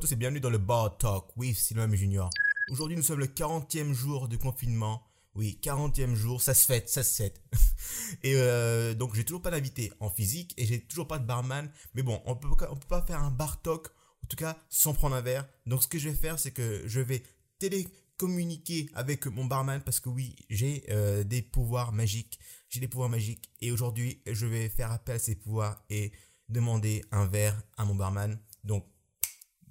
Tous 0.00 0.10
et 0.10 0.16
bienvenue 0.16 0.40
dans 0.40 0.48
le 0.48 0.58
Bar 0.58 0.96
Talk 0.96 1.36
with 1.36 1.54
Sylvain 1.54 1.92
Junior. 1.94 2.30
Aujourd'hui, 2.70 2.96
nous 2.96 3.02
sommes 3.02 3.18
le 3.18 3.26
40e 3.26 3.92
jour 3.92 4.26
de 4.26 4.38
confinement. 4.38 5.02
Oui, 5.34 5.60
40e 5.62 6.14
jour, 6.14 6.40
ça 6.40 6.54
se 6.54 6.64
fête, 6.64 6.88
ça 6.88 7.02
se 7.02 7.22
fête. 7.22 7.42
et 8.22 8.34
euh, 8.34 8.94
donc, 8.94 9.14
j'ai 9.14 9.24
toujours 9.24 9.42
pas 9.42 9.50
d'invité 9.50 9.92
en 10.00 10.08
physique 10.08 10.54
et 10.56 10.64
j'ai 10.64 10.80
toujours 10.80 11.06
pas 11.06 11.18
de 11.18 11.26
barman. 11.26 11.70
Mais 11.94 12.02
bon, 12.02 12.22
on 12.24 12.34
peut, 12.36 12.48
peut 12.56 12.74
pas 12.88 13.02
faire 13.02 13.22
un 13.22 13.30
bar 13.30 13.60
talk, 13.60 13.88
en 14.24 14.26
tout 14.28 14.36
cas, 14.36 14.56
sans 14.70 14.94
prendre 14.94 15.14
un 15.14 15.20
verre. 15.20 15.46
Donc, 15.66 15.82
ce 15.82 15.88
que 15.88 15.98
je 15.98 16.08
vais 16.08 16.16
faire, 16.16 16.38
c'est 16.38 16.52
que 16.52 16.82
je 16.86 17.00
vais 17.00 17.22
télécommuniquer 17.58 18.88
avec 18.94 19.26
mon 19.26 19.44
barman 19.44 19.82
parce 19.82 20.00
que 20.00 20.08
oui, 20.08 20.34
j'ai 20.48 20.84
euh, 20.88 21.22
des 21.22 21.42
pouvoirs 21.42 21.92
magiques. 21.92 22.38
J'ai 22.70 22.80
des 22.80 22.88
pouvoirs 22.88 23.10
magiques. 23.10 23.50
Et 23.60 23.70
aujourd'hui, 23.70 24.22
je 24.26 24.46
vais 24.46 24.70
faire 24.70 24.90
appel 24.90 25.16
à 25.16 25.18
ces 25.18 25.34
pouvoirs 25.34 25.84
et 25.90 26.12
demander 26.48 27.04
un 27.10 27.26
verre 27.26 27.62
à 27.76 27.84
mon 27.84 27.94
barman. 27.94 28.38
Donc, 28.64 28.86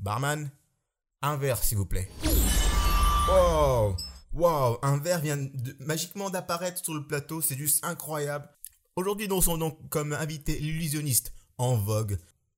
barman, 0.01 0.51
un 1.21 1.37
verre 1.37 1.63
s'il 1.63 1.77
vous 1.77 1.85
plaît. 1.85 2.09
Wow, 3.29 3.95
wow, 4.33 4.79
un 4.81 4.97
verre 4.97 5.21
vient 5.21 5.37
magiquement 5.79 6.29
d'apparaître 6.29 6.83
sur 6.83 6.93
le 6.93 7.05
plateau, 7.05 7.41
c'est 7.41 7.57
juste 7.57 7.85
incroyable. 7.85 8.49
Aujourd'hui, 8.95 9.27
nous 9.27 9.41
sommes 9.41 9.59
donc 9.59 9.89
comme 9.89 10.13
invité 10.13 10.59
l'illusionniste 10.59 11.33
en 11.57 11.75
vogue. 11.75 12.17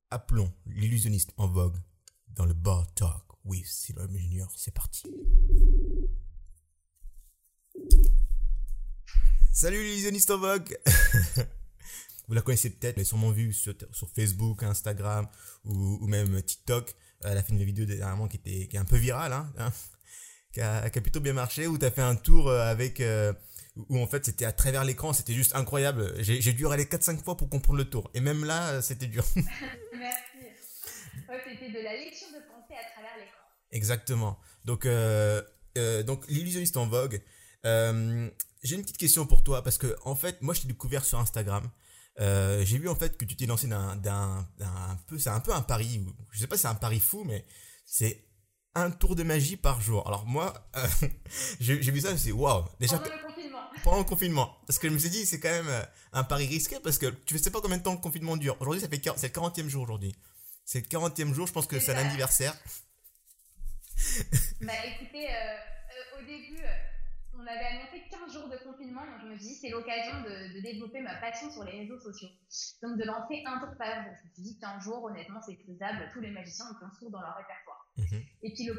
Appelons 0.10 0.52
l'illusionniste 0.66 1.32
en 1.38 1.48
vogue 1.48 1.78
dans 2.30 2.46
le 2.46 2.54
bar 2.54 2.92
talk 2.96 3.24
with 3.46 3.66
Sylvain 3.66 4.08
Junior. 4.14 4.52
C'est 4.56 4.74
parti. 4.74 5.04
Salut 9.52 9.84
l'illusionniste 9.84 10.32
en 10.32 10.40
vogue 10.40 10.78
Vous 12.28 12.34
la 12.34 12.42
connaissez 12.42 12.70
peut-être, 12.70 12.98
est 12.98 13.04
sûrement 13.04 13.32
vue 13.32 13.54
sur, 13.54 13.76
Facebook, 14.16 14.64
Instagram 14.64 15.28
ou, 15.66 16.08
même 16.08 16.42
TikTok. 16.42 16.96
Elle 17.26 17.38
a 17.38 17.44
fait 17.44 17.54
une 17.54 17.64
vidéo 17.64 17.86
dernièrement 17.86 18.28
qui 18.28 18.38
était 18.38 18.68
qui 18.68 18.76
est 18.76 18.80
un 18.80 18.86
peu 18.86 18.98
virale, 18.98 19.34
hein, 19.34 19.52
hein 19.58 19.72
qui, 20.52 20.62
a, 20.62 20.90
qui, 20.90 21.00
a, 21.00 21.02
plutôt 21.02 21.20
bien 21.20 21.34
marché, 21.34 21.68
où 21.68 21.78
tu 21.78 21.86
as 21.86 21.92
fait 21.92 22.02
un 22.02 22.16
tour 22.16 22.50
euh, 22.50 22.62
avec... 22.66 23.00
Euh, 23.00 23.34
où 23.90 23.98
en 24.00 24.06
fait 24.06 24.24
c'était 24.24 24.46
à 24.46 24.52
travers 24.52 24.84
l'écran, 24.84 25.14
c'était 25.14 25.34
juste 25.34 25.56
incroyable. 25.56 26.14
J'ai 26.20 26.54
dû 26.54 26.68
aller 26.68 26.86
4-5 26.86 27.24
fois 27.24 27.36
pour 27.36 27.50
comprendre 27.50 27.80
le 27.80 27.86
tour. 27.86 28.12
Et 28.14 28.20
même 28.20 28.46
là, 28.46 28.70
euh, 28.70 28.82
c'était 28.82 29.08
dur. 29.08 29.26
Merci. 29.36 30.34
Ouais, 31.28 31.42
c'était 31.44 31.72
de 31.72 31.84
la 31.84 31.94
lecture 31.94 32.28
de 32.28 32.44
pensée 32.48 32.80
à 32.80 32.92
travers 32.94 33.18
l'écran. 33.18 33.44
Exactement. 33.72 34.38
Donc, 34.66 34.86
euh, 34.86 35.42
euh, 35.78 36.04
donc 36.04 36.26
l'illusionniste 36.28 36.78
en 36.78 36.88
vogue. 36.88 37.22
Euh, 37.66 38.30
J'ai 38.62 38.76
une 38.76 38.82
petite 38.82 38.98
question 38.98 39.26
pour 39.26 39.44
toi 39.44 39.64
parce 39.64 39.78
que 39.78 39.96
en 40.04 40.16
fait, 40.16 40.42
moi 40.42 40.54
je 40.54 40.62
t'ai 40.62 40.68
découvert 40.68 41.04
sur 41.04 41.20
Instagram. 41.20 41.70
Euh, 42.20 42.64
j'ai 42.64 42.78
vu 42.78 42.90
en 42.90 42.96
fait 42.96 43.18
que 43.18 43.26
tu 43.26 43.36
t'es 43.36 43.48
lancé 43.48 43.68
d'un 43.68 43.98
un 44.00 44.96
peu 45.08 45.18
c'est 45.18 45.32
un 45.32 45.40
peu 45.40 45.52
un 45.52 45.64
pari 45.64 46.06
je 46.30 46.40
sais 46.40 46.46
pas 46.46 46.56
si 46.56 46.62
c'est 46.62 46.68
un 46.68 46.76
pari 46.76 47.00
fou 47.00 47.24
mais 47.24 47.44
c'est 47.88 48.24
un 48.76 48.92
tour 48.92 49.16
de 49.16 49.24
magie 49.24 49.58
par 49.58 49.82
jour. 49.82 50.06
Alors 50.08 50.26
moi 50.26 50.54
euh, 50.76 50.88
j'ai 51.60 51.80
vu 51.80 52.02
ça 52.02 52.16
c'est 52.18 52.32
waouh. 52.32 52.66
Déjà 52.80 53.00
pendant 53.00 53.16
le 53.16 53.24
confinement. 53.24 53.62
pendant 53.84 53.98
le 53.98 54.04
confinement. 54.04 54.58
Parce 54.68 54.80
que 54.80 54.90
je 54.90 54.94
me 54.94 55.00
suis 55.00 55.10
dit 55.10 55.26
c'est 55.26 55.40
quand 55.40 55.50
même 55.50 55.68
euh, 55.68 55.84
un 56.14 56.24
pari 56.24 56.46
risqué 56.46 56.78
parce 56.84 56.98
que 56.98 57.08
tu 57.08 57.38
sais 57.40 57.52
pas 57.52 57.62
combien 57.62 57.78
de 57.78 57.84
temps 57.84 57.94
le 57.94 58.00
confinement 58.00 58.38
dure. 58.38 58.58
Aujourd'hui 58.60 58.82
ça 58.82 58.88
fait 58.88 59.02
c'est 59.18 59.36
le 59.36 59.42
40e 59.42 59.68
jour 59.68 59.84
aujourd'hui. 59.84 60.16
C'est 60.66 60.82
le 60.82 61.00
40e 61.00 61.34
jour 61.34 61.48
je 61.48 61.54
pense 61.54 61.68
que 61.68 61.80
c'est 61.80 61.94
un 61.94 61.98
anniversaire. 61.98 62.56
Bah 64.62 64.74
écoutez 64.86 65.28
euh, 65.30 66.20
au 66.20 66.26
début 66.26 66.62
on 67.44 67.48
avait 67.48 67.66
annoncé 67.66 68.04
15 68.10 68.34
jours 68.34 68.48
de 68.48 68.58
confinement, 68.64 69.02
donc 69.06 69.20
je 69.22 69.28
me 69.28 69.38
suis 69.38 69.48
dit 69.48 69.56
c'est 69.56 69.70
l'occasion 69.70 70.22
de, 70.22 70.56
de, 70.56 70.62
développer 70.62 71.02
ma 71.02 71.16
passion 71.16 71.52
sur 71.52 71.64
les 71.64 71.80
réseaux 71.80 72.00
sociaux. 72.00 72.30
Donc 72.82 72.98
de 72.98 73.04
lancer 73.04 73.44
un 73.46 73.60
tour 73.60 73.76
par 73.78 74.04
jour. 74.04 74.14
Je 74.16 74.28
me 74.28 74.34
suis 74.34 74.44
dit 74.44 74.60
15 74.60 74.84
jours, 74.84 75.04
honnêtement, 75.04 75.42
c'est 75.42 75.56
faisable. 75.56 76.10
Tous 76.14 76.22
les 76.22 76.32
magiciens 76.32 76.66
ont 76.66 76.86
un 76.86 76.92
tour 76.98 77.12
dans 77.12 77.22
leur 77.22 77.36
répertoire. 77.36 77.88
Mm 77.98 78.04
-hmm. 78.04 78.24
Et 78.44 78.54
puis 78.54 78.64
le, 78.66 78.74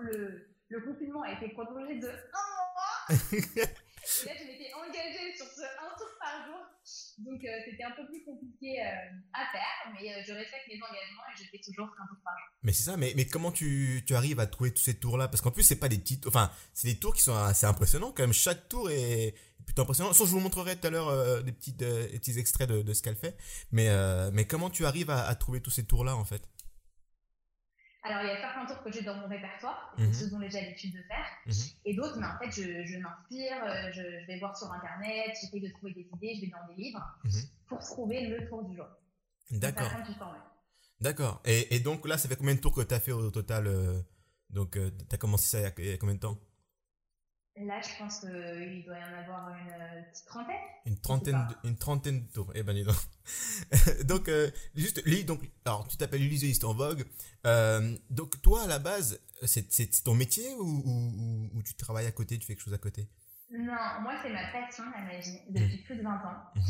le, 0.00 0.48
le, 0.68 0.80
confinement 0.80 1.22
a 1.22 1.32
été 1.32 1.48
prolongé 1.54 1.98
de 1.98 2.08
un 2.08 2.48
mois. 2.74 2.96
Et 3.32 4.26
là, 4.26 4.34
je 4.38 4.44
m'étais 4.46 4.72
engagée 4.74 5.28
sur 5.38 5.46
ce 5.46 5.64
un 5.84 5.92
tour 5.98 6.10
par 6.20 6.34
jour. 6.46 6.61
Donc, 7.24 7.44
euh, 7.44 7.48
c'était 7.64 7.84
un 7.84 7.92
peu 7.92 8.06
plus 8.06 8.24
compliqué 8.24 8.80
euh, 8.80 8.84
à 9.32 9.46
faire, 9.52 9.92
mais 9.94 10.12
euh, 10.12 10.22
je 10.26 10.32
respecte 10.32 10.66
mes 10.68 10.76
engagements 10.76 11.22
et 11.32 11.38
je 11.38 11.44
fais 11.50 11.58
toujours 11.58 11.86
un 11.86 12.06
tour 12.06 12.18
par 12.24 12.34
jour. 12.36 12.48
Mais 12.62 12.72
c'est 12.72 12.82
ça, 12.84 12.96
mais, 12.96 13.12
mais 13.16 13.26
comment 13.26 13.52
tu, 13.52 14.02
tu 14.06 14.14
arrives 14.14 14.40
à 14.40 14.46
trouver 14.46 14.72
tous 14.72 14.82
ces 14.82 14.94
tours-là? 14.94 15.28
Parce 15.28 15.40
qu'en 15.40 15.50
plus, 15.52 15.62
c'est 15.62 15.76
pas 15.76 15.88
des 15.88 15.98
petits 15.98 16.20
Enfin, 16.26 16.50
c'est 16.74 16.88
des 16.88 16.96
tours 16.96 17.14
qui 17.14 17.22
sont 17.22 17.34
assez 17.34 17.66
impressionnants 17.66 18.12
quand 18.12 18.22
même. 18.22 18.32
Chaque 18.32 18.68
tour 18.68 18.90
est 18.90 19.34
plutôt 19.64 19.82
impressionnant. 19.82 20.12
Sauf 20.12 20.26
je 20.28 20.32
vous 20.32 20.40
montrerai 20.40 20.76
tout 20.76 20.86
à 20.88 20.90
l'heure 20.90 21.42
des, 21.44 21.52
petits, 21.52 21.72
des 21.72 22.18
petits 22.18 22.38
extraits 22.38 22.68
de, 22.68 22.92
ce 22.92 23.02
qu'elle 23.02 23.16
fait. 23.16 23.36
Mais, 23.70 23.88
mais 24.32 24.44
comment 24.44 24.70
tu 24.70 24.84
arrives 24.86 25.10
à, 25.10 25.24
à 25.24 25.34
trouver 25.36 25.60
tous 25.60 25.70
ces 25.70 25.84
tours-là 25.84 26.16
en 26.16 26.24
fait? 26.24 26.42
Alors, 28.04 28.22
il 28.22 28.28
y 28.28 28.30
a 28.30 28.40
certains 28.40 28.66
tours 28.66 28.82
que 28.82 28.90
j'ai 28.92 29.02
dans 29.02 29.16
mon 29.16 29.28
répertoire, 29.28 29.94
mm 29.96 30.02
-hmm. 30.04 30.12
ceux 30.12 30.28
dont 30.30 30.40
j'ai 30.40 30.60
l'habitude 30.60 30.92
de 30.98 31.02
faire, 31.12 31.28
-hmm. 31.46 31.74
et 31.84 31.94
d'autres, 31.94 32.18
mais 32.20 32.26
en 32.26 32.38
fait, 32.40 32.50
je, 32.58 32.66
je 32.90 32.96
m'inspire, 33.04 33.58
je, 33.96 34.02
je, 34.20 34.26
vais 34.28 34.38
voir 34.42 34.52
sur 34.60 34.68
Internet, 34.78 35.28
j'essaie 35.40 35.60
de 35.66 35.70
trouver 35.76 35.92
des 35.98 36.06
idées, 36.14 36.32
je 36.36 36.40
vais 36.42 36.52
dans 36.56 36.66
des 36.70 36.76
livres 36.82 37.04
-hmm. 37.24 37.44
pour 37.68 37.78
trouver 37.92 38.18
le 38.32 38.38
tour 38.48 38.60
du 38.68 38.72
jour. 38.76 38.88
D'accord. 39.62 39.92
D'accord. 41.00 41.36
Et, 41.44 41.74
et, 41.74 41.80
donc 41.80 42.06
là, 42.08 42.16
ça 42.16 42.28
fait 42.28 42.36
combien 42.36 42.54
de 42.54 42.60
tours 42.60 42.74
que 42.78 42.82
tu 42.90 42.94
as 42.94 43.00
fait 43.00 43.12
au 43.12 43.30
total 43.30 43.66
euh, 43.66 44.00
Donc, 44.58 44.76
euh, 44.76 44.90
tu 45.08 45.14
as 45.14 45.18
commencé 45.18 45.46
ça 45.52 45.58
il 45.58 45.64
y, 45.64 45.66
a, 45.66 45.72
il 45.78 45.90
y 45.90 45.92
a 45.92 45.98
combien 45.98 46.14
de 46.14 46.20
temps? 46.20 46.38
Là, 47.56 47.80
je 47.82 47.98
pense 47.98 48.20
qu'il 48.20 48.82
doit 48.86 48.96
y 48.98 49.04
en 49.04 49.18
avoir 49.18 49.50
une 49.50 49.72
euh, 49.72 50.02
petite 50.10 50.26
trentaine. 50.26 50.56
Une 50.86 50.98
trentaine, 50.98 51.46
de, 51.48 51.68
une 51.68 51.76
trentaine 51.76 52.26
de 52.26 52.32
tours. 52.32 52.50
Eh 52.54 52.62
ben, 52.62 52.72
dis 52.74 52.82
donc. 52.82 52.96
donc, 54.06 54.28
euh, 54.28 54.50
juste, 54.74 55.06
donc, 55.26 55.40
alors, 55.66 55.86
tu 55.86 55.98
t'appelles 55.98 56.22
illusionniste 56.22 56.64
en 56.64 56.72
vogue. 56.72 57.04
Euh, 57.46 57.94
donc, 58.08 58.40
toi, 58.40 58.62
à 58.62 58.66
la 58.66 58.78
base, 58.78 59.20
c'est 59.42 60.02
ton 60.02 60.14
métier 60.14 60.54
ou, 60.54 60.64
ou, 60.64 61.50
ou, 61.54 61.62
tu 61.62 61.74
travailles 61.74 62.06
à 62.06 62.12
côté, 62.12 62.38
tu 62.38 62.46
fais 62.46 62.54
quelque 62.54 62.64
chose 62.64 62.74
à 62.74 62.78
côté? 62.78 63.06
Non, 63.50 64.00
moi, 64.00 64.14
c'est 64.22 64.30
ma 64.30 64.50
passion, 64.50 64.84
la 64.90 65.02
magie, 65.02 65.40
depuis 65.50 65.76
mmh. 65.76 65.84
plus 65.84 65.96
de 65.96 66.02
20 66.02 66.10
ans. 66.10 66.42
Mmh. 66.56 66.60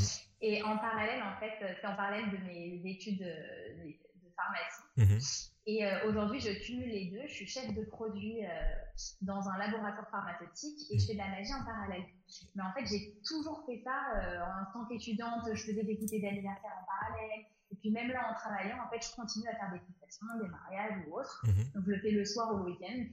Et 0.41 0.62
en 0.64 0.78
parallèle, 0.78 1.22
en 1.22 1.38
fait, 1.38 1.53
c'est 1.81 1.87
en 1.87 1.94
parallèle 1.94 2.28
de 2.32 2.38
mes 2.38 2.82
études 2.91 3.20
de, 3.20 3.25
de 3.25 3.94
pharmacie. 4.42 4.82
Mmh. 4.97 5.19
Et 5.66 5.84
euh, 5.84 6.08
aujourd'hui, 6.08 6.41
je 6.41 6.50
cumule 6.64 6.88
les 6.88 7.10
deux. 7.10 7.26
Je 7.26 7.32
suis 7.32 7.47
chef 7.47 7.72
de 7.72 7.84
produit 7.84 8.44
euh, 8.44 8.48
dans 9.20 9.48
un 9.48 9.58
laboratoire 9.58 10.08
pharmaceutique 10.10 10.91
et 10.91 10.98
je 10.98 11.06
fais 11.06 11.12
de 11.12 11.19
la 11.19 11.28
magie 11.28 11.54
en 11.54 11.64
parallèle. 11.64 12.03
Mais 12.56 12.62
en 12.62 12.72
fait, 12.72 12.86
j'ai 12.86 13.14
toujours 13.25 13.64
fait 13.66 13.81
ça 13.84 13.94
euh, 14.16 14.41
en 14.42 14.72
tant 14.72 14.86
qu'étudiante. 14.86 15.47
Je 15.54 15.62
faisais 15.62 15.84
des 15.84 15.97
goûters 15.97 16.20
d'anniversaire 16.20 16.72
en 16.82 16.86
parallèle. 16.86 17.47
Et 17.70 17.76
puis 17.76 17.91
même 17.91 18.08
là, 18.08 18.28
en 18.31 18.34
travaillant, 18.34 18.76
en 18.84 18.91
fait, 18.91 19.06
je 19.06 19.14
continue 19.14 19.47
à 19.48 19.54
faire 19.54 19.70
des 19.72 19.78
invitations, 19.78 20.26
des 20.42 20.48
mariages 20.48 21.06
ou 21.06 21.19
autres. 21.19 21.42
Mm 21.44 21.50
-hmm. 21.50 21.72
Donc, 21.75 21.84
je 21.86 21.91
le 21.91 22.00
fais 22.00 22.10
le 22.10 22.25
soir 22.25 22.52
ou 22.52 22.56
le 22.58 22.64
week-end. 22.72 23.06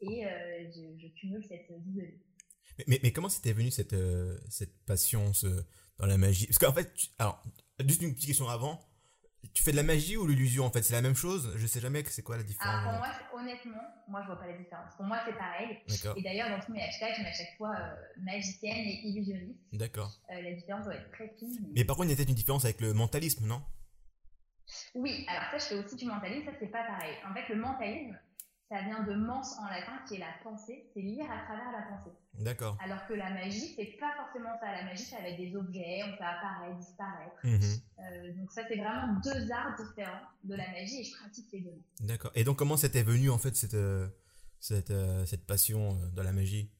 Et 0.00 0.24
je, 0.74 0.82
je, 1.00 1.08
cumule 1.20 1.44
cette 1.44 1.70
vie 1.84 1.94
de 2.00 2.02
vie. 2.02 2.22
Mais, 2.78 2.84
mais, 2.88 3.00
mais 3.02 3.12
comment 3.12 3.28
c'était 3.28 3.52
venu 3.52 3.70
cette, 3.70 3.94
cette 4.48 4.76
passion 4.86 5.32
ce, 5.34 5.46
dans 5.98 6.06
la 6.06 6.16
magie? 6.16 6.46
Parce 6.48 6.58
qu'en 6.58 6.72
fait, 6.72 6.92
tu, 6.94 7.06
alors, 7.18 7.36
juste 7.86 8.02
une 8.02 8.12
petite 8.14 8.26
question 8.26 8.48
avant 8.48 8.80
tu 9.54 9.62
fais 9.62 9.72
de 9.72 9.76
la 9.76 9.82
magie 9.82 10.16
ou 10.16 10.26
l'illusion 10.26 10.64
en 10.64 10.70
fait? 10.70 10.82
C'est 10.82 10.94
la 10.94 11.02
même 11.02 11.14
chose? 11.16 11.52
Je 11.56 11.66
sais 11.66 11.80
jamais 11.80 12.02
que 12.02 12.10
c'est 12.10 12.22
quoi 12.22 12.36
la 12.36 12.42
différence. 12.42 12.74
Ah, 12.86 12.90
pour 12.90 12.98
moi, 12.98 13.42
honnêtement, 13.42 13.82
moi 14.08 14.20
je 14.22 14.26
vois 14.26 14.38
pas 14.38 14.46
la 14.46 14.56
différence. 14.56 14.94
Pour 14.96 15.04
moi, 15.04 15.18
c'est 15.26 15.36
pareil. 15.36 15.78
Et 16.16 16.22
d'ailleurs, 16.22 16.48
dans 16.50 16.64
tous 16.64 16.72
mes 16.72 16.82
hashtags, 16.82 17.14
je 17.16 17.22
mets 17.22 17.28
à 17.28 17.32
chaque 17.32 17.56
fois 17.58 17.74
euh, 17.76 17.94
magicienne 18.22 18.86
et 18.86 19.00
illusionniste. 19.06 19.60
D'accord. 19.72 20.12
Euh, 20.30 20.40
la 20.40 20.52
différence 20.52 20.84
doit 20.84 20.94
être 20.94 21.10
très 21.10 21.28
fine. 21.38 21.58
Mais... 21.60 21.68
mais 21.76 21.84
par 21.84 21.96
contre, 21.96 22.08
il 22.08 22.10
y 22.10 22.14
a 22.14 22.16
peut-être 22.16 22.28
une 22.28 22.34
différence 22.34 22.64
avec 22.64 22.80
le 22.80 22.94
mentalisme, 22.94 23.46
non? 23.46 23.62
Oui, 24.94 25.26
alors 25.28 25.50
ça, 25.50 25.58
je 25.58 25.64
fais 25.64 25.84
aussi 25.84 25.96
du 25.96 26.06
mentalisme, 26.06 26.46
ça 26.46 26.52
c'est 26.58 26.68
pas 26.68 26.84
pareil. 26.84 27.14
En 27.28 27.34
fait, 27.34 27.52
le 27.52 27.60
mentalisme, 27.60 28.18
ça 28.72 28.80
vient 28.80 29.02
de 29.02 29.12
mens 29.12 29.58
en 29.58 29.66
latin 29.66 29.92
qui 30.08 30.14
est 30.14 30.18
la 30.18 30.32
pensée, 30.42 30.88
c'est 30.94 31.02
lire 31.02 31.26
à 31.30 31.44
travers 31.44 31.72
la 31.72 31.82
pensée. 31.82 32.16
D'accord. 32.38 32.78
Alors 32.82 33.06
que 33.06 33.12
la 33.12 33.28
magie, 33.28 33.74
c'est 33.76 33.98
pas 34.00 34.14
forcément 34.16 34.58
ça. 34.58 34.72
La 34.72 34.84
magie, 34.84 35.02
ça 35.02 35.16
va 35.20 35.28
être 35.28 35.36
des 35.36 35.54
objets, 35.54 36.00
on 36.06 36.16
fait 36.16 36.24
apparaître, 36.24 36.78
disparaître. 36.78 37.36
Mmh. 37.44 37.58
Euh, 38.00 38.32
donc 38.32 38.50
ça, 38.50 38.62
c'est 38.66 38.76
vraiment 38.76 39.20
deux 39.22 39.52
arts 39.52 39.76
différents 39.78 40.22
de 40.44 40.54
la 40.54 40.66
magie 40.70 41.00
et 41.00 41.04
je 41.04 41.14
pratique 41.14 41.52
les 41.52 41.60
deux. 41.60 41.82
D'accord. 42.00 42.32
Et 42.34 42.44
donc 42.44 42.56
comment 42.56 42.78
c'était 42.78 43.02
venu 43.02 43.28
en 43.28 43.36
fait 43.36 43.54
cette, 43.54 43.74
euh, 43.74 44.08
cette, 44.58 44.90
euh, 44.90 45.26
cette 45.26 45.46
passion 45.46 45.94
de 46.14 46.22
la 46.22 46.32
magie? 46.32 46.70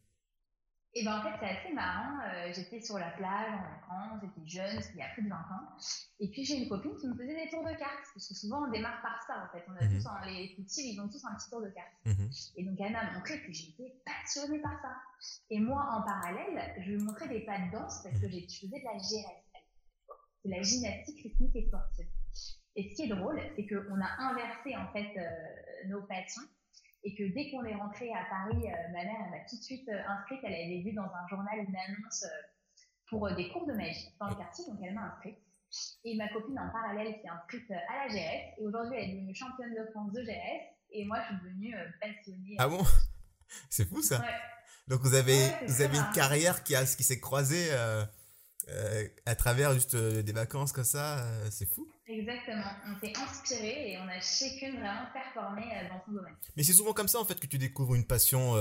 Et 0.94 1.04
ben 1.04 1.18
en 1.18 1.22
fait, 1.22 1.32
c'est 1.40 1.58
assez 1.58 1.72
marrant. 1.72 2.20
Euh, 2.20 2.52
j'étais 2.52 2.82
sur 2.82 2.98
la 2.98 3.10
plage 3.12 3.50
en 3.50 3.62
vacances, 3.62 4.20
j'étais 4.22 4.46
jeune, 4.46 4.78
il 4.92 4.98
y 4.98 5.02
a 5.02 5.08
plus 5.14 5.22
de 5.22 5.30
20 5.30 5.36
ans. 5.36 5.76
Et 6.20 6.28
puis 6.28 6.44
j'ai 6.44 6.62
une 6.62 6.68
copine 6.68 6.94
qui 6.96 7.08
me 7.08 7.14
faisait 7.14 7.44
des 7.44 7.50
tours 7.50 7.64
de 7.64 7.72
cartes. 7.78 8.04
Parce 8.12 8.28
que 8.28 8.34
souvent, 8.34 8.66
on 8.66 8.70
démarre 8.70 9.00
par 9.00 9.22
ça 9.26 9.48
en 9.48 9.56
fait. 9.56 9.64
On 9.68 9.76
a 9.76 9.86
mmh. 9.86 9.96
tous, 9.96 10.06
un, 10.06 10.26
les 10.26 10.54
petits, 10.54 10.92
ils 10.92 11.00
ont 11.00 11.08
tous 11.08 11.24
un 11.24 11.34
petit 11.34 11.48
tour 11.48 11.62
de 11.62 11.70
cartes. 11.70 11.94
Mmh. 12.04 12.28
Et 12.56 12.64
donc 12.64 12.78
elle 12.78 12.92
m'a 12.92 13.10
montré 13.12 13.40
que 13.40 13.52
j'étais 13.52 13.96
passionnée 14.04 14.58
par 14.60 14.78
ça. 14.82 14.94
Et 15.48 15.60
moi, 15.60 15.82
en 15.92 16.02
parallèle, 16.02 16.74
je 16.82 16.90
lui 16.90 17.02
montrais 17.02 17.28
des 17.28 17.40
pas 17.40 17.58
de 17.58 17.72
danse 17.72 18.02
parce 18.02 18.20
que 18.20 18.28
je 18.28 18.40
faisais 18.40 18.66
de 18.66 18.84
la 18.84 18.98
GRS. 18.98 19.42
C'est 20.42 20.48
la 20.50 20.60
gymnastique 20.60 21.22
rythmique 21.22 21.56
et 21.56 21.66
sportive. 21.68 22.06
Et 22.76 22.90
ce 22.90 22.96
qui 22.96 23.02
est 23.04 23.14
drôle, 23.14 23.40
c'est 23.56 23.66
qu'on 23.66 24.00
a 24.00 24.30
inversé 24.30 24.76
en 24.76 24.92
fait 24.92 25.16
euh, 25.16 25.88
nos 25.88 26.02
passions 26.02 26.42
et 27.04 27.14
que 27.14 27.34
dès 27.34 27.50
qu'on 27.50 27.64
est 27.64 27.74
rentré 27.74 28.10
à 28.12 28.24
Paris, 28.30 28.66
euh, 28.66 28.92
ma 28.92 29.04
mère 29.04 29.30
m'a 29.30 29.40
tout 29.48 29.56
de 29.56 29.62
suite 29.62 29.88
euh, 29.88 30.02
inscrite. 30.08 30.40
Elle 30.44 30.54
avait 30.54 30.82
vu 30.84 30.92
dans 30.92 31.02
un 31.02 31.28
journal 31.28 31.58
une 31.58 31.76
annonce 31.76 32.24
euh, 32.24 32.42
pour 33.08 33.30
des 33.34 33.48
cours 33.50 33.66
de 33.66 33.72
magie 33.72 34.08
dans 34.20 34.28
le 34.28 34.34
quartier, 34.34 34.64
donc 34.66 34.78
elle 34.82 34.94
m'a 34.94 35.12
inscrite. 35.14 35.38
Et 36.04 36.16
ma 36.16 36.28
copine 36.28 36.58
en 36.58 36.70
parallèle 36.70 37.14
s'est 37.22 37.28
inscrite 37.28 37.70
à 37.70 38.06
la 38.06 38.08
GRS 38.08 38.58
et 38.58 38.62
aujourd'hui 38.62 38.98
elle 38.98 39.10
est 39.10 39.12
devenue 39.14 39.34
championne 39.34 39.74
de 39.74 39.90
France 39.90 40.12
de 40.12 40.22
GRS 40.22 40.76
Et 40.90 41.04
moi, 41.06 41.18
je 41.22 41.34
suis 41.34 41.44
devenue 41.44 41.74
passionnée. 41.98 42.56
Ah 42.58 42.68
bon? 42.68 42.82
C'est 43.70 43.86
fou 43.88 44.02
ça. 44.02 44.22
Donc 44.88 45.00
vous 45.00 45.14
avez, 45.14 45.38
vous 45.66 45.80
avez 45.80 45.98
une 45.98 46.10
carrière 46.14 46.62
qui, 46.64 46.74
a, 46.74 46.84
qui 46.84 47.02
s'est 47.02 47.20
croisée 47.20 47.68
euh, 47.70 48.04
à 49.26 49.34
travers 49.34 49.74
juste 49.74 49.94
euh, 49.94 50.22
des 50.22 50.32
vacances 50.32 50.72
comme 50.72 50.84
ça, 50.84 51.24
euh, 51.24 51.48
c'est 51.50 51.66
fou. 51.66 51.88
Exactement, 52.06 52.64
on 52.86 53.00
s'est 53.00 53.12
inspiré 53.16 53.92
et 53.92 53.98
on 53.98 54.08
a 54.08 54.20
chacune 54.20 54.78
vraiment 54.78 55.06
performé 55.12 55.62
dans 55.88 56.04
son 56.04 56.12
domaine. 56.12 56.34
Mais 56.56 56.62
c'est 56.62 56.72
souvent 56.72 56.92
comme 56.92 57.08
ça 57.08 57.20
en 57.20 57.24
fait 57.24 57.40
que 57.40 57.46
tu 57.46 57.58
découvres 57.58 57.94
une 57.94 58.06
passion. 58.06 58.54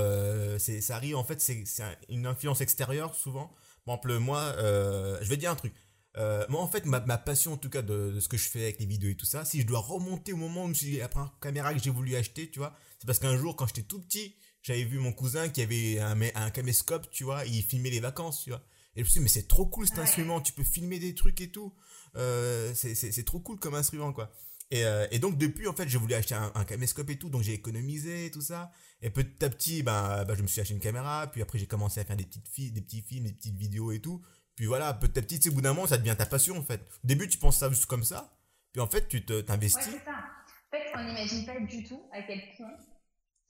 c'est, 0.58 0.80
ça 0.80 0.96
arrive 0.96 1.16
en 1.16 1.24
fait, 1.24 1.40
c'est, 1.40 1.64
une 2.08 2.26
influence 2.26 2.60
extérieure 2.60 3.14
souvent. 3.14 3.54
Par 3.84 3.96
exemple, 3.96 4.18
moi, 4.18 4.54
je 4.58 5.28
vais 5.28 5.36
dire 5.36 5.50
un 5.50 5.56
truc. 5.56 5.74
moi 6.16 6.62
en 6.62 6.68
fait, 6.68 6.86
ma, 6.86 7.00
ma, 7.00 7.18
passion 7.18 7.52
en 7.52 7.56
tout 7.56 7.68
cas 7.68 7.82
de, 7.82 8.18
ce 8.20 8.28
que 8.28 8.36
je 8.36 8.48
fais 8.48 8.62
avec 8.62 8.80
les 8.80 8.86
vidéos 8.86 9.10
et 9.10 9.16
tout 9.16 9.26
ça, 9.26 9.44
si 9.44 9.60
je 9.60 9.66
dois 9.66 9.80
remonter 9.80 10.32
au 10.32 10.36
moment 10.36 10.62
où 10.62 10.66
je 10.66 10.70
me 10.70 10.74
suis 10.74 10.96
la 10.96 11.08
première 11.08 11.38
caméra 11.40 11.74
que 11.74 11.80
j'ai 11.80 11.90
voulu 11.90 12.16
acheter, 12.16 12.50
tu 12.50 12.58
vois, 12.58 12.74
c'est 12.98 13.06
parce 13.06 13.18
qu'un 13.18 13.36
jour 13.36 13.54
quand 13.56 13.66
j'étais 13.66 13.82
tout 13.82 14.00
petit, 14.00 14.36
j'avais 14.62 14.84
vu 14.84 14.98
mon 14.98 15.12
cousin 15.12 15.48
qui 15.48 15.60
avait 15.60 15.98
un, 15.98 16.18
un 16.34 16.50
caméscope, 16.50 17.10
tu 17.10 17.24
vois, 17.24 17.44
il 17.44 17.62
filmait 17.62 17.90
les 17.90 18.00
vacances, 18.00 18.44
tu 18.44 18.50
vois. 18.50 18.62
Et 18.94 19.00
je 19.00 19.04
me 19.04 19.08
suis 19.08 19.18
dit, 19.20 19.22
mais 19.24 19.28
c'est 19.28 19.48
trop 19.48 19.66
cool 19.66 19.86
cet 19.86 19.98
instrument, 19.98 20.40
tu 20.40 20.52
peux 20.52 20.64
filmer 20.64 20.98
des 20.98 21.14
trucs 21.14 21.40
et 21.40 21.48
tout. 21.48 21.72
Euh, 22.16 22.72
c'est 22.74 23.24
trop 23.24 23.40
cool 23.40 23.58
comme 23.58 23.74
instrument, 23.74 24.12
quoi. 24.12 24.30
Et, 24.70 24.84
euh, 24.84 25.06
et, 25.10 25.18
donc, 25.18 25.36
depuis, 25.36 25.66
en 25.66 25.74
fait, 25.74 25.88
j'ai 25.88 25.98
voulu 25.98 26.14
acheter 26.14 26.34
un, 26.34 26.64
caméscope 26.64 27.10
et 27.10 27.16
tout, 27.16 27.28
donc 27.28 27.42
j'ai 27.42 27.52
économisé 27.52 28.26
et 28.26 28.30
tout 28.30 28.40
ça. 28.40 28.72
Et 29.02 29.10
petit 29.10 29.44
à 29.44 29.50
petit, 29.50 29.82
ben, 29.82 30.24
ben, 30.24 30.34
je 30.34 30.42
me 30.42 30.46
suis 30.46 30.60
acheté 30.60 30.74
une 30.74 30.80
caméra, 30.80 31.26
puis 31.30 31.42
après, 31.42 31.58
j'ai 31.58 31.66
commencé 31.66 32.00
à 32.00 32.04
faire 32.04 32.16
des, 32.16 32.24
petites 32.24 32.72
des 32.72 32.80
petits 32.80 33.02
films, 33.02 33.24
des 33.24 33.32
petites 33.32 33.56
vidéos 33.56 33.92
et 33.92 34.00
tout. 34.00 34.22
Puis 34.56 34.66
voilà, 34.66 34.92
petit 34.94 35.18
à 35.18 35.22
petit, 35.22 35.48
au 35.48 35.52
bout 35.52 35.60
d'un 35.60 35.74
moment, 35.74 35.86
ça 35.86 35.98
devient 35.98 36.14
ta 36.16 36.26
passion, 36.26 36.56
en 36.56 36.62
fait. 36.62 36.80
Au 37.04 37.06
début, 37.06 37.28
tu 37.28 37.38
penses 37.38 37.58
ça 37.58 37.68
juste 37.68 37.86
comme 37.86 38.04
ça, 38.04 38.34
puis 38.72 38.80
en 38.80 38.86
fait, 38.86 39.08
tu 39.08 39.24
t'investis. 39.24 39.86
Ouais. 39.86 40.00
En 40.02 40.76
fait, 40.76 40.84
on 40.94 41.04
n'imagine 41.04 41.44
pas 41.44 41.60
du 41.60 41.84
tout 41.84 42.02
à 42.12 42.22
quel 42.22 42.40
point 42.56 42.70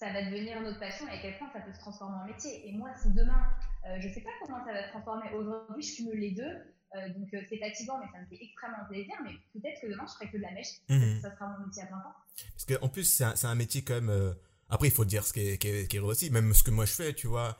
ça 0.02 0.12
va 0.12 0.24
devenir 0.24 0.60
notre 0.60 0.80
passion 0.80 1.06
et 1.06 1.12
à 1.12 1.18
quel 1.22 1.38
point 1.38 1.48
ça 1.52 1.60
peut 1.60 1.72
se 1.72 1.78
transformer 1.78 2.16
en 2.24 2.26
métier. 2.26 2.68
Et 2.68 2.72
moi, 2.72 2.90
si 3.00 3.08
demain, 3.12 3.46
euh, 3.86 4.00
je 4.00 4.08
ne 4.08 4.12
sais 4.12 4.20
pas 4.20 4.30
comment 4.40 4.58
ça 4.66 4.72
va 4.72 4.84
se 4.84 4.88
transformer. 4.88 5.30
Aujourd'hui, 5.32 5.82
je 5.82 5.96
cumule 5.96 6.18
les 6.18 6.32
deux. 6.32 6.42
Euh, 6.42 7.08
donc, 7.16 7.32
euh, 7.32 7.40
c'est 7.48 7.58
fatigant, 7.58 8.00
mais 8.00 8.06
ça 8.12 8.20
me 8.20 8.26
fait 8.26 8.42
extrêmement 8.42 8.84
plaisir. 8.88 9.14
Mais 9.22 9.30
peut-être 9.54 9.80
que 9.80 9.86
demain, 9.86 10.04
je 10.08 10.14
ferai 10.14 10.28
que 10.32 10.36
de 10.38 10.42
la 10.42 10.50
mèche. 10.50 10.82
Mhm. 10.88 11.20
Ça 11.22 11.32
sera 11.32 11.56
mon 11.56 11.66
métier 11.66 11.84
à 11.84 11.86
plein 11.86 12.00
temps. 12.00 12.16
Parce 12.52 12.64
qu'en 12.64 12.88
plus, 12.88 13.04
c'est 13.04 13.22
un, 13.22 13.34
un, 13.44 13.54
métier 13.54 13.84
quand 13.84 13.94
même. 13.94 14.34
Après, 14.68 14.88
il 14.88 14.90
faut 14.90 15.04
dire 15.04 15.24
ce 15.24 15.32
qui 15.32 15.40
est, 15.40 15.58
qui, 15.58 15.68
est, 15.68 15.86
qui 15.88 15.98
est 15.98 16.00
aussi. 16.00 16.30
Même 16.30 16.52
ce 16.52 16.64
que 16.64 16.72
moi 16.72 16.84
je 16.84 16.92
fais, 16.94 17.14
tu 17.14 17.28
vois, 17.28 17.56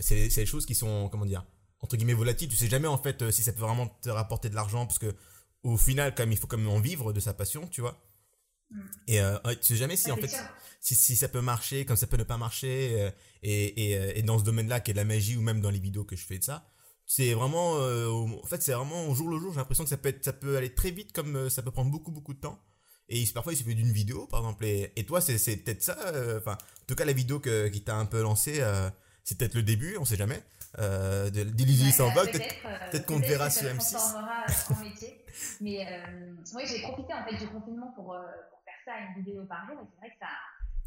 c'est 0.00 0.28
des 0.34 0.46
choses 0.46 0.64
qui 0.64 0.74
sont, 0.74 1.10
comment 1.10 1.26
dire, 1.26 1.44
entre 1.80 1.98
guillemets 1.98 2.14
volatiles. 2.14 2.48
Tu 2.48 2.56
sais 2.56 2.68
jamais 2.68 2.88
en 2.88 2.98
fait 2.98 3.30
si 3.30 3.42
ça 3.42 3.52
peut 3.52 3.60
vraiment 3.60 3.88
te 4.00 4.08
rapporter 4.08 4.48
de 4.48 4.54
l'argent. 4.54 4.86
Parce 4.86 4.98
que 4.98 5.14
au 5.64 5.76
final, 5.76 6.14
quand 6.14 6.22
même, 6.22 6.32
il 6.32 6.38
faut 6.38 6.46
quand 6.46 6.56
même 6.56 6.68
en 6.68 6.80
vivre 6.80 7.12
de 7.12 7.20
sa 7.20 7.34
passion, 7.34 7.66
tu 7.66 7.82
vois. 7.82 8.00
Et 9.06 9.20
tu 9.60 9.66
sais 9.68 9.76
jamais 9.76 9.96
si 9.96 10.10
en 10.10 10.16
fait 10.16 10.34
si, 10.80 10.94
si, 10.94 11.16
ça 11.16 11.28
peut 11.28 11.40
marcher, 11.40 11.84
comme 11.84 11.96
ça 11.96 12.06
peut 12.06 12.16
ne 12.16 12.22
pas 12.22 12.36
marcher 12.36 13.10
et, 13.42 13.92
et, 13.92 14.18
et, 14.18 14.22
dans 14.22 14.38
ce 14.38 14.44
domaine-là 14.44 14.80
qui 14.80 14.90
est 14.92 14.94
de 14.94 14.98
la 14.98 15.04
magie 15.04 15.36
ou 15.36 15.40
même 15.40 15.60
dans 15.60 15.70
les 15.70 15.78
vidéos 15.78 16.04
que 16.04 16.16
je 16.16 16.24
fais 16.24 16.38
de 16.38 16.44
ça 16.44 16.68
c'est 17.08 17.32
vraiment 17.32 17.78
euh, 17.78 18.06
en 18.10 18.46
fait 18.46 18.62
c'est 18.62 18.74
vraiment 18.74 19.06
au 19.06 19.14
jour 19.14 19.28
le 19.28 19.38
jour 19.38 19.52
j'ai 19.52 19.58
l'impression 19.58 19.82
que 19.82 19.90
ça 19.90 19.96
peut 19.96 20.10
être, 20.10 20.22
ça 20.22 20.34
peut 20.34 20.58
aller 20.58 20.74
très 20.74 20.90
vite 20.90 21.12
comme 21.12 21.36
euh, 21.36 21.48
ça 21.48 21.62
peut 21.62 21.70
prendre 21.70 21.90
beaucoup 21.90 22.12
beaucoup 22.12 22.34
de 22.34 22.40
temps. 22.40 22.60
Et 23.08 23.24
parfois 23.34 23.54
il 23.54 23.56
suffit 23.56 23.74
d'une 23.74 23.90
vidéo 23.90 24.26
par 24.26 24.40
exemple 24.40 24.66
et, 24.66 24.92
et 24.94 25.06
toi 25.06 25.22
c'est 25.22 25.38
peut-être 25.56 25.82
ça 25.82 25.96
euh, 26.08 26.38
enfin 26.38 26.52
en 26.52 26.84
tout 26.86 26.94
cas 26.94 27.06
la 27.06 27.14
vidéo 27.14 27.40
que, 27.40 27.68
qui 27.68 27.80
t'a 27.80 27.96
un 27.96 28.04
peu 28.04 28.20
lancé 28.20 28.62
c'est 29.24 29.38
peut-être 29.38 29.54
le 29.54 29.62
début 29.62 29.96
on 29.98 30.04
sait 30.04 30.16
jamais 30.16 30.42
euh, 30.78 31.30
d'Illusion 31.30 31.90
sans 31.90 32.12
bug 32.12 32.30
peut-être 32.30 33.06
qu'on 33.06 33.18
te 33.18 33.26
verra 33.26 33.48
sur 33.48 33.66
M6 33.66 33.96
en 34.70 34.82
métier. 34.82 35.24
Mais 35.62 35.86
oui 36.54 36.62
j'ai 36.66 36.82
profité 36.82 37.14
en 37.14 37.24
fait 37.24 37.36
du 37.36 37.48
confinement 37.48 37.90
pour, 37.96 38.14
pour 38.50 38.57
une 38.96 39.22
vidéo 39.22 39.44
par 39.44 39.66
jour 39.66 39.80
et 39.82 39.86
c'est 39.90 39.98
vrai 39.98 40.10
que 40.10 40.18
ça 40.18 40.28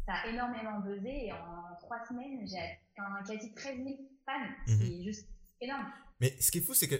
ça 0.06 0.14
a 0.14 0.26
énormément 0.28 0.80
buzzé 0.80 1.26
et 1.26 1.32
en 1.32 1.76
trois 1.80 2.04
semaines, 2.06 2.46
j'ai 2.46 2.58
atteint 2.58 3.22
quasi 3.26 3.52
13 3.52 3.76
000 3.76 3.88
fans. 4.26 4.32
Mhm. 4.66 4.78
C'est 4.80 5.02
juste 5.04 5.28
énorme. 5.60 5.86
Mais 6.20 6.36
ce 6.40 6.50
qui 6.50 6.58
est 6.58 6.62
fou, 6.62 6.74
c'est 6.74 6.88
que. 6.88 6.96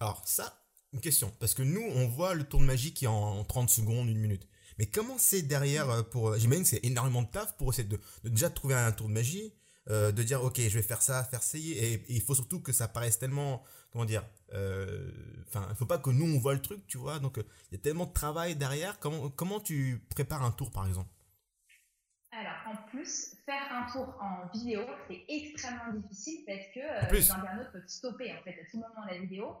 Alors, 0.00 0.22
ça, 0.26 0.62
une 0.92 1.00
question. 1.00 1.32
Parce 1.38 1.54
que 1.54 1.62
nous, 1.62 1.82
on 1.82 2.08
voit 2.08 2.34
le 2.34 2.44
tour 2.44 2.60
de 2.60 2.64
magie 2.64 2.92
qui 2.92 3.04
est 3.04 3.08
en 3.08 3.44
30 3.44 3.70
secondes, 3.70 4.08
une 4.08 4.18
minute. 4.18 4.46
Mais 4.78 4.86
comment 4.86 5.18
c'est 5.18 5.42
derrière 5.42 5.90
euh, 5.90 6.02
pour. 6.02 6.36
J'imagine 6.36 6.64
que 6.64 6.70
c'est 6.70 6.84
énormément 6.84 7.22
de 7.22 7.28
taf 7.28 7.56
pour 7.56 7.72
essayer 7.72 7.88
de, 7.88 8.00
déjà 8.24 8.50
trouver 8.50 8.74
un 8.74 8.92
tour 8.92 9.08
de 9.08 9.12
magie, 9.12 9.54
euh, 9.88 10.10
de 10.10 10.22
dire, 10.22 10.42
ok, 10.42 10.58
je 10.58 10.74
vais 10.74 10.82
faire 10.82 11.02
ça, 11.02 11.22
faire 11.24 11.42
ça. 11.42 11.58
Et, 11.58 12.02
il 12.08 12.22
faut 12.22 12.34
surtout 12.34 12.60
que 12.60 12.72
ça 12.72 12.88
paraisse 12.88 13.18
tellement. 13.18 13.62
Comment 13.92 14.04
dire 14.04 14.24
euh, 14.52 15.10
Enfin, 15.48 15.66
il 15.70 15.76
faut 15.76 15.86
pas 15.86 15.98
que 15.98 16.10
nous, 16.10 16.36
on 16.36 16.38
voit 16.38 16.54
le 16.54 16.62
truc, 16.62 16.86
tu 16.86 16.96
vois. 16.98 17.18
Donc, 17.18 17.38
il 17.38 17.72
y 17.72 17.74
a 17.74 17.82
tellement 17.82 18.06
de 18.06 18.12
travail 18.12 18.54
derrière. 18.56 18.98
Comment, 19.00 19.28
comment 19.30 19.60
tu 19.60 20.00
prépares 20.10 20.44
un 20.44 20.52
tour, 20.52 20.70
par 20.70 20.86
exemple? 20.86 21.10
Alors, 22.32 22.54
en 22.66 22.76
plus, 22.88 23.34
faire 23.44 23.72
un 23.72 23.90
tour 23.90 24.16
en 24.20 24.46
vidéo, 24.56 24.82
c'est 25.08 25.24
extrêmement 25.28 25.92
difficile 25.94 26.44
parce 26.46 26.64
que 26.72 26.78
euh, 26.78 27.10
les 27.10 27.30
internautes 27.30 27.72
peuvent 27.72 27.88
stopper 27.88 28.32
en 28.32 28.40
fait 28.44 28.52
à 28.52 28.70
tout 28.70 28.76
moment 28.76 29.04
la 29.04 29.18
vidéo 29.18 29.56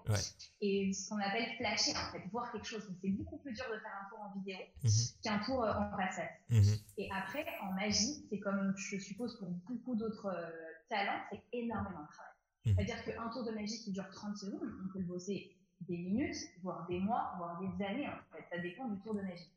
et 0.60 0.92
ce 0.92 1.08
qu'on 1.08 1.18
appelle 1.18 1.48
flasher 1.56 1.90
en 1.96 2.12
fait, 2.12 2.22
voir 2.30 2.52
quelque 2.52 2.68
chose. 2.68 2.88
C'est 3.02 3.08
beaucoup 3.08 3.38
plus 3.38 3.52
dur 3.54 3.64
de 3.72 3.78
faire 3.80 4.06
un 4.06 4.08
tour 4.08 4.20
en 4.20 4.38
vidéo 4.38 4.58
mhm. 4.84 4.90
qu'un 5.22 5.38
tour 5.40 5.64
euh, 5.64 5.72
en 5.72 5.96
façade. 5.96 6.30
Mhm. 6.48 6.76
Et 6.98 7.08
après, 7.12 7.44
en 7.62 7.72
magie, 7.72 8.24
c'est 8.30 8.38
comme 8.38 8.72
je 8.76 8.98
suppose 8.98 9.36
pour 9.40 9.48
beaucoup 9.48 9.96
d'autres 9.96 10.26
euh, 10.26 10.50
talents, 10.88 11.22
c'est 11.32 11.42
énormément 11.52 12.02
de 12.02 12.08
travail. 12.08 12.29
Mhm. 12.66 12.74
C'est-à-dire 12.74 13.04
qu'un 13.04 13.28
tour 13.30 13.44
de 13.44 13.52
magie 13.52 13.78
qui 13.82 13.92
dure 13.92 14.08
30 14.10 14.36
secondes, 14.36 14.60
on 14.84 14.92
peut 14.92 14.98
le 14.98 15.06
bosser 15.06 15.56
des 15.80 15.96
minutes, 15.96 16.36
voire 16.62 16.86
des 16.88 16.98
mois, 16.98 17.34
voire 17.38 17.60
des 17.60 17.84
années 17.84 18.08
en 18.08 18.36
fait. 18.36 18.44
Ça 18.50 18.58
dépend 18.58 18.88
du 18.88 19.00
tour 19.00 19.14
de 19.14 19.22
magie. 19.22 19.50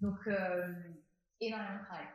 Donc, 0.00 0.16
énormément 1.40 1.80
de 1.80 1.84
travail. 1.84 2.06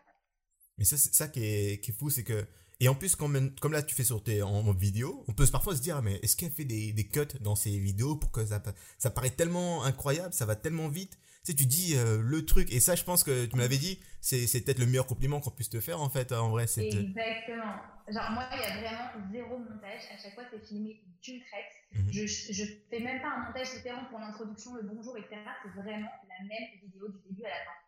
Mais 0.78 0.84
ça, 0.84 0.98
c'est 0.98 1.14
ça 1.14 1.28
qui 1.28 1.44
est, 1.44 1.84
qui 1.84 1.92
est 1.92 1.94
fou, 1.94 2.10
c'est 2.10 2.24
que. 2.24 2.46
Et 2.82 2.90
en 2.90 2.96
plus, 2.96 3.16
comme, 3.16 3.56
comme 3.62 3.72
là, 3.72 3.82
tu 3.82 3.96
fais 3.96 4.04
sur 4.04 4.22
tes 4.22 4.42
en 4.42 4.74
vidéo, 4.74 5.24
on 5.30 5.34
peut 5.34 5.48
parfois 5.48 5.78
se 5.78 5.82
dire, 5.82 6.02
mais 6.02 6.20
est-ce 6.22 6.36
qu'elle 6.36 6.52
fait 6.52 6.66
des, 6.66 6.92
des 6.92 7.08
cuts 7.08 7.22
dans 7.40 7.56
ses 7.56 7.80
vidéos 7.80 8.18
pour 8.18 8.32
que 8.32 8.46
ça, 8.46 8.62
ça 8.98 9.10
paraît 9.10 9.30
tellement 9.30 9.86
incroyable, 9.86 10.34
ça 10.34 10.46
va 10.46 10.58
tellement 10.58 10.90
vite. 10.90 11.18
Tu 11.46 11.52
sais, 11.52 11.58
tu 11.58 11.68
dis 11.68 11.96
euh, 11.96 12.22
le 12.24 12.44
truc, 12.44 12.72
et 12.74 12.80
ça, 12.80 12.96
je 12.96 13.04
pense 13.04 13.24
que 13.24 13.46
tu 13.46 13.56
m'avais 13.56 13.78
dit, 13.78 14.00
c'est, 14.20 14.48
c'est 14.48 14.62
peut-être 14.62 14.80
le 14.80 14.88
meilleur 14.88 15.06
compliment 15.06 15.40
qu'on 15.40 15.52
puisse 15.52 15.70
te 15.70 15.80
faire, 15.80 16.02
en 16.02 16.10
fait, 16.10 16.32
en 16.32 16.50
vrai. 16.50 16.66
C'est 16.66 16.88
Exactement. 16.88 17.76
Genre, 18.08 18.32
moi, 18.32 18.50
il 18.52 18.60
y 18.60 18.64
a 18.64 18.78
vraiment 18.80 19.32
zéro 19.32 19.60
montage. 19.60 20.02
À 20.12 20.18
chaque 20.18 20.34
fois, 20.34 20.44
c'est 20.52 20.66
filmé 20.66 21.04
d'une 21.22 21.42
traite. 21.42 22.02
Mhm. 22.04 22.12
Je, 22.12 22.26
je 22.26 22.64
fais 22.90 23.00
même 23.00 23.22
pas 23.22 23.30
un 23.30 23.46
montage 23.46 23.72
différent 23.76 24.06
pour 24.10 24.18
l'introduction, 24.18 24.74
le 24.74 24.84
bonjour, 24.84 25.16
etc. 25.20 25.38
C'est 25.62 25.80
vraiment 25.80 26.10
la 26.28 26.46
même 26.48 26.82
vidéo 26.82 27.10
du 27.10 27.20
début 27.30 27.46
à 27.46 27.50
la 27.50 27.64
fin. 27.66 27.86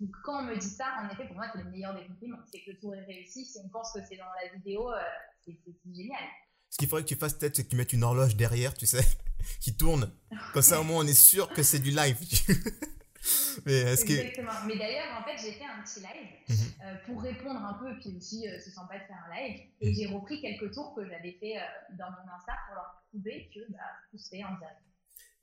Donc, 0.00 0.10
quand 0.22 0.42
on 0.42 0.44
me 0.44 0.56
dit 0.58 0.68
ça, 0.68 0.84
en 1.02 1.10
effet, 1.10 1.26
pour 1.28 1.36
moi, 1.36 1.46
c'est 1.54 1.62
le 1.62 1.70
meilleur 1.70 1.94
des 1.94 2.06
compliments. 2.06 2.38
C'est 2.52 2.60
que 2.60 2.72
le 2.72 2.78
tour 2.78 2.94
est 2.94 3.04
réussi. 3.04 3.46
Si 3.46 3.58
on 3.64 3.70
pense 3.70 3.90
que 3.94 4.00
c'est 4.06 4.16
dans 4.16 4.24
la 4.42 4.52
vidéo, 4.54 4.92
euh, 4.92 4.98
c'est 5.46 5.56
génial. 5.94 6.20
Ce 6.68 6.76
qu'il 6.76 6.88
faudrait 6.88 7.04
que 7.04 7.08
tu 7.08 7.16
fasses 7.16 7.32
peut-être, 7.32 7.56
c'est 7.56 7.64
que 7.64 7.70
tu 7.70 7.76
mettes 7.76 7.94
une 7.94 8.04
horloge 8.04 8.36
derrière, 8.36 8.74
tu 8.74 8.86
sais, 8.86 9.04
qui 9.60 9.74
tourne. 9.74 10.12
Comme 10.52 10.60
ça, 10.60 10.78
au 10.78 10.84
moins, 10.84 11.02
on 11.02 11.06
est 11.06 11.14
sûr 11.14 11.48
que 11.48 11.62
c'est 11.62 11.78
du 11.78 11.90
live. 11.90 12.18
Mais 13.66 13.72
est-ce 13.72 14.04
Exactement. 14.04 14.52
Mais 14.66 14.78
d'ailleurs, 14.78 15.20
en 15.20 15.24
fait, 15.24 15.36
j'ai 15.42 15.52
fait 15.52 15.64
un 15.64 15.82
petit 15.82 16.00
live 16.00 16.30
mhm. 16.48 16.56
euh, 16.84 16.94
pour 17.06 17.22
répondre 17.22 17.60
un 17.60 17.74
peu, 17.74 17.98
puis 18.00 18.16
aussi 18.16 18.48
euh, 18.48 18.58
se 18.60 18.70
sent 18.70 18.80
pas 18.88 18.98
de 18.98 19.04
faire 19.04 19.24
un 19.28 19.34
live. 19.34 19.60
Et 19.80 19.88
mhm. 19.88 19.94
j'ai 19.94 20.06
repris 20.06 20.40
quelques 20.40 20.72
tours 20.72 20.94
que 20.94 21.04
j'avais 21.04 21.36
fait 21.40 21.56
dans 21.98 22.10
mon 22.10 22.32
Insta 22.36 22.52
pour 22.66 22.76
leur 22.76 23.02
prouver 23.10 23.50
que 23.54 23.60
bah, 23.72 23.78
tout 24.10 24.18
se 24.18 24.28
fait 24.28 24.44
en 24.44 24.56
direct. 24.58 24.78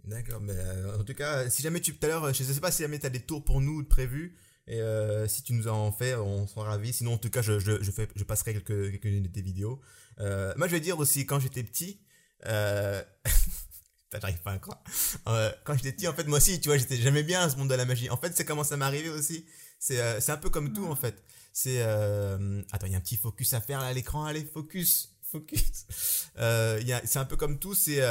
D'accord, 0.06 0.40
mais 0.40 0.54
euh, 0.54 1.00
en 1.00 1.04
tout 1.04 1.16
cas, 1.16 1.50
si 1.50 1.64
jamais 1.64 1.82
tu 1.82 1.98
tout 1.98 2.06
à 2.06 2.10
l'heure, 2.10 2.34
je 2.34 2.44
ne 2.44 2.54
sais 2.54 2.60
pas 2.60 2.72
si 2.72 2.84
jamais 2.84 3.00
tu 3.00 3.08
as 3.08 3.10
des 3.10 3.22
tours 3.22 3.44
pour 3.44 3.60
nous 3.60 3.84
prévus, 3.84 4.38
et 4.68 4.82
euh, 4.82 5.28
si 5.28 5.44
tu 5.44 5.54
nous 5.54 5.68
en 5.68 5.92
fais, 5.92 6.16
on 6.16 6.48
sera 6.48 6.66
ravis. 6.66 6.94
Sinon, 6.94 7.14
en 7.14 7.18
tout 7.18 7.30
cas, 7.30 7.42
je, 7.42 7.60
je, 7.60 7.82
je, 7.84 7.92
fais, 7.92 8.08
je 8.16 8.24
passerai 8.24 8.54
quelques, 8.54 9.00
quelques 9.00 9.22
de 9.22 9.28
tes 9.28 9.42
vidéos. 9.42 9.80
Euh, 10.20 10.54
moi, 10.58 10.68
je 10.68 10.74
vais 10.74 10.80
dire 10.80 10.98
aussi, 10.98 11.26
quand 11.26 11.40
j'étais 11.40 11.64
petit, 11.64 12.02
euh, 12.48 13.04
j'arrive 14.12 14.42
pas 14.42 14.52
à 14.52 14.60
croire. 14.60 14.84
Euh, 15.28 15.52
quand 15.64 15.76
j'étais 15.76 15.92
petit, 15.92 16.08
en 16.08 16.14
fait, 16.14 16.26
moi 16.28 16.38
aussi, 16.38 16.60
tu 16.60 16.70
vois, 16.70 16.78
j'étais 16.78 16.98
jamais 16.98 17.24
bien 17.24 17.42
à 17.42 17.50
ce 17.50 17.58
monde 17.58 17.70
de 17.70 17.76
la 17.76 17.86
magie. 17.86 18.10
En 18.10 18.18
fait, 18.18 18.36
c'est 18.36 18.46
comment 18.46 18.64
ça 18.64 18.78
m'est 18.78 18.86
arrivé 18.86 19.10
aussi. 19.10 19.46
C'est 19.80 20.00
euh, 20.00 20.20
un 20.28 20.38
peu 20.38 20.50
comme 20.50 20.74
tout, 20.74 20.86
en 20.86 20.96
fait. 20.96 21.24
C'est. 21.54 21.82
Attends, 21.82 22.88
il 22.88 22.92
y 22.92 22.96
a 22.96 22.98
un 22.98 23.02
petit 23.02 23.18
focus 23.18 23.54
à 23.54 23.62
faire 23.62 23.82
là, 23.82 23.88
à 23.88 23.94
l'écran. 23.94 24.26
Allez, 24.26 24.46
focus. 24.46 25.16
Focus. 25.32 25.86
c'est 26.36 27.18
un 27.18 27.26
peu 27.26 27.36
comme 27.36 27.60
tout. 27.60 27.76
C'est 27.76 28.02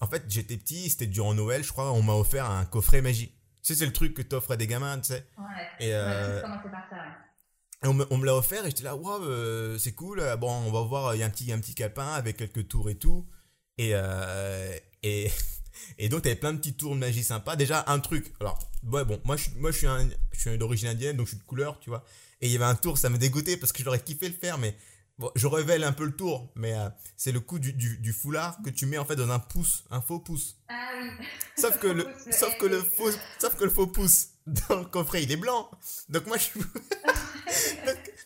en 0.00 0.06
fait, 0.06 0.24
j'étais 0.28 0.56
petit, 0.56 0.90
c'était 0.90 1.06
durant 1.06 1.34
Noël, 1.34 1.64
je 1.64 1.72
crois, 1.72 1.92
on 1.92 2.02
m'a 2.02 2.12
offert 2.12 2.50
un 2.50 2.64
coffret 2.64 3.00
magie. 3.00 3.32
Tu 3.62 3.72
sais, 3.72 3.74
c'est 3.74 3.86
le 3.86 3.92
truc 3.92 4.14
que 4.14 4.22
t'offres 4.22 4.52
à 4.52 4.56
des 4.56 4.66
gamins, 4.66 4.98
tu 4.98 5.08
sais. 5.08 5.26
Ouais. 5.38 5.86
Et, 5.86 5.94
euh, 5.94 6.40
par 6.42 6.62
ça, 6.90 6.96
on 7.82 7.94
me, 7.94 8.06
on 8.10 8.18
me 8.18 8.26
l'a 8.26 8.34
offert 8.36 8.64
et 8.64 8.70
j'étais 8.70 8.84
là, 8.84 8.94
waouh, 8.96 9.22
euh, 9.24 9.78
c'est 9.78 9.92
cool. 9.92 10.22
Bon, 10.38 10.50
on 10.50 10.72
va 10.72 10.82
voir, 10.82 11.14
il 11.14 11.18
y 11.18 11.22
a 11.22 11.26
un 11.26 11.30
petit, 11.30 11.50
un 11.52 11.58
petit 11.60 11.74
capin 11.74 12.12
avec 12.12 12.36
quelques 12.36 12.68
tours 12.68 12.90
et 12.90 12.96
tout. 12.96 13.26
Et, 13.78 13.90
euh, 13.92 14.76
et, 15.02 15.30
et 15.98 16.08
donc, 16.08 16.22
t'avais 16.22 16.36
plein 16.36 16.52
de 16.52 16.58
petits 16.58 16.74
tours 16.74 16.94
de 16.94 17.00
magie 17.00 17.24
sympas. 17.24 17.56
Déjà, 17.56 17.84
un 17.88 17.98
truc. 18.00 18.32
Alors, 18.40 18.58
ouais, 18.84 19.04
bon, 19.04 19.20
moi, 19.24 19.36
je, 19.36 19.50
moi, 19.56 19.70
je 19.70 19.78
suis, 19.78 19.86
un, 19.86 20.08
je 20.32 20.40
suis 20.40 20.58
d'origine 20.58 20.88
indienne, 20.88 21.16
donc 21.16 21.26
je 21.26 21.32
suis 21.32 21.40
de 21.40 21.44
couleur, 21.44 21.78
tu 21.80 21.90
vois. 21.90 22.04
Et 22.40 22.46
il 22.46 22.52
y 22.52 22.56
avait 22.56 22.64
un 22.64 22.74
tour, 22.74 22.98
ça 22.98 23.08
me 23.08 23.18
dégoûtait 23.18 23.56
parce 23.56 23.72
que 23.72 23.82
j'aurais 23.82 24.00
kiffé 24.00 24.28
le 24.28 24.34
faire, 24.34 24.58
mais 24.58 24.76
Bon, 25.18 25.30
je 25.34 25.46
révèle 25.46 25.82
un 25.82 25.92
peu 25.92 26.04
le 26.04 26.14
tour, 26.14 26.52
mais 26.56 26.74
euh, 26.74 26.90
c'est 27.16 27.32
le 27.32 27.40
coup 27.40 27.58
du, 27.58 27.72
du, 27.72 28.12
foulard 28.12 28.58
que 28.62 28.68
tu 28.68 28.84
mets 28.84 28.98
en 28.98 29.06
fait 29.06 29.16
dans 29.16 29.30
un 29.30 29.38
pouce, 29.38 29.84
un 29.88 30.02
faux 30.02 30.18
pouce. 30.18 30.58
Ah 30.68 30.90
oui. 31.00 31.08
Sauf 31.56 31.78
que 31.78 31.86
le, 31.86 32.06
sauf 32.30 32.58
que 32.58 32.66
le 32.66 32.82
faux, 32.82 33.10
sauf 33.38 33.56
que 33.56 33.64
le 33.64 33.70
faux 33.70 33.86
pouce 33.86 34.28
dans 34.46 34.80
le 34.80 34.84
coffret 34.84 35.22
il 35.22 35.32
est 35.32 35.36
blanc. 35.36 35.70
Donc 36.10 36.26
moi 36.26 36.36
je. 36.36 36.48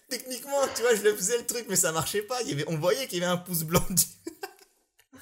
techniquement, 0.08 0.66
tu 0.74 0.82
vois, 0.82 0.96
je 0.96 1.02
le 1.02 1.14
faisais 1.14 1.38
le 1.38 1.46
truc, 1.46 1.66
mais 1.68 1.76
ça 1.76 1.92
marchait 1.92 2.22
pas. 2.22 2.42
Il 2.42 2.48
y 2.48 2.52
avait, 2.54 2.64
on 2.66 2.76
voyait 2.76 3.06
qu'il 3.06 3.20
y 3.20 3.22
avait 3.22 3.32
un 3.32 3.36
pouce 3.36 3.62
blanc. 3.62 3.86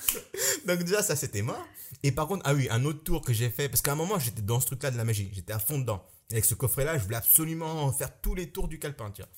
Donc 0.66 0.80
déjà 0.80 1.02
ça 1.02 1.16
c'était 1.16 1.42
mort. 1.42 1.66
Et 2.02 2.12
par 2.12 2.26
contre, 2.26 2.42
ah 2.46 2.54
oui, 2.54 2.68
un 2.70 2.84
autre 2.84 3.02
tour 3.02 3.22
que 3.22 3.32
j'ai 3.32 3.50
fait, 3.50 3.68
parce 3.68 3.82
qu'à 3.82 3.92
un 3.92 3.96
moment 3.96 4.18
j'étais 4.18 4.42
dans 4.42 4.60
ce 4.60 4.66
truc-là 4.66 4.90
de 4.90 4.96
la 4.96 5.04
magie, 5.04 5.30
j'étais 5.32 5.52
à 5.52 5.58
fond 5.58 5.78
dedans. 5.78 6.04
Avec 6.30 6.44
ce 6.44 6.54
coffret-là, 6.54 6.98
je 6.98 7.04
voulais 7.04 7.16
absolument 7.16 7.90
faire 7.92 8.20
tous 8.20 8.34
les 8.34 8.50
tours 8.50 8.68
du 8.68 8.78
calepin, 8.78 9.10
tu 9.10 9.22
vois. 9.22 9.30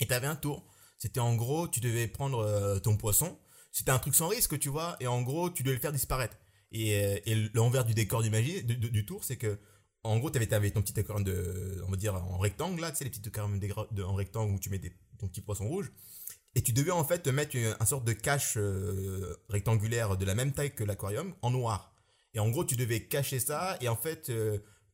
Et 0.00 0.06
t'avais 0.06 0.26
un 0.26 0.36
tour 0.36 0.66
c'était 1.00 1.20
en 1.20 1.34
gros, 1.34 1.66
tu 1.66 1.80
devais 1.80 2.06
prendre 2.06 2.40
euh, 2.40 2.78
ton 2.78 2.96
poisson. 2.96 3.38
C'était 3.72 3.90
un 3.90 3.98
truc 3.98 4.14
sans 4.14 4.28
risque, 4.28 4.58
tu 4.58 4.68
vois. 4.68 4.96
Et 5.00 5.06
en 5.06 5.22
gros, 5.22 5.48
tu 5.48 5.62
devais 5.62 5.74
le 5.74 5.80
faire 5.80 5.92
disparaître. 5.92 6.36
Et, 6.72 6.94
euh, 7.26 7.48
l'envers 7.54 7.86
du 7.86 7.94
décor 7.94 8.22
du 8.22 8.28
magie, 8.28 8.62
du, 8.62 9.06
tour, 9.06 9.24
c'est 9.24 9.38
que, 9.38 9.58
en 10.04 10.18
gros, 10.18 10.30
tu 10.30 10.38
avais, 10.38 10.70
ton 10.70 10.82
petit 10.82 11.00
aquarium 11.00 11.24
de, 11.24 11.82
on 11.86 11.90
va 11.90 11.96
dire, 11.96 12.14
en 12.14 12.36
rectangle, 12.36 12.82
là, 12.82 12.90
tu 12.90 12.98
sais, 12.98 13.04
les 13.04 13.10
petits 13.10 13.26
aquariums 13.26 13.58
en 14.04 14.14
rectangle 14.14 14.54
où 14.54 14.58
tu 14.58 14.68
mets 14.68 14.80
ton 15.18 15.26
petit 15.26 15.40
poisson 15.40 15.66
rouge. 15.66 15.90
Et 16.54 16.62
tu 16.62 16.72
devais 16.72 16.90
en 16.90 17.04
fait 17.04 17.20
te 17.20 17.30
mettre 17.30 17.56
un 17.78 17.86
sorte 17.86 18.04
de 18.04 18.12
cache 18.12 18.54
euh, 18.56 19.36
rectangulaire 19.48 20.16
de 20.16 20.24
la 20.24 20.34
même 20.34 20.52
taille 20.52 20.74
que 20.74 20.82
l'aquarium 20.84 21.34
en 21.42 21.50
noir. 21.50 21.94
Et 22.34 22.40
en 22.40 22.48
gros, 22.48 22.64
tu 22.64 22.76
devais 22.76 23.04
cacher 23.04 23.40
ça. 23.40 23.76
Et 23.80 23.88
en 23.88 23.96
fait, 23.96 24.32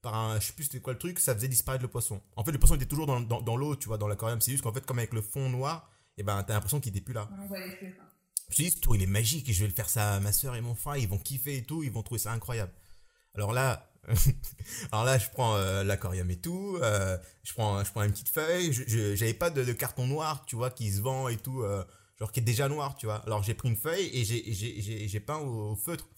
par 0.02 0.14
un, 0.14 0.40
je 0.40 0.46
sais 0.46 0.52
plus 0.52 0.64
c'était 0.64 0.80
quoi 0.80 0.92
le 0.92 0.98
truc, 0.98 1.18
ça 1.18 1.34
faisait 1.34 1.48
disparaître 1.48 1.82
le 1.82 1.88
poisson. 1.88 2.22
En 2.36 2.44
fait, 2.44 2.52
le 2.52 2.58
poisson 2.58 2.76
était 2.76 2.86
toujours 2.86 3.06
dans, 3.06 3.20
dans, 3.20 3.40
dans 3.40 3.56
l'eau, 3.56 3.76
tu 3.76 3.88
vois, 3.88 3.98
dans 3.98 4.08
l'aquarium. 4.08 4.40
C'est 4.40 4.52
juste 4.52 4.62
qu'en 4.62 4.72
fait, 4.72 4.84
comme 4.86 4.98
avec 4.98 5.12
le 5.12 5.20
fond 5.22 5.48
noir, 5.48 5.90
et 6.18 6.22
ben 6.22 6.42
t'as 6.42 6.54
l'impression 6.54 6.80
qu'il 6.80 6.90
était 6.90 7.00
plus 7.00 7.14
là. 7.14 7.28
Je 8.48 8.50
me 8.50 8.54
suis 8.54 8.64
dit, 8.64 8.70
ce 8.70 8.80
tour 8.80 8.94
il 8.94 9.02
est 9.02 9.06
magique 9.06 9.48
et 9.48 9.52
je 9.52 9.60
vais 9.62 9.68
le 9.68 9.74
faire 9.74 9.90
ça 9.90 10.14
à 10.14 10.20
ma 10.20 10.32
soeur 10.32 10.54
et 10.54 10.60
mon 10.60 10.74
frère, 10.74 10.96
ils 10.96 11.08
vont 11.08 11.18
kiffer 11.18 11.56
et 11.56 11.64
tout, 11.64 11.82
ils 11.82 11.90
vont 11.90 12.02
trouver 12.02 12.20
ça 12.20 12.32
incroyable. 12.32 12.72
Alors 13.34 13.52
là, 13.52 13.90
alors 14.92 15.04
là 15.04 15.18
je 15.18 15.28
prends 15.30 15.56
euh, 15.56 15.82
l'aquarium 15.84 16.30
et 16.30 16.36
tout, 16.36 16.78
euh, 16.82 17.16
je, 17.42 17.52
prends, 17.52 17.82
je 17.82 17.90
prends 17.90 18.02
une 18.02 18.12
petite 18.12 18.28
feuille, 18.28 18.72
je, 18.72 19.14
j'avais 19.14 19.34
pas 19.34 19.50
de, 19.50 19.72
carton 19.72 20.06
noir, 20.06 20.44
tu 20.46 20.56
vois, 20.56 20.70
qui 20.70 20.90
se 20.90 21.00
vend 21.00 21.28
et 21.28 21.36
tout, 21.36 21.62
euh, 21.62 21.84
genre 22.18 22.32
qui 22.32 22.40
est 22.40 22.44
déjà 22.44 22.68
noir, 22.68 22.96
tu 22.96 23.06
vois. 23.06 23.22
Alors 23.26 23.42
j'ai 23.42 23.54
pris 23.54 23.68
une 23.68 23.76
feuille 23.76 24.10
et 24.12 24.24
j'ai, 24.24 25.20
peint 25.20 25.38
au, 25.38 25.76
feutre. 25.76 26.08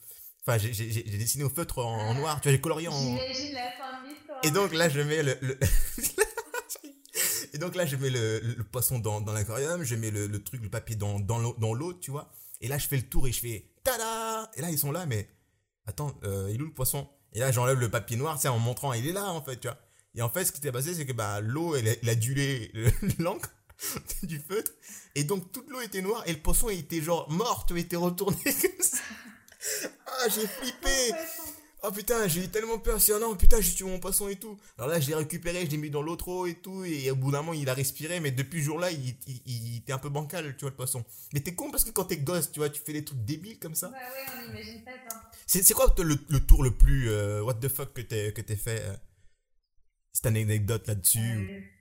Enfin, 0.47 0.59
j'ai, 0.59 1.03
dessiné 1.03 1.45
au 1.45 1.51
feutre 1.51 1.79
en, 1.79 2.15
noir, 2.15 2.41
tu 2.41 2.49
vois, 2.49 2.53
j'ai 2.53 2.61
colorié 2.61 2.89
en. 2.89 2.93
J'imagine 2.93 3.55
la 3.55 3.71
fin 3.73 4.03
de. 4.03 4.47
Et 4.47 4.51
donc 4.51 4.73
là, 4.73 4.89
je 4.89 5.01
mets 5.01 5.23
le... 5.23 5.37
Et 7.55 7.59
donc 7.59 7.75
là, 7.75 7.87
je 7.87 7.97
mets 7.97 8.11
le, 8.11 8.63
poisson 8.71 8.99
dans, 8.99 9.21
dans 9.21 9.33
l'aquarium, 9.33 9.83
je 9.83 9.95
mets 9.97 10.11
le, 10.11 10.43
truc, 10.43 10.63
le 10.63 10.69
papier 10.69 10.95
dans, 10.97 11.19
dans 11.19 11.75
l'eau, 11.75 11.95
tu 11.95 12.11
vois. 12.11 12.31
Et 12.61 12.69
là, 12.69 12.79
je 12.79 12.87
fais 12.87 12.97
le 12.97 13.03
tour 13.03 13.27
et 13.27 13.33
je 13.33 13.41
fais 13.41 13.73
tada 13.83 14.51
Et 14.55 14.61
là, 14.61 14.71
ils 14.71 14.79
sont 14.79 14.93
là, 14.93 15.07
mais 15.07 15.29
attends, 15.87 16.15
il 16.23 16.57
est 16.57 16.61
où 16.61 16.67
le 16.67 16.75
poisson? 16.75 17.09
Et 17.35 17.41
là, 17.41 17.53
j'enlève 17.53 17.79
le 17.79 17.91
papier 17.91 18.17
noir, 18.17 18.41
c'est 18.41 18.49
en 18.49 18.59
montrant, 18.59 18.93
il 18.93 19.07
est 19.07 19.13
là, 19.13 19.27
en 19.31 19.43
fait, 19.43 19.59
tu 19.59 19.69
vois. 19.69 19.79
Et 20.15 20.23
en 20.23 20.29
fait, 20.29 20.45
ce 20.45 20.53
qui 20.53 20.61
s'est 20.61 20.73
passé, 20.73 20.95
c'est 20.95 21.07
que 21.07 21.13
bah, 21.13 21.41
l'eau, 21.41 21.77
elle, 21.77 21.87
elle, 21.87 22.09
a 22.09 22.15
duelé 22.15 22.73
l'encre 23.19 23.51
du 24.23 24.39
feutre. 24.39 24.73
Et 25.15 25.25
donc, 25.25 25.53
toute 25.53 25.69
l'eau 25.71 25.81
était 25.81 26.03
noire 26.03 26.23
et 26.27 26.33
le 26.33 26.41
poisson 26.41 26.69
était 26.69 27.01
genre 27.01 27.31
mort, 27.31 27.67
tu 27.67 27.79
était 27.79 27.97
retourné 27.97 28.37
comme 28.45 28.81
ça. 28.83 28.99
Ah, 30.07 30.29
j'ai 30.29 30.47
flippé 30.47 31.13
Oh 31.85 31.93
putain, 31.93 32.27
j'ai 32.27 32.45
eu 32.45 32.49
tellement 32.49 32.79
peur, 32.79 33.01
c'est 33.01 33.17
non, 33.21 33.37
putain, 33.37 33.61
j'ai 33.61 33.73
tué 33.73 33.85
mon 33.85 34.01
poisson 34.01 34.29
et 34.29 34.35
tout. 34.35 34.59
Alors 34.79 34.91
là, 34.91 34.99
je 34.99 35.09
l'ai 35.09 35.15
récupéré, 35.15 35.65
je 35.65 35.71
l'ai 35.71 35.77
mis 35.77 35.91
dans 35.91 36.03
l'autre 36.03 36.27
eau 36.27 36.47
et 36.47 36.55
tout, 36.55 36.85
et 36.85 37.09
au 37.13 37.17
bout 37.17 37.31
d'un 37.31 37.39
moment, 37.39 37.53
il 37.53 37.69
a 37.69 37.75
respiré, 37.75 38.19
mais 38.19 38.33
depuis 38.33 38.61
ce 38.61 38.67
jour-là, 38.67 38.91
il, 38.91 39.15
il, 39.47 39.77
était 39.77 39.93
un 39.93 39.99
peu 39.99 40.09
bancal, 40.09 40.57
tu 40.57 40.63
vois, 40.63 40.71
le 40.71 40.77
poisson. 40.77 41.05
Mais 41.33 41.41
t'es 41.41 41.55
con 41.55 41.71
parce 41.71 41.85
que 41.85 41.91
quand 41.91 42.07
t'es 42.07 42.17
gosse, 42.17 42.51
tu 42.51 42.59
vois, 42.59 42.69
tu 42.69 42.81
fais 42.85 42.93
des 42.93 43.05
trucs 43.05 43.25
débiles 43.25 43.61
comme 43.61 43.77
ça. 43.77 43.91
Bah 43.91 43.97
ouais, 43.97 44.45
on 44.45 44.51
imagine 44.51 44.83
pas 44.83 44.91
ça. 45.09 45.31
C'est 45.47 45.73
quoi 45.73 45.95
le, 45.99 46.19
le, 46.29 46.41
tour 46.41 46.65
le 46.65 46.73
plus 46.73 47.11
euh, 47.11 47.43
what 47.43 47.55
the 47.55 47.69
fuck 47.69 47.93
que 47.93 48.01
t'es 48.01 48.33
que 48.33 48.43
fait 48.57 48.83
euh, 48.83 48.97
C'est 50.13 50.29
une 50.29 50.37
anecdote 50.37 50.87
là-dessus 50.89 51.73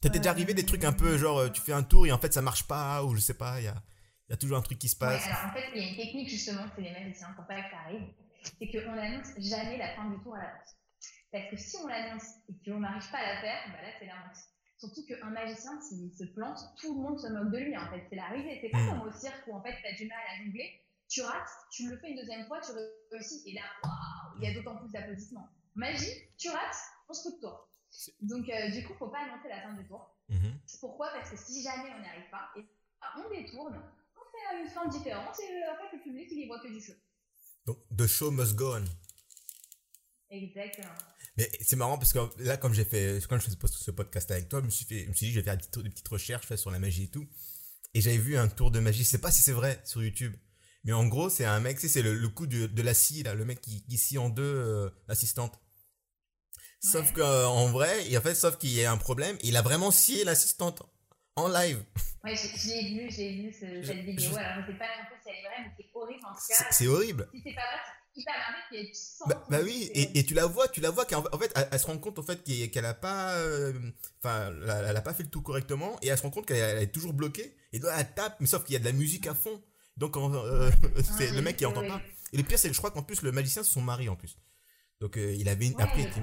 T'es 0.00 0.10
déjà 0.10 0.30
arrivé 0.30 0.54
des 0.54 0.64
trucs 0.64 0.84
un 0.84 0.92
peu 0.92 1.18
genre, 1.18 1.38
euh, 1.38 1.48
tu 1.48 1.60
fais 1.60 1.72
un 1.72 1.82
tour 1.82 2.06
et 2.06 2.12
en 2.12 2.18
fait 2.18 2.32
ça 2.32 2.42
marche 2.42 2.64
pas, 2.64 3.02
ou 3.02 3.16
je 3.16 3.20
sais 3.20 3.34
pas, 3.34 3.60
il 3.60 3.64
y 3.64 3.68
a. 3.68 3.82
Il 4.28 4.32
y 4.32 4.34
a 4.34 4.36
toujours 4.36 4.58
un 4.58 4.62
truc 4.62 4.78
qui 4.78 4.88
se 4.88 4.96
passe. 4.96 5.26
alors 5.26 5.50
en 5.50 5.52
fait, 5.52 5.68
il 5.74 5.82
y 5.82 5.84
a 5.84 5.90
une 5.90 5.96
technique 5.96 6.28
justement, 6.28 6.64
c'est 6.74 6.82
les 6.82 6.92
magiciens, 6.92 7.32
pour 7.34 7.46
pas 7.46 7.62
que 7.62 7.70
ça 7.70 7.78
arrive. 7.84 8.08
C'est 8.42 8.70
qu'on 8.70 8.94
n'annonce 8.94 9.28
jamais 9.38 9.78
la 9.78 9.94
fin 9.94 10.10
du 10.10 10.22
tour 10.22 10.34
à 10.34 10.38
l'avance. 10.38 10.76
Parce 11.32 11.50
que 11.50 11.56
si 11.56 11.76
on 11.82 11.86
l'annonce 11.88 12.36
et 12.48 12.70
qu'on 12.70 12.80
n'arrive 12.80 13.10
pas 13.10 13.18
à 13.18 13.34
la 13.34 13.40
faire, 13.40 13.58
bah 13.68 13.82
là 13.82 13.88
c'est 13.98 14.06
la 14.06 14.14
honte. 14.14 14.38
Surtout 14.78 15.04
qu'un 15.06 15.30
magicien, 15.30 15.80
s'il 15.80 16.12
se 16.12 16.24
plante, 16.24 16.58
tout 16.80 16.94
le 16.94 17.00
monde 17.00 17.18
se 17.18 17.26
moque 17.28 17.50
de 17.52 17.58
lui 17.58 17.76
en 17.76 17.90
fait. 17.90 18.06
C'est 18.08 18.16
la 18.16 18.28
risée. 18.28 18.58
C'est 18.60 18.68
pas 18.68 18.78
hmm. 18.78 19.00
comme 19.00 19.08
au 19.08 19.12
cirque 19.12 19.46
où 19.46 19.54
en 19.54 19.62
fait 19.62 19.74
t'as 19.82 19.96
du 19.96 20.06
mal 20.06 20.18
à 20.30 20.44
jongler. 20.44 20.80
Tu 21.08 21.22
rates, 21.22 21.50
tu 21.70 21.88
le 21.88 21.98
fais 21.98 22.10
une 22.10 22.16
deuxième 22.16 22.46
fois, 22.46 22.60
tu 22.60 22.72
réussis 23.12 23.42
et 23.46 23.54
là, 23.54 23.62
waouh, 23.82 24.38
il 24.38 24.44
y 24.44 24.50
a 24.50 24.54
d'autant 24.54 24.76
plus 24.76 24.90
d'applaudissements. 24.90 25.48
Magie, 25.74 26.12
tu 26.38 26.48
rates, 26.48 26.76
on 27.08 27.12
se 27.12 27.28
coupe 27.28 27.40
tour. 27.40 27.68
Donc 28.20 28.48
euh, 28.48 28.70
du 28.70 28.86
coup, 28.86 28.94
faut 28.94 29.08
pas 29.08 29.20
annoncer 29.20 29.48
la 29.48 29.62
fin 29.62 29.74
du 29.74 29.86
tour. 29.86 30.14
Mhm. 30.28 30.58
Pourquoi? 30.80 31.10
Parce 31.12 31.30
que 31.30 31.36
si 31.36 31.62
jamais 31.62 31.90
on 31.96 32.00
n'y 32.00 32.08
arrive 32.08 32.30
pas, 32.30 32.50
et, 32.56 32.66
on 33.16 33.28
détourne, 33.28 33.80
une 34.62 34.70
fin 34.70 34.88
différente 34.88 35.38
et 35.40 35.52
euh, 35.52 35.72
en 35.72 35.76
fait 35.76 35.96
le 35.96 36.02
public 36.02 36.28
il 36.30 36.44
y 36.44 36.46
voit 36.46 36.60
que 36.60 36.68
du 36.68 36.80
show. 36.80 36.92
Donc 37.66 37.78
the 37.96 38.06
show 38.06 38.30
must 38.30 38.54
go 38.54 38.76
on. 38.76 38.84
Exactement. 40.30 40.94
Mais 41.36 41.50
c'est 41.60 41.76
marrant 41.76 41.98
parce 41.98 42.12
que 42.12 42.18
là, 42.42 42.56
comme 42.56 42.74
j'ai 42.74 42.84
fait, 42.84 43.20
quand 43.28 43.38
je 43.38 43.44
faisais 43.44 43.56
ce 43.66 43.90
podcast 43.90 44.30
avec 44.30 44.48
toi, 44.48 44.60
je 44.60 44.66
me 44.66 44.70
suis, 44.70 44.84
fait, 44.84 45.04
je 45.04 45.08
me 45.08 45.14
suis 45.14 45.26
dit, 45.26 45.32
je 45.32 45.40
vais 45.40 45.44
faire 45.44 45.56
des 45.56 45.66
petites, 45.66 46.08
recherches 46.08 46.54
sur 46.54 46.70
la 46.70 46.78
magie 46.78 47.04
et 47.04 47.10
tout. 47.10 47.26
Et 47.92 48.00
j'avais 48.00 48.18
vu 48.18 48.36
un 48.36 48.48
tour 48.48 48.70
de 48.70 48.80
magie, 48.80 49.04
je 49.04 49.08
sais 49.08 49.18
pas 49.18 49.30
si 49.30 49.42
c'est 49.42 49.52
vrai 49.52 49.80
sur 49.84 50.02
YouTube. 50.02 50.34
Mais 50.84 50.92
en 50.92 51.06
gros, 51.06 51.30
c'est 51.30 51.44
un 51.44 51.60
mec, 51.60 51.80
c'est 51.80 52.02
le, 52.02 52.14
le, 52.14 52.28
coup 52.28 52.46
de, 52.46 52.66
de 52.66 52.82
la 52.82 52.94
scie, 52.94 53.22
là, 53.22 53.34
le 53.34 53.44
mec 53.44 53.60
qui, 53.60 53.84
qui 53.86 53.96
scie 53.96 54.18
en 54.18 54.28
deux 54.28 54.42
euh, 54.42 54.90
l'assistante. 55.08 55.58
Sauf 56.80 57.12
qu'en 57.12 57.70
vrai, 57.70 58.10
et 58.10 58.18
en 58.18 58.20
fait, 58.20 58.34
sauf 58.34 58.58
qu'il 58.58 58.70
y 58.70 58.84
a 58.84 58.92
un 58.92 58.98
problème, 58.98 59.38
il 59.42 59.56
a 59.56 59.62
vraiment 59.62 59.90
scié 59.90 60.22
l'assistante 60.24 60.82
en 61.36 61.48
live. 61.48 61.84
Ouais, 62.22 62.34
j'ai 62.36 62.82
vu, 62.82 63.10
j'ai 63.10 63.32
vu 63.32 63.52
ce, 63.52 63.86
cette 63.86 63.98
vidéo. 63.98 64.36
Alors, 64.36 64.64
je 64.66 64.72
sais 64.72 64.78
pas 64.78 64.86
si 65.22 65.28
elle 65.28 65.34
est 65.34 65.42
vraie, 65.42 65.62
mais 65.64 65.72
c'est 65.76 65.90
horrible 65.94 66.24
en 66.24 66.32
tout 66.32 66.40
cas. 66.48 66.66
C'est 66.70 66.86
horrible. 66.86 67.28
Si 67.34 67.42
c'est 67.44 67.54
pas 67.54 67.60
vrai, 67.60 67.80
c'est 68.14 68.20
hyper 68.20 68.34
marrant 68.34 68.86
tu 68.86 68.94
sens. 68.94 69.28
Bah, 69.28 69.44
bah 69.50 69.58
oui, 69.62 69.90
et, 69.94 70.18
et, 70.18 70.24
tu 70.24 70.34
la 70.34 70.46
vois, 70.46 70.68
tu 70.68 70.80
la 70.80 70.90
vois 70.90 71.04
qu'en 71.04 71.22
fait, 71.38 71.52
elle, 71.70 71.78
se 71.78 71.86
rend 71.86 71.98
compte 71.98 72.18
en 72.18 72.22
fait 72.22 72.42
qu'elle 72.42 72.86
a 72.86 72.94
pas, 72.94 73.34
euh, 73.34 73.72
enfin, 74.22 74.52
elle 74.88 74.96
a 74.96 75.02
pas 75.02 75.12
fait 75.12 75.24
le 75.24 75.28
tout 75.28 75.42
correctement, 75.42 75.98
et 76.02 76.08
elle 76.08 76.16
se 76.16 76.22
rend 76.22 76.30
compte 76.30 76.46
qu'elle 76.46 76.82
est 76.82 76.92
toujours 76.92 77.12
bloquée, 77.12 77.54
et 77.72 77.78
là, 77.78 77.94
elle 77.98 78.14
tape, 78.14 78.36
mais 78.40 78.46
sauf 78.46 78.64
qu'il 78.64 78.74
y 78.74 78.76
a 78.76 78.80
de 78.80 78.84
la 78.84 78.92
musique 78.92 79.26
à 79.26 79.34
fond. 79.34 79.62
Donc, 79.96 80.16
euh, 80.16 80.70
c'est 81.18 81.30
le 81.30 81.42
mec 81.42 81.56
qui 81.56 81.66
entend 81.66 81.86
pas. 81.86 82.00
Et 82.32 82.36
le 82.36 82.42
pire, 82.42 82.58
c'est 82.58 82.68
que 82.68 82.74
je 82.74 82.78
crois 82.78 82.90
qu'en 82.90 83.02
plus, 83.02 83.22
le 83.22 83.32
magicien, 83.32 83.62
c'est 83.62 83.72
son 83.72 83.82
mari 83.82 84.08
en 84.08 84.16
plus. 84.16 84.38
Donc 85.00 85.16
euh, 85.16 85.34
il 85.38 85.48
avait 85.48 85.66
une... 85.66 85.80
après 85.80 86.02
C'était 86.02 86.20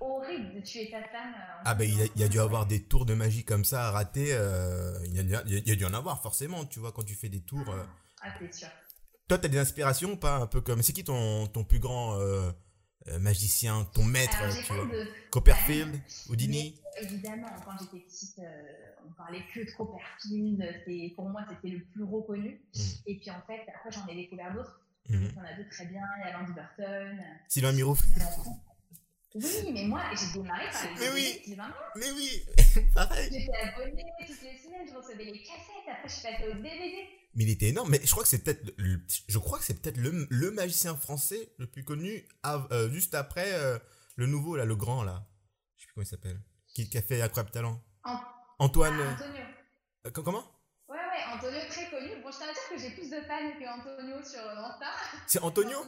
horrible 0.00 0.54
de 0.54 0.60
tuer 0.60 0.88
sa 0.90 1.02
femme. 1.02 1.34
Euh, 1.34 1.62
ah 1.64 1.74
ben 1.74 1.88
il, 2.16 2.22
a, 2.22 2.28
dû 2.28 2.40
avoir 2.40 2.66
des 2.66 2.82
tours 2.82 3.06
de 3.06 3.14
magie 3.14 3.44
comme 3.44 3.64
ça 3.64 3.88
à 3.88 3.90
rater. 3.90 4.32
Euh, 4.32 4.98
il, 5.06 5.14
y 5.14 5.34
a, 5.34 5.42
il, 5.46 5.68
y 5.68 5.72
a, 5.72 5.76
dû 5.76 5.84
en 5.84 5.94
avoir 5.94 6.22
forcément, 6.22 6.64
tu 6.64 6.80
vois, 6.80 6.92
quand 6.92 7.04
tu 7.04 7.14
fais 7.14 7.28
des 7.28 7.42
tours. 7.42 7.74
Ah 8.22 8.28
c'est 8.40 8.52
sûr. 8.52 8.68
Toi 9.28 9.38
t'as 9.38 9.48
des 9.48 9.58
inspirations 9.58 10.12
ou 10.12 10.16
pas 10.16 10.36
un 10.36 10.46
peu 10.46 10.60
comme 10.60 10.82
c'est 10.82 10.92
qui 10.92 11.04
ton, 11.04 11.46
ton 11.48 11.64
plus 11.64 11.80
grand 11.80 12.18
magicien, 13.20 13.84
ton 13.92 14.04
maître, 14.04 14.38
tu 14.66 14.72
vois? 14.72 14.86
Copperfield, 15.30 16.00
Houdini. 16.28 16.80
Évidemment, 17.00 17.48
quand 17.64 17.72
j'étais 17.78 18.04
petite, 18.06 18.40
on 19.06 19.12
parlait 19.12 19.42
que 19.52 19.60
de 19.60 19.70
Copperfield. 19.76 21.14
Pour 21.14 21.28
moi 21.28 21.42
c'était 21.48 21.74
le 21.74 21.84
plus 21.84 22.04
reconnu. 22.04 22.60
Mmh. 22.74 22.80
Et 23.06 23.18
puis 23.18 23.30
en 23.30 23.42
fait 23.46 23.60
après 23.68 23.90
j'en 23.90 24.06
ai 24.06 24.14
découvert 24.14 24.54
d'autres. 24.54 24.80
Y 25.08 25.38
en 25.38 25.44
a 25.44 25.54
deux 25.56 25.68
très 25.68 25.86
bien, 25.86 26.02
il 26.18 26.26
y 26.26 26.30
a 26.30 26.38
Landy 26.38 26.52
Burton. 26.52 27.18
Sylvain 27.48 27.72
Mirouf. 27.72 28.02
Oui, 29.36 29.70
mais 29.72 29.84
moi, 29.84 30.02
j'ai 30.14 30.32
démarré 30.40 30.64
par 30.72 30.82
les 30.82 31.00
Mais 31.00 31.12
oui 31.12 31.40
Sylvain 31.44 31.74
Mais 31.96 32.10
oui 32.16 32.46
Pareil 32.94 33.30
J'étais 33.30 33.56
abonné 33.58 34.04
toutes 34.26 34.42
les 34.42 34.56
semaines, 34.56 34.88
je 34.88 34.96
recevais 34.96 35.24
les 35.24 35.42
cassettes, 35.42 35.88
après 35.90 36.08
je 36.08 36.12
suis 36.14 36.22
passée 36.22 36.48
au 36.48 36.54
DVD. 36.54 37.08
Mais 37.34 37.44
il 37.44 37.50
était 37.50 37.68
énorme, 37.68 37.90
mais 37.90 38.00
je 38.02 38.10
crois 38.10 38.22
que 38.22 38.30
c'est 38.30 38.42
peut-être 38.42 38.72
le, 38.78 38.98
je 39.28 39.38
crois 39.38 39.58
que 39.58 39.64
c'est 39.64 39.82
peut-être 39.82 39.98
le, 39.98 40.26
le, 40.30 40.50
magicien 40.52 40.96
français 40.96 41.52
le 41.58 41.66
plus 41.66 41.84
connu 41.84 42.26
euh, 42.46 42.90
juste 42.90 43.14
après 43.14 43.52
euh, 43.52 43.78
le 44.16 44.26
nouveau 44.26 44.56
là, 44.56 44.64
le 44.64 44.74
grand 44.74 45.02
là. 45.02 45.26
Je 45.76 45.82
sais 45.82 45.86
plus 45.88 45.94
comment 45.94 46.04
il 46.04 46.08
s'appelle. 46.08 46.40
Qui, 46.68 46.88
qui, 46.88 46.96
a 46.96 47.02
fait 47.02 47.20
Incroyable 47.20 47.50
Talent. 47.50 47.82
Antoine. 48.58 48.98
Ah, 48.98 49.12
Antonio. 49.12 49.42
Euh, 50.06 50.10
comment? 50.10 50.44
Antonio 51.36 51.60
très 51.68 51.90
connu. 51.90 52.08
Bon, 52.22 52.30
je 52.30 52.36
tiens 52.36 52.48
à 52.48 52.52
dire 52.52 52.68
que 52.70 52.78
j'ai 52.78 52.90
plus 52.90 53.10
de 53.10 53.20
fans 53.22 53.52
que 53.58 53.68
Antonio 53.68 54.16
sur 54.24 54.40
Insta. 54.40 54.86
C'est 55.26 55.42
Antonio, 55.42 55.78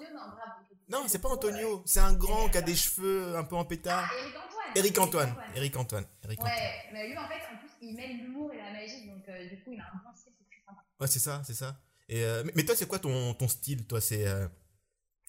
Non, 0.88 1.04
c'est 1.08 1.20
pas 1.20 1.28
Antonio. 1.28 1.82
C'est 1.86 2.00
un 2.00 2.12
grand 2.12 2.48
qui 2.48 2.58
a 2.58 2.62
des 2.62 2.76
cheveux 2.76 3.36
un 3.36 3.44
peu 3.44 3.56
en 3.56 3.64
pétard. 3.64 4.10
Ah, 4.10 4.72
Eric 4.74 4.98
Antoine. 4.98 5.34
Eric 5.54 5.76
Antoine. 5.76 6.04
Eric 6.24 6.40
Antoine. 6.40 6.54
Ouais, 6.54 6.90
mais 6.92 7.08
lui 7.08 7.16
en 7.16 7.26
fait, 7.26 7.40
en 7.52 7.58
plus, 7.58 7.70
il 7.80 7.94
mêle 7.94 8.18
l'humour 8.18 8.52
et 8.52 8.58
la 8.58 8.72
magie, 8.72 9.06
donc 9.06 9.26
euh, 9.28 9.48
du 9.48 9.62
coup, 9.62 9.72
il 9.72 9.80
a 9.80 9.84
un 9.84 9.96
bon 10.04 10.14
style, 10.14 10.32
c'est 10.38 10.44
très 10.44 10.64
sympa. 10.66 10.84
Ouais, 11.00 11.06
c'est 11.06 11.18
ça, 11.18 11.42
c'est 11.44 11.54
ça. 11.54 11.80
Et 12.08 12.22
euh, 12.22 12.44
mais, 12.54 12.64
toi, 12.64 12.76
c'est 12.76 12.86
quoi 12.86 12.98
ton, 12.98 13.34
ton 13.34 13.48
style 13.48 13.86
Toi, 13.86 14.00
c'est 14.00 14.26
euh, 14.26 14.46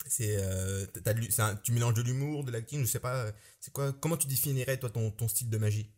c'est 0.08 0.38
tu 1.64 1.72
mélanges 1.72 1.94
de 1.94 2.02
l'humour, 2.02 2.44
de 2.44 2.52
l'acting, 2.52 2.82
je 2.82 2.86
sais 2.86 3.00
pas. 3.00 3.26
C'est 3.60 3.72
quoi 3.72 3.94
Comment 3.94 4.18
tu 4.18 4.28
définirais 4.28 4.78
toi 4.78 4.90
ton, 4.90 5.12
ton 5.12 5.28
style 5.28 5.50
de 5.50 5.58
magie? 5.58 5.90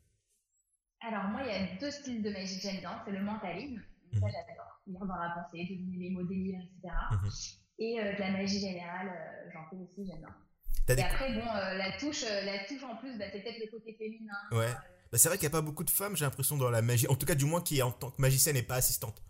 Alors, 1.01 1.23
moi, 1.25 1.41
il 1.43 1.47
y 1.47 1.55
a 1.55 1.75
deux 1.79 1.91
styles 1.91 2.21
de 2.21 2.29
magie 2.29 2.57
que 2.57 2.61
j'aime 2.61 2.79
bien. 2.79 3.01
C'est 3.05 3.11
le 3.11 3.21
mentalisme. 3.21 3.81
Ça, 4.13 4.25
mhm. 4.25 4.31
j'adore. 4.31 4.81
Lire 4.87 5.05
dans 5.05 5.15
la 5.15 5.29
pensée, 5.29 5.63
deviner 5.63 5.97
les 5.97 6.09
mots 6.09 6.23
délire, 6.23 6.59
etc. 6.59 6.93
Mhm. 7.11 7.29
Et 7.79 7.99
euh, 7.99 8.13
de 8.13 8.19
la 8.19 8.31
magie 8.31 8.59
générale, 8.59 9.07
euh, 9.07 9.49
j'en 9.53 9.65
fais 9.69 9.75
aussi, 9.77 10.05
j'aime 10.05 10.19
bien. 10.19 10.95
Et 10.95 11.01
après, 11.01 11.33
bon, 11.33 11.47
euh, 11.47 11.77
la, 11.77 11.97
touche, 11.97 12.23
la 12.23 12.65
touche 12.65 12.83
en 12.83 12.97
plus, 12.97 13.17
bah, 13.17 13.25
c'est 13.31 13.41
peut-être 13.41 13.59
le 13.59 13.71
côté 13.71 13.93
féminin. 13.93 14.33
Ouais. 14.51 14.71
Bah, 15.11 15.17
c'est 15.17 15.29
vrai 15.29 15.37
qu'il 15.37 15.47
n'y 15.47 15.53
a 15.53 15.57
pas 15.57 15.61
beaucoup 15.61 15.83
de 15.83 15.89
femmes, 15.89 16.15
j'ai 16.17 16.25
l'impression, 16.25 16.57
dans 16.57 16.69
la 16.69 16.81
magie. 16.81 17.07
En 17.07 17.15
tout 17.15 17.25
cas, 17.25 17.35
du 17.35 17.45
moins, 17.45 17.61
qui 17.61 17.81
en 17.81 17.91
tant 17.91 18.11
que 18.11 18.21
magicienne 18.21 18.55
n'est 18.55 18.63
pas 18.63 18.75
assistante. 18.75 19.23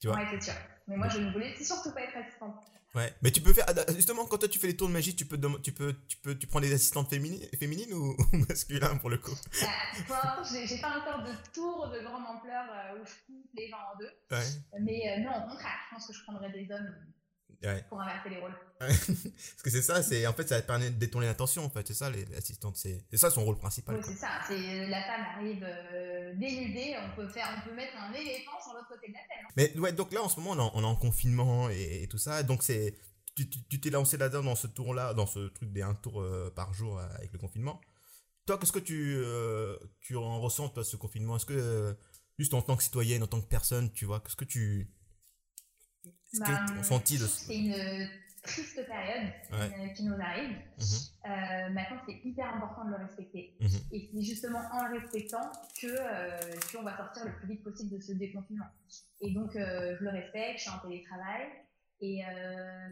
Tu 0.00 0.06
vois? 0.06 0.16
Ouais, 0.16 0.26
c'est 0.30 0.42
sûr. 0.42 0.54
Mais 0.88 0.96
moi, 0.96 1.08
je 1.08 1.18
ne 1.18 1.32
voulais 1.32 1.54
surtout 1.62 1.92
pas 1.92 2.02
être 2.02 2.16
assistante. 2.16 2.56
Ouais, 2.94 3.12
mais 3.20 3.30
tu 3.30 3.42
peux 3.42 3.52
faire 3.52 3.66
justement 3.94 4.24
quand 4.24 4.38
toi 4.38 4.48
tu 4.48 4.58
fais 4.58 4.68
les 4.68 4.76
tours 4.76 4.88
de 4.88 4.92
magie, 4.94 5.14
tu 5.14 5.26
peux 5.26 5.38
tu 5.62 5.72
peux 5.72 5.94
tu 6.08 6.16
peux 6.16 6.34
tu 6.34 6.46
prends 6.46 6.60
des 6.60 6.72
assistantes 6.72 7.10
féminines 7.10 7.46
féminines 7.58 7.92
ou, 7.92 8.16
masculines 8.48 8.98
pour 9.00 9.10
le 9.10 9.18
coup? 9.18 9.34
Bah, 10.08 10.42
j'ai 10.42 10.78
pas 10.80 10.98
encore 11.00 11.22
de 11.22 11.32
tour 11.52 11.90
de 11.90 12.00
grande 12.00 12.24
ampleur 12.24 12.64
euh, 12.70 12.98
où 12.98 13.04
je 13.04 13.12
coupe 13.26 13.50
les 13.54 13.68
gens 13.68 13.76
en 13.76 13.98
deux. 13.98 14.10
Ouais. 14.30 14.80
Mais 14.80 15.02
euh, 15.10 15.24
non, 15.24 15.44
au 15.44 15.50
contraire, 15.50 15.78
je 15.84 15.94
pense 15.94 16.06
que 16.06 16.14
je 16.14 16.22
prendrais 16.22 16.50
des 16.50 16.72
hommes 16.72 16.94
pour 17.88 18.00
inverser 18.00 18.30
les 18.30 18.38
rôles. 18.38 18.54
Parce 18.78 19.62
que 19.62 19.70
c'est 19.70 19.82
ça, 19.82 20.02
c'est 20.02 20.26
en 20.26 20.32
fait 20.32 20.48
ça 20.48 20.60
permet 20.60 20.90
de 20.90 20.96
détourner 20.96 21.26
l'attention 21.26 21.64
en 21.64 21.70
fait, 21.70 21.86
c'est 21.86 21.94
ça 21.94 22.10
les 22.10 22.24
assistants, 22.36 22.74
c'est 22.74 23.00
ça 23.14 23.30
son 23.30 23.44
rôle 23.44 23.56
principal. 23.56 23.96
Oui, 23.96 24.02
c'est 24.06 24.16
ça, 24.16 24.40
c'est 24.46 24.86
la 24.88 25.02
femme 25.02 25.24
arrive 25.36 25.64
euh, 25.66 26.34
dénudée, 26.34 26.94
on 27.02 27.16
peut 27.16 27.28
faire, 27.28 27.48
on 27.56 27.68
peut 27.68 27.74
mettre 27.74 27.96
un 27.96 28.12
éléphant 28.12 28.60
sur 28.62 28.74
l'autre 28.74 28.88
côté 28.88 29.08
de 29.08 29.14
la 29.14 29.20
scène. 29.20 29.44
Hein. 29.44 29.52
Mais 29.56 29.78
ouais, 29.78 29.92
donc 29.92 30.12
là 30.12 30.22
en 30.22 30.28
ce 30.28 30.38
moment 30.38 30.70
on 30.74 30.82
est 30.82 30.84
en, 30.84 30.96
confinement 30.96 31.70
et, 31.70 32.06
tout 32.10 32.18
ça, 32.18 32.42
donc 32.42 32.62
c'est 32.62 32.94
tu 33.34 33.80
t'es 33.80 33.90
lancé 33.90 34.16
là-dedans 34.16 34.42
dans 34.44 34.54
ce 34.54 34.66
tour-là, 34.66 35.12
dans 35.12 35.26
ce 35.26 35.48
truc 35.48 35.70
des 35.70 35.82
un 35.82 35.94
tour 35.94 36.22
euh, 36.22 36.50
par 36.54 36.72
jour 36.72 36.98
euh, 36.98 37.06
avec 37.16 37.32
le 37.32 37.38
confinement. 37.38 37.80
Toi, 38.46 38.58
qu'est-ce 38.58 38.72
que 38.72 38.78
tu 38.78 39.18
tu 40.00 40.16
en 40.16 40.40
ressens 40.40 40.68
toi 40.68 40.84
ce 40.84 40.96
confinement? 40.96 41.36
Est-ce 41.36 41.46
que 41.46 41.96
juste 42.38 42.54
en 42.54 42.62
tant 42.62 42.76
que 42.76 42.82
citoyenne, 42.82 43.22
en 43.22 43.26
tant 43.26 43.40
que 43.40 43.48
personne, 43.48 43.90
tu 43.92 44.04
vois, 44.04 44.20
qu'est-ce 44.20 44.36
que 44.36 44.44
tu 44.44 44.90
bah, 46.34 46.66
c'est 46.82 47.54
une 47.54 48.08
triste 48.46 48.86
période 48.86 49.32
euh, 49.52 49.88
qui 49.94 50.04
nous 50.04 50.14
arrive. 50.14 50.50
Mhm. 50.50 50.86
Euh, 51.26 51.70
maintenant, 51.70 51.98
c'est 52.06 52.20
hyper 52.24 52.54
important 52.54 52.84
de 52.84 52.90
le 52.90 52.96
respecter. 52.96 53.56
Mhm. 53.60 53.68
Et 53.92 54.10
c'est 54.12 54.22
justement 54.22 54.60
en 54.72 54.86
le 54.88 54.98
respectant 54.98 55.50
que 55.80 55.86
euh, 55.86 56.38
qu'on 56.72 56.82
va 56.82 56.96
sortir 56.96 57.24
le 57.26 57.32
plus 57.36 57.48
vite 57.48 57.64
possible 57.64 57.96
de 57.96 58.00
ce 58.00 58.12
déconfinement. 58.12 58.66
Et 59.20 59.32
donc, 59.32 59.52
je 59.54 60.02
le 60.02 60.10
respecte, 60.10 60.58
je 60.58 60.62
suis 60.62 60.70
en 60.70 60.78
télétravail. 60.78 61.46
Et 62.00 62.22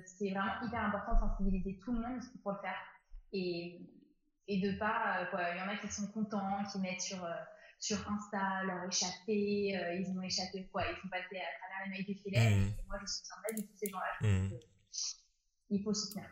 c'est 0.06 0.30
vraiment 0.30 0.54
hyper 0.66 0.80
important 0.80 1.14
de 1.14 1.20
sensibiliser 1.20 1.78
tout 1.84 1.92
le 1.92 2.00
monde 2.00 2.20
pour 2.42 2.52
le 2.52 2.58
faire. 2.58 2.78
Et, 3.32 3.80
et 4.48 4.60
de 4.60 4.78
pas, 4.78 5.26
quoi, 5.30 5.40
il 5.52 5.58
y 5.58 5.62
en 5.62 5.68
a 5.68 5.76
qui 5.76 5.92
sont 5.92 6.06
contents, 6.08 6.64
qui 6.72 6.78
mettent 6.78 7.02
sur 7.02 7.26
sur 7.84 7.98
Insta 8.10 8.64
leur 8.64 8.88
échappé, 8.88 9.76
euh, 9.76 9.94
ils 9.94 10.08
ont 10.16 10.22
échappé 10.22 10.66
quoi, 10.72 10.84
ils 10.90 10.96
sont 11.02 11.08
passés 11.08 11.36
à 11.36 11.52
travers 11.58 11.84
les 11.84 11.90
mailles 11.90 12.06
du 12.06 12.14
filet. 12.14 12.56
Mmh. 12.56 12.68
Et 12.78 12.84
moi, 12.86 12.96
je 13.02 13.12
soutiens 13.12 13.36
pas 13.46 13.52
du 13.54 13.66
tout 13.66 13.74
ces 13.78 13.90
gens-là. 13.90 14.26
Mmh. 14.26 14.54
Il 15.68 15.82
faut 15.82 15.92
soutenir. 15.92 16.24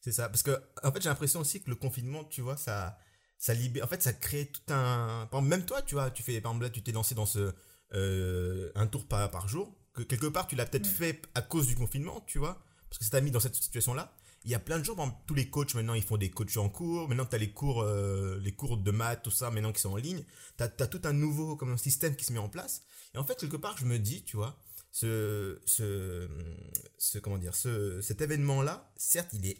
C'est 0.00 0.10
ça, 0.10 0.28
parce 0.28 0.42
que 0.42 0.60
en 0.82 0.90
fait, 0.90 1.00
j'ai 1.00 1.08
l'impression 1.08 1.38
aussi 1.38 1.62
que 1.62 1.70
le 1.70 1.76
confinement, 1.76 2.24
tu 2.24 2.40
vois, 2.40 2.56
ça, 2.56 2.98
ça 3.38 3.54
libère. 3.54 3.84
En 3.84 3.86
fait, 3.86 4.02
ça 4.02 4.12
crée 4.12 4.46
tout 4.46 4.72
un. 4.72 5.28
Même 5.42 5.64
toi, 5.64 5.80
tu 5.82 5.94
vois, 5.94 6.10
tu 6.10 6.24
fais, 6.24 6.40
par 6.40 6.50
exemple, 6.50 6.64
là, 6.64 6.70
tu 6.70 6.82
t'es 6.82 6.92
lancé 6.92 7.14
dans 7.14 7.26
ce 7.26 7.54
euh, 7.92 8.72
un 8.74 8.88
tour 8.88 9.06
par, 9.06 9.30
par 9.30 9.46
jour. 9.46 9.76
Que 9.94 10.02
quelque 10.02 10.26
part, 10.26 10.48
tu 10.48 10.56
l'as 10.56 10.66
peut-être 10.66 10.88
mmh. 10.88 10.94
fait 10.94 11.22
à 11.36 11.42
cause 11.42 11.68
du 11.68 11.76
confinement, 11.76 12.20
tu 12.22 12.38
vois, 12.40 12.64
parce 12.88 12.98
que 12.98 13.04
ça 13.04 13.12
t'a 13.12 13.20
mis 13.20 13.30
dans 13.30 13.40
cette 13.40 13.54
situation-là 13.54 14.12
il 14.44 14.50
y 14.50 14.54
a 14.54 14.58
plein 14.58 14.78
de 14.78 14.84
gens, 14.84 14.96
tous 15.26 15.34
les 15.34 15.50
coachs 15.50 15.74
maintenant, 15.74 15.94
ils 15.94 16.02
font 16.02 16.16
des 16.16 16.30
coachs 16.30 16.56
en 16.56 16.68
cours. 16.68 17.08
Maintenant, 17.08 17.26
tu 17.26 17.34
as 17.34 17.38
les 17.38 17.50
cours, 17.50 17.82
euh, 17.82 18.38
les 18.42 18.52
cours 18.52 18.78
de 18.78 18.90
maths, 18.90 19.22
tout 19.22 19.30
ça, 19.30 19.50
maintenant 19.50 19.72
qui 19.72 19.80
sont 19.80 19.90
en 19.90 19.96
ligne. 19.96 20.24
Tu 20.56 20.64
as, 20.64 20.68
tout 20.68 21.00
un 21.04 21.12
nouveau 21.12 21.56
comme 21.56 21.72
un 21.72 21.76
système 21.76 22.16
qui 22.16 22.24
se 22.24 22.32
met 22.32 22.38
en 22.38 22.48
place. 22.48 22.82
Et 23.14 23.18
en 23.18 23.24
fait, 23.24 23.38
quelque 23.38 23.58
part, 23.58 23.76
je 23.76 23.84
me 23.84 23.98
dis, 23.98 24.22
tu 24.24 24.36
vois, 24.36 24.56
ce, 24.92 25.60
ce, 25.66 27.18
comment 27.18 27.36
dire, 27.36 27.54
ce, 27.54 28.00
cet 28.00 28.22
événement-là, 28.22 28.90
certes, 28.96 29.30
il 29.34 29.46
est, 29.46 29.58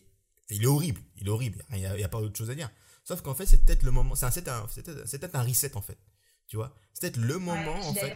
il 0.49 0.62
est 0.62 0.66
horrible. 0.66 1.02
Il 1.18 1.26
est 1.26 1.30
horrible. 1.30 1.62
Il 1.72 1.78
n'y 1.78 1.87
a, 1.87 1.92
a, 1.92 2.08
pas 2.08 2.18
autre 2.18 2.37
chose 2.37 2.50
à 2.50 2.54
dire. 2.54 2.70
Sauf 3.04 3.20
qu'en 3.20 3.34
fait, 3.34 3.45
c'est 3.45 3.62
peut-être 3.64 3.82
le 3.82 3.90
moment, 3.90 4.14
c'est 4.14 4.43
peut-être 4.43 5.34
un 5.34 5.43
reset, 5.43 5.76
en 5.76 5.82
fait. 5.82 5.99
Tu 6.50 6.56
vois 6.56 6.75
C'est 6.93 7.13
peut-être 7.13 7.25
le 7.25 7.39
moment, 7.39 7.76
en 7.76 7.95
fait, 7.95 8.13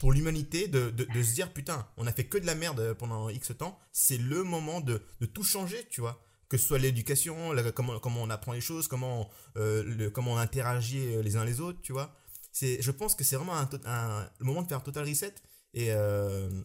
pour 0.00 0.12
l'humanité 0.12 0.66
de, 0.66 0.90
de, 0.90 1.04
de, 1.04 1.22
se 1.22 1.34
dire, 1.34 1.52
putain, 1.52 1.88
on 1.96 2.06
a 2.08 2.12
fait 2.12 2.26
que 2.26 2.36
de 2.36 2.44
la 2.44 2.56
merde 2.56 2.94
pendant 2.94 3.28
X 3.28 3.52
temps, 3.56 3.78
c'est 3.92 4.18
le 4.18 4.42
moment 4.42 4.80
de, 4.80 5.00
de 5.20 5.26
tout 5.26 5.44
changer, 5.44 5.86
tu 5.88 6.00
vois 6.00 6.20
que 6.48 6.56
ce 6.56 6.66
soit 6.66 6.78
l'éducation, 6.78 7.52
comment, 7.74 7.98
comment 7.98 8.22
on 8.22 8.30
apprend 8.30 8.52
les 8.52 8.60
choses, 8.60 8.86
comment, 8.86 9.28
euh, 9.56 9.82
le, 9.82 10.10
comment 10.10 10.34
on 10.34 10.36
interagit 10.36 11.14
euh, 11.14 11.22
les 11.22 11.36
uns 11.36 11.44
les 11.44 11.60
autres, 11.60 11.80
tu 11.82 11.92
vois. 11.92 12.14
C'est, 12.52 12.80
je 12.80 12.90
pense 12.90 13.14
que 13.14 13.24
c'est 13.24 13.36
vraiment 13.36 13.56
un, 13.56 13.68
un, 13.84 14.30
le 14.38 14.44
moment 14.44 14.62
de 14.62 14.68
faire 14.68 14.78
un 14.78 14.82
total 14.82 15.08
reset. 15.08 15.34
Et, 15.74 15.90
euh, 15.90 16.62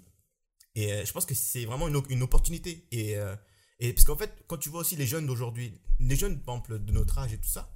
et 0.75 1.03
je 1.03 1.11
pense 1.11 1.25
que 1.25 1.33
c'est 1.33 1.65
vraiment 1.65 1.87
une, 1.87 1.99
une 2.09 2.21
opportunité. 2.21 2.87
Et, 2.91 3.15
et 3.79 3.91
parce 3.91 4.05
qu'en 4.05 4.15
fait, 4.15 4.31
quand 4.47 4.57
tu 4.57 4.69
vois 4.69 4.81
aussi 4.81 4.95
les 4.95 5.07
jeunes 5.07 5.25
d'aujourd'hui, 5.25 5.81
les 5.99 6.15
jeunes, 6.15 6.39
par 6.41 6.55
exemple, 6.55 6.79
de 6.79 6.91
notre 6.91 7.17
âge 7.17 7.33
et 7.33 7.37
tout 7.37 7.49
ça, 7.49 7.73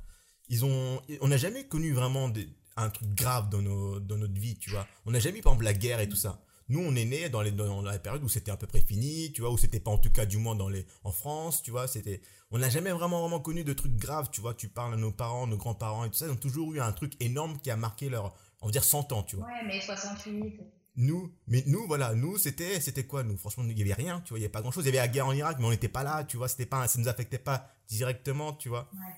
ils 0.48 0.64
ont, 0.64 1.02
on 1.22 1.28
n'a 1.28 1.38
jamais 1.38 1.68
connu 1.68 1.92
vraiment 1.92 2.30
des, 2.30 2.48
un 2.78 2.90
truc 2.90 3.14
grave 3.14 3.50
dans, 3.50 3.62
nos, 3.62 4.00
dans 4.00 4.18
notre 4.18 4.40
vie, 4.40 4.58
tu 4.58 4.70
vois. 4.70 4.88
On 5.06 5.12
n'a 5.12 5.20
jamais 5.20 5.40
eu, 5.40 5.42
par 5.42 5.54
exemple, 5.54 5.66
la 5.66 5.74
guerre 5.74 6.00
et 6.00 6.10
tout 6.10 6.16
ça. 6.16 6.42
Nous, 6.68 6.80
on 6.80 6.96
est 6.96 7.06
né 7.06 7.30
dans, 7.30 7.42
les, 7.42 7.52
dans 7.52 7.82
la 7.82 8.00
période 8.00 8.24
où 8.24 8.28
c'était 8.28 8.52
à 8.52 8.58
peu 8.58 8.66
près 8.66 8.82
fini, 8.82 9.32
tu 9.32 9.42
vois, 9.42 9.52
où 9.52 9.58
c'était 9.58 9.80
pas 9.80 9.92
en 9.92 10.00
tout 10.00 10.12
cas 10.12 10.26
du 10.26 10.38
moins 10.38 10.56
dans 10.56 10.68
les, 10.68 10.86
en 11.04 11.12
France, 11.12 11.62
tu 11.62 11.70
vois, 11.70 11.88
c'était, 11.88 12.22
on 12.50 12.58
n'a 12.58 12.70
jamais 12.70 12.92
vraiment, 12.92 13.22
vraiment 13.22 13.40
connu 13.40 13.64
de 13.64 13.74
trucs 13.74 13.96
graves, 13.96 14.30
tu 14.32 14.42
vois, 14.42 14.56
tu 14.56 14.68
parles 14.68 14.96
à 14.96 14.98
nos 14.98 15.12
parents, 15.12 15.46
nos 15.46 15.58
grands-parents 15.58 16.06
et 16.06 16.10
tout 16.10 16.16
ça, 16.16 16.26
ils 16.26 16.32
ont 16.32 16.36
toujours 16.36 16.74
eu 16.74 16.80
un 16.80 16.92
truc 16.92 17.14
énorme 17.20 17.60
qui 17.60 17.70
a 17.70 17.78
marqué 17.78 18.10
leur, 18.10 18.34
on 18.62 18.66
va 18.66 18.72
dire 18.72 18.84
100 18.84 19.12
ans, 19.12 19.22
tu 19.22 19.36
vois. 19.36 19.46
Ouais, 19.46 19.64
mais 19.68 19.80
68. 19.80 20.60
Nous, 20.98 21.32
mais 21.48 21.64
nous, 21.68 21.86
voilà, 21.86 22.16
nous, 22.16 22.38
c'était, 22.40 22.80
c'était 22.80 23.04
quoi, 23.04 23.22
nous? 23.22 23.38
Franchement, 23.38 23.66
il 23.68 23.78
y 23.78 23.82
avait 23.82 23.94
rien, 23.94 24.22
tu 24.22 24.30
vois, 24.30 24.40
il 24.40 24.42
y 24.42 24.46
avait 24.46 24.52
pas 24.52 24.62
grand 24.62 24.72
chose. 24.72 24.86
Il 24.86 24.88
y 24.88 24.90
avait 24.90 25.06
la 25.06 25.08
guerre 25.08 25.28
en 25.28 25.34
Irak, 25.34 25.58
mais 25.60 25.66
on 25.66 25.72
n'était 25.72 25.90
pas 25.90 26.04
là, 26.04 26.24
tu 26.24 26.38
vois, 26.38 26.48
c'était 26.48 26.66
pas, 26.66 26.88
ça 26.88 27.00
nous 27.00 27.08
affectait 27.08 27.38
pas 27.38 27.70
directement, 27.90 28.54
tu 28.54 28.70
vois. 28.70 28.90
Ouais. 28.94 29.14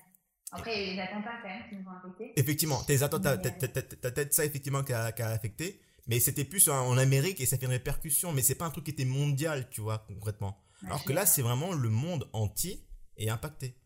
Après, 0.52 0.74
il 0.74 0.80
y 0.80 0.88
a 0.88 0.92
eu 0.92 0.96
les 0.96 1.02
attentats 1.02 1.40
quand 1.42 1.48
même 1.48 1.68
qui 1.68 1.76
nous 1.76 1.88
ont 1.88 1.92
affectés. 1.92 2.32
Effectivement, 2.36 2.82
tes 2.84 3.02
attentats, 3.02 3.36
t'as 3.36 3.50
peut-être 3.50 4.32
ça 4.32 4.44
effectivement 4.44 4.82
qui 4.82 4.92
a, 4.92 5.04
affecté, 5.04 5.80
mais 6.06 6.20
c'était 6.20 6.44
plus 6.44 6.68
en, 6.68 6.96
Amérique 6.96 7.40
et 7.40 7.46
ça 7.46 7.58
fait 7.58 7.66
une 7.66 7.72
répercussion, 7.72 8.32
mais 8.32 8.42
c'est 8.42 8.54
pas 8.54 8.66
un 8.66 8.70
truc 8.70 8.84
qui 8.84 8.90
était 8.92 9.04
mondial, 9.04 9.68
tu 9.70 9.80
vois, 9.80 9.98
concrètement. 10.08 10.58
Alors 10.86 11.04
que 11.04 11.12
là, 11.12 11.26
c'est 11.26 11.42
vraiment 11.42 11.72
le 11.72 11.88
monde 11.90 12.28
entier 12.32 12.86
est 13.16 13.28
impacté. 13.28 13.76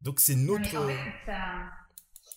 Donc 0.00 0.20
c'est 0.20 0.34
notre. 0.34 0.76
en 0.76 0.88
fait, 0.88 0.98
ça, 1.24 1.70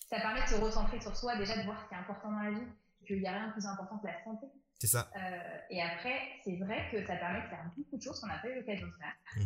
ça 0.10 0.20
permet 0.20 0.44
de 0.44 0.48
se 0.48 0.56
recentrer 0.56 1.02
sur 1.02 1.16
soi, 1.18 1.36
déjà 1.36 1.58
de 1.58 1.64
voir 1.64 1.82
ce 1.82 1.90
qui 1.90 1.96
est 1.96 1.98
important 1.98 2.32
dans 2.32 2.40
la 2.40 2.52
vie, 2.52 2.68
qu'il 3.08 3.20
n'y 3.20 3.28
a 3.28 3.34
rien 3.34 3.48
de 3.48 3.54
plus 3.54 3.66
important 3.66 3.98
que 3.98 4.08
la 4.08 4.24
santé. 4.24 4.48
C'est 4.86 4.92
ça. 4.92 5.10
Euh, 5.16 5.58
et 5.72 5.82
après, 5.82 6.20
c'est 6.44 6.58
vrai 6.58 6.88
que 6.92 7.04
ça 7.08 7.16
permet 7.16 7.42
de 7.42 7.48
faire 7.48 7.72
beaucoup 7.76 7.98
de 7.98 8.02
choses 8.04 8.20
qu'on 8.20 8.28
n'a 8.28 8.38
pas 8.38 8.50
eu 8.50 8.56
l'occasion 8.56 8.86
de 8.86 8.94
faire. 8.94 9.16
Mmh. 9.36 9.42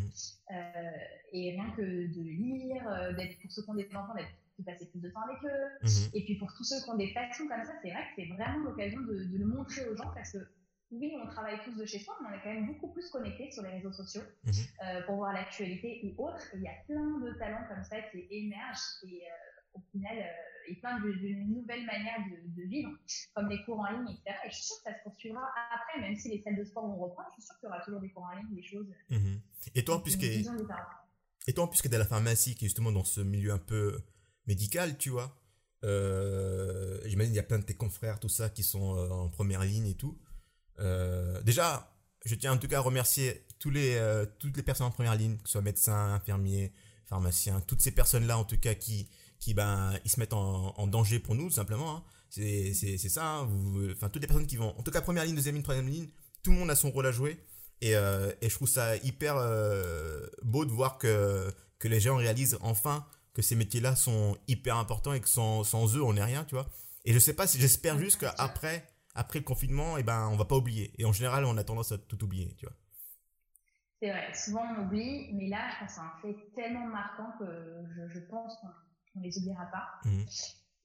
Euh, 0.52 0.92
et 1.32 1.52
rien 1.52 1.72
que 1.78 1.82
de 1.82 2.22
lire, 2.22 2.86
euh, 2.90 3.14
d'être 3.14 3.40
pour 3.42 3.50
ceux 3.50 3.64
qui 3.64 3.70
ont 3.70 3.76
des 3.76 3.88
enfants, 3.96 4.16
d'être 4.16 4.28
de 4.60 4.66
passer 4.66 4.86
plus 4.88 5.00
de 5.00 5.10
temps 5.10 5.22
avec 5.22 5.42
eux. 5.46 5.88
Mmh. 5.88 6.16
Et 6.18 6.26
puis 6.26 6.36
pour 6.36 6.54
tous 6.58 6.66
ceux 6.66 6.84
qui 6.84 6.90
ont 6.90 6.98
des 6.98 7.14
passions 7.14 7.48
comme 7.48 7.64
ça, 7.64 7.72
c'est 7.82 7.90
vrai 7.90 8.02
que 8.02 8.22
c'est 8.22 8.28
vraiment 8.34 8.66
l'occasion 8.66 9.00
de, 9.00 9.38
le 9.38 9.46
montrer 9.46 9.88
aux 9.88 9.96
gens 9.96 10.12
parce 10.14 10.34
que 10.34 10.40
oui, 10.92 11.14
on 11.24 11.28
travaille 11.28 11.58
tous 11.64 11.78
de 11.78 11.86
chez 11.86 12.00
soi, 12.00 12.18
mais 12.22 12.28
on 12.30 12.34
est 12.34 12.44
quand 12.44 12.54
même 12.54 12.66
beaucoup 12.66 12.92
plus 12.92 13.10
connectés 13.12 13.50
sur 13.52 13.64
les 13.64 13.70
réseaux 13.70 13.94
sociaux 13.94 14.24
mmh. 14.44 14.52
pour 15.06 15.16
voir 15.16 15.32
l'actualité 15.32 16.02
ou 16.04 16.26
autre. 16.26 16.44
il 16.56 16.64
y 16.64 16.68
a 16.68 16.74
plein 16.86 17.20
de 17.20 17.32
talents 17.40 17.64
comme 17.70 17.84
ça 17.86 18.02
qui 18.12 18.28
émergent 18.30 19.00
et 19.04 19.22
au 19.74 19.80
final, 19.92 20.18
et 20.70 20.76
plein 20.76 21.00
de, 21.00 21.12
nouvelles 21.48 21.86
manières 21.86 22.20
de, 22.46 22.64
vivre, 22.64 22.92
comme 23.34 23.50
les 23.50 23.64
cours 23.64 23.80
en 23.80 23.92
ligne, 23.92 24.16
etc. 24.16 24.38
Et 24.46 24.50
je 24.50 24.56
suis 24.56 24.66
sûre 24.66 24.78
que 24.78 24.92
ça 24.92 24.98
se 24.98 25.04
poursuivra 25.04 25.42
après, 25.74 26.02
même 26.02 26.16
si 26.16 26.30
les 26.30 26.42
salles 26.42 26.58
de 26.58 26.64
sport 26.64 26.88
vont 26.88 26.98
reprendre, 26.98 27.28
je 27.30 27.42
suis 27.42 27.44
sûre 27.44 27.60
qu'il 27.60 27.68
y 27.68 27.72
aura 27.72 27.82
toujours 27.82 28.00
des 28.00 28.10
cours 28.10 28.24
en 28.24 28.38
ligne, 28.38 28.56
des 28.56 28.64
choses. 28.64 28.88
Mhm. 29.10 29.42
Et 29.76 29.84
toi, 29.84 30.04
puisque 30.04 30.24
et 30.24 31.54
toi, 31.54 31.70
puisque 31.70 31.90
tu 31.90 31.96
es 31.96 31.98
la 31.98 32.06
pharmacie, 32.06 32.56
qui 32.56 32.66
est 32.66 32.68
justement 32.68 32.92
dans 32.92 33.04
ce 33.04 33.22
milieu 33.22 33.52
un 33.52 33.58
peu 33.58 34.00
médical, 34.46 34.98
tu 34.98 35.10
vois, 35.10 35.36
euh, 35.84 37.00
j'imagine 37.06 37.32
qu'il 37.32 37.38
y 37.38 37.40
a 37.40 37.44
plein 37.44 37.60
de 37.60 37.64
tes 37.64 37.74
confrères, 37.74 38.20
tout 38.20 38.30
ça, 38.30 38.50
qui 38.50 38.64
sont 38.64 38.96
euh, 38.96 39.10
en 39.10 39.30
première 39.30 39.64
ligne 39.64 39.88
et 39.88 39.96
tout. 39.96 40.18
Euh, 40.80 41.42
déjà, 41.44 41.92
je 42.26 42.36
tiens 42.36 42.54
en 42.54 42.58
tout 42.58 42.68
cas 42.68 42.78
à 42.78 42.82
remercier 42.82 43.46
tous 43.60 43.70
les, 43.70 44.00
toutes 44.40 44.56
les 44.58 44.64
personnes 44.64 44.88
en 44.88 44.92
première 44.92 45.16
ligne, 45.16 45.38
que 45.38 45.48
ce 45.48 45.54
soit 45.54 45.62
médecins, 45.62 46.14
infirmiers, 46.14 46.74
pharmaciens, 47.06 47.62
toutes 47.62 47.82
ces 47.82 47.92
personnes-là 47.92 48.38
en 48.38 48.44
tout 48.44 48.60
cas 48.60 48.76
qui, 48.76 49.10
qui 49.40 49.54
ben 49.54 49.94
ils 50.06 50.12
se 50.12 50.20
mettent 50.20 50.34
en, 50.34 50.74
en 50.78 50.88
danger 50.88 51.20
pour 51.20 51.36
nous 51.36 51.46
tout 51.46 51.56
simplement 51.56 51.98
hein. 51.98 52.04
c'est 52.30 52.74
c'est 52.74 52.98
ça 52.98 53.26
hein. 53.26 53.46
vous 53.46 53.92
enfin 53.92 54.10
toutes 54.10 54.22
les 54.22 54.28
personnes 54.28 54.48
qui 54.48 54.58
vont 54.58 54.78
en 54.78 54.84
tout 54.84 54.92
cas 54.92 55.02
première 55.02 55.24
ligne 55.24 55.36
deuxième 55.36 55.56
ligne 55.56 55.64
troisième 55.64 55.88
ligne 55.88 56.10
tout 56.44 56.52
le 56.52 56.58
monde 56.58 56.72
a 56.72 56.76
son 56.76 56.92
rôle 56.92 57.06
à 57.06 57.12
jouer. 57.12 57.38
Et, 57.82 57.96
euh, 57.96 58.32
et 58.42 58.50
je 58.50 58.56
trouve 58.56 58.68
ça 58.68 58.98
hyper 58.98 59.38
euh, 59.38 60.26
beau 60.42 60.66
de 60.66 60.72
voir 60.72 60.98
que 60.98 61.50
que 61.80 61.88
les 61.88 62.02
gens 62.02 62.18
réalisent 62.18 62.58
enfin 62.62 63.08
que 63.34 63.42
ces 63.42 63.56
métiers 63.56 63.80
là 63.80 63.96
sont 63.96 64.38
hyper 64.50 64.76
importants 64.76 65.14
et 65.14 65.22
que 65.22 65.30
sans, 65.30 65.64
sans 65.64 65.96
eux 65.96 66.04
on 66.04 66.14
n'est 66.14 66.24
rien 66.24 66.44
tu 66.44 66.56
vois. 66.56 66.68
Et 67.06 67.14
je 67.14 67.20
sais 67.20 67.34
pas 67.34 67.48
si 67.48 67.58
j'espère 67.58 67.98
juste 67.98 68.20
qu'après 68.20 68.86
après 69.16 69.40
le 69.40 69.46
confinement 69.46 69.98
et 69.98 70.02
eh 70.02 70.04
ben 70.04 70.28
on 70.28 70.36
va 70.36 70.44
pas 70.44 70.58
oublier. 70.58 70.92
Et 70.98 71.06
en 71.06 71.14
général 71.14 71.46
on 71.46 71.56
a 71.56 71.64
tendance 71.64 71.94
à 71.94 71.98
tout 71.98 72.22
oublier 72.22 72.54
tu 72.58 72.66
vois. 72.66 72.76
C'est 74.02 74.10
vrai, 74.10 74.34
souvent 74.34 74.64
on 74.78 74.86
oublie, 74.86 75.30
mais 75.34 75.50
là, 75.50 75.70
je 75.72 75.80
pense 75.80 75.90
que 75.90 75.96
c'est 75.96 76.02
un 76.02 76.34
fait 76.34 76.52
tellement 76.56 76.88
marquant 76.88 77.34
que 77.38 77.46
je, 77.96 78.08
je 78.14 78.20
pense 78.30 78.56
qu'on 78.62 78.68
on 79.20 79.22
les 79.22 79.38
oubliera 79.38 79.66
pas. 79.66 79.88
Mmh. 80.06 80.22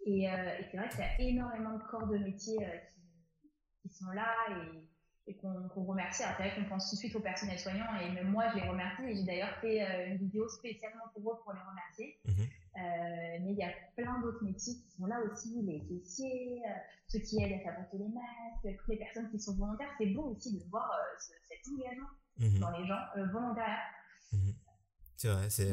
Et, 0.06 0.28
c'est 0.70 0.76
vrai 0.76 0.88
qu'il 0.90 1.00
y 1.00 1.02
a 1.02 1.20
énormément 1.20 1.78
de 1.78 1.82
corps 1.84 2.06
de 2.06 2.18
métier 2.18 2.58
qui, 2.58 3.88
qui, 3.88 3.88
sont 3.88 4.10
là 4.10 4.34
et 4.50 4.84
et 5.26 5.36
qu'on 5.36 5.84
remercie. 5.84 6.22
Alors, 6.22 6.36
c'est 6.36 6.48
vrai 6.48 6.54
qu'on 6.54 6.68
pense 6.68 6.90
tout 6.90 6.96
de 6.96 6.98
suite 6.98 7.16
aux 7.16 7.20
personnels 7.20 7.58
soignants 7.58 7.96
et 8.00 8.10
même 8.12 8.28
moi, 8.28 8.50
je 8.50 8.56
les 8.56 8.68
remercie. 8.68 9.02
Et 9.04 9.16
j'ai 9.16 9.24
d'ailleurs 9.24 9.56
fait 9.60 9.82
euh, 9.82 10.08
une 10.08 10.18
vidéo 10.18 10.48
spécialement 10.48 11.04
pour 11.14 11.32
eux 11.32 11.36
pour 11.42 11.52
les 11.52 11.60
remercier. 11.60 12.18
Mhm. 12.26 12.46
Euh, 12.76 13.38
mais 13.44 13.52
il 13.52 13.56
y 13.56 13.62
a 13.62 13.70
plein 13.96 14.20
d'autres 14.20 14.44
métiers 14.44 14.74
qui 14.74 14.90
sont 14.96 15.06
là 15.06 15.20
aussi, 15.20 15.62
les 15.62 15.80
caissiers, 15.86 16.62
euh, 16.66 16.70
ceux 17.08 17.20
qui 17.20 17.42
aident 17.42 17.60
à 17.60 17.72
fabriquer 17.72 17.98
les 17.98 18.08
masques, 18.08 18.78
toutes 18.78 18.88
les 18.88 18.98
personnes 18.98 19.30
qui 19.30 19.40
sont 19.40 19.56
volontaires. 19.56 19.90
C'est 19.98 20.06
beau 20.06 20.34
aussi 20.36 20.52
de 20.52 20.62
voir 20.68 20.90
cet 21.18 21.72
engagement 21.72 22.08
mhm. 22.38 22.58
dans 22.58 22.70
les 22.70 22.86
gens 22.86 23.00
volontaires. 23.32 23.80
C'est 25.16 25.28
vrai, 25.28 25.48
c'est. 25.48 25.70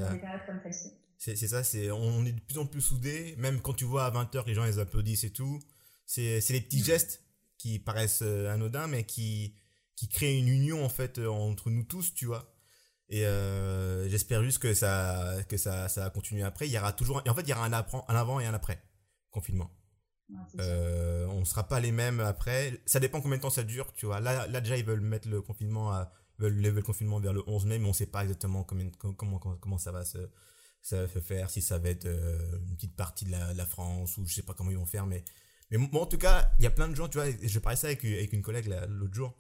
C'est 1.23 1.35
ça, 1.35 1.63
c'est 1.63 1.91
on 1.91 2.25
est 2.25 2.31
de 2.31 2.39
plus 2.39 2.57
en 2.57 2.65
plus 2.65 2.81
soudés. 2.81 3.35
Même 3.37 3.61
quand 3.61 3.73
tu 3.75 3.85
vois 3.85 4.05
à 4.05 4.11
20h, 4.11 4.43
les 4.47 4.55
gens 4.55 4.65
ils 4.65 4.79
applaudissent 4.79 5.23
et 5.23 5.29
tout. 5.29 5.59
C'est 6.07 6.41
les 6.49 6.61
petits 6.61 6.83
gestes 6.83 7.23
qui 7.59 7.77
paraissent 7.77 8.23
euh, 8.23 8.51
anodins, 8.51 8.87
mais 8.87 9.05
qui, 9.05 9.53
qui 9.95 10.09
créent 10.09 10.35
une 10.35 10.47
union 10.47 10.83
en 10.83 10.89
fait 10.89 11.19
euh, 11.19 11.27
entre 11.27 11.69
nous 11.69 11.83
tous, 11.83 12.15
tu 12.15 12.25
vois. 12.25 12.51
Et 13.07 13.27
euh, 13.27 14.09
j'espère 14.09 14.41
juste 14.41 14.57
que 14.57 14.73
ça, 14.73 15.35
que 15.47 15.57
ça, 15.57 15.89
ça 15.89 16.01
va 16.05 16.09
continuer 16.09 16.41
après. 16.41 16.67
Il 16.67 16.71
y 16.71 16.79
aura 16.79 16.91
toujours, 16.91 17.21
et 17.23 17.29
en 17.29 17.35
fait, 17.35 17.43
il 17.43 17.49
y 17.49 17.53
aura 17.53 17.67
un, 17.67 17.73
un 17.73 18.15
avant 18.15 18.39
et 18.39 18.47
un 18.47 18.55
après 18.55 18.81
confinement. 19.29 19.69
Euh, 20.59 21.27
on 21.27 21.45
sera 21.45 21.67
pas 21.67 21.79
les 21.79 21.91
mêmes 21.91 22.19
après. 22.19 22.81
Ça 22.87 22.99
dépend 22.99 23.21
combien 23.21 23.37
de 23.37 23.43
temps 23.43 23.51
ça 23.51 23.63
dure, 23.63 23.93
tu 23.93 24.07
vois. 24.07 24.21
Là, 24.21 24.47
là 24.47 24.59
déjà, 24.59 24.75
ils 24.75 24.85
veulent 24.85 25.01
mettre 25.01 25.29
le 25.29 25.39
confinement 25.43 25.91
à, 25.91 26.11
veulent 26.39 26.57
lever 26.57 26.77
le 26.77 26.85
confinement 26.85 27.19
vers 27.19 27.33
le 27.33 27.43
11 27.47 27.65
mai, 27.67 27.77
mais 27.77 27.87
on 27.87 27.93
sait 27.93 28.07
pas 28.07 28.23
exactement 28.23 28.63
comment, 28.63 28.89
comment, 29.15 29.37
comment 29.37 29.77
ça 29.77 29.91
va 29.91 30.03
se, 30.03 30.17
ça 30.81 31.01
va 31.01 31.07
se 31.07 31.19
faire, 31.19 31.49
si 31.49 31.61
ça 31.61 31.77
va 31.77 31.89
être 31.89 32.07
une 32.07 32.75
petite 32.75 32.95
partie 32.95 33.25
de 33.25 33.31
la, 33.31 33.53
la, 33.53 33.65
France 33.65 34.17
ou 34.17 34.25
je 34.25 34.33
sais 34.33 34.41
pas 34.41 34.53
comment 34.53 34.71
ils 34.71 34.77
vont 34.77 34.85
faire, 34.85 35.05
mais 35.05 35.23
mais 35.71 35.77
moi, 35.77 36.01
en 36.01 36.05
tout 36.05 36.17
cas, 36.17 36.51
il 36.59 36.63
y 36.63 36.67
a 36.67 36.69
plein 36.69 36.89
de 36.89 36.95
gens, 36.95 37.07
tu 37.07 37.17
vois, 37.17 37.27
je 37.41 37.59
parlais 37.59 37.77
ça 37.77 37.87
avec, 37.87 38.03
avec 38.03 38.33
une 38.33 38.41
collègue 38.41 38.67
l'autre 38.89 39.13
jour, 39.13 39.33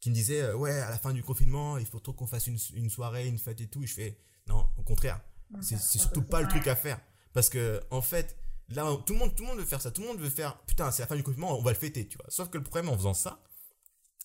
qui 0.00 0.10
me 0.10 0.14
disait, 0.14 0.42
euh, 0.42 0.54
ouais, 0.54 0.78
à 0.78 0.90
la 0.90 0.98
fin 0.98 1.12
du 1.12 1.22
confinement, 1.22 1.78
il 1.78 1.86
faut 1.86 1.98
trop 1.98 2.12
qu'on 2.12 2.26
fasse 2.26 2.46
une, 2.46 2.58
une, 2.74 2.90
soirée, 2.90 3.26
une 3.26 3.38
fête 3.38 3.60
et 3.62 3.68
tout. 3.68 3.82
Et 3.82 3.86
je 3.86 3.94
fais, 3.94 4.18
non, 4.46 4.68
au 4.76 4.82
contraire, 4.82 5.20
c'est 5.60 5.78
surtout 5.78 6.22
pas 6.22 6.42
le 6.42 6.48
truc 6.48 6.66
à 6.66 6.76
faire. 6.76 7.00
Parce 7.32 7.48
que, 7.48 7.80
en 7.90 8.02
fait, 8.02 8.36
là, 8.68 8.84
tout 9.06 9.14
le 9.14 9.18
monde, 9.18 9.34
tout 9.34 9.44
le 9.44 9.48
monde 9.48 9.58
veut 9.58 9.64
faire 9.64 9.80
ça. 9.80 9.90
Tout 9.90 10.02
le 10.02 10.08
monde 10.08 10.20
veut 10.20 10.28
faire, 10.28 10.60
putain, 10.66 10.90
c'est 10.90 11.02
la 11.02 11.06
fin 11.06 11.16
du 11.16 11.22
confinement, 11.22 11.58
on 11.58 11.62
va 11.62 11.72
le 11.72 11.78
fêter, 11.78 12.06
tu 12.06 12.18
vois. 12.18 12.26
Sauf 12.28 12.50
que 12.50 12.58
le 12.58 12.64
problème 12.64 12.90
en 12.90 12.96
faisant 12.96 13.14
ça, 13.14 13.42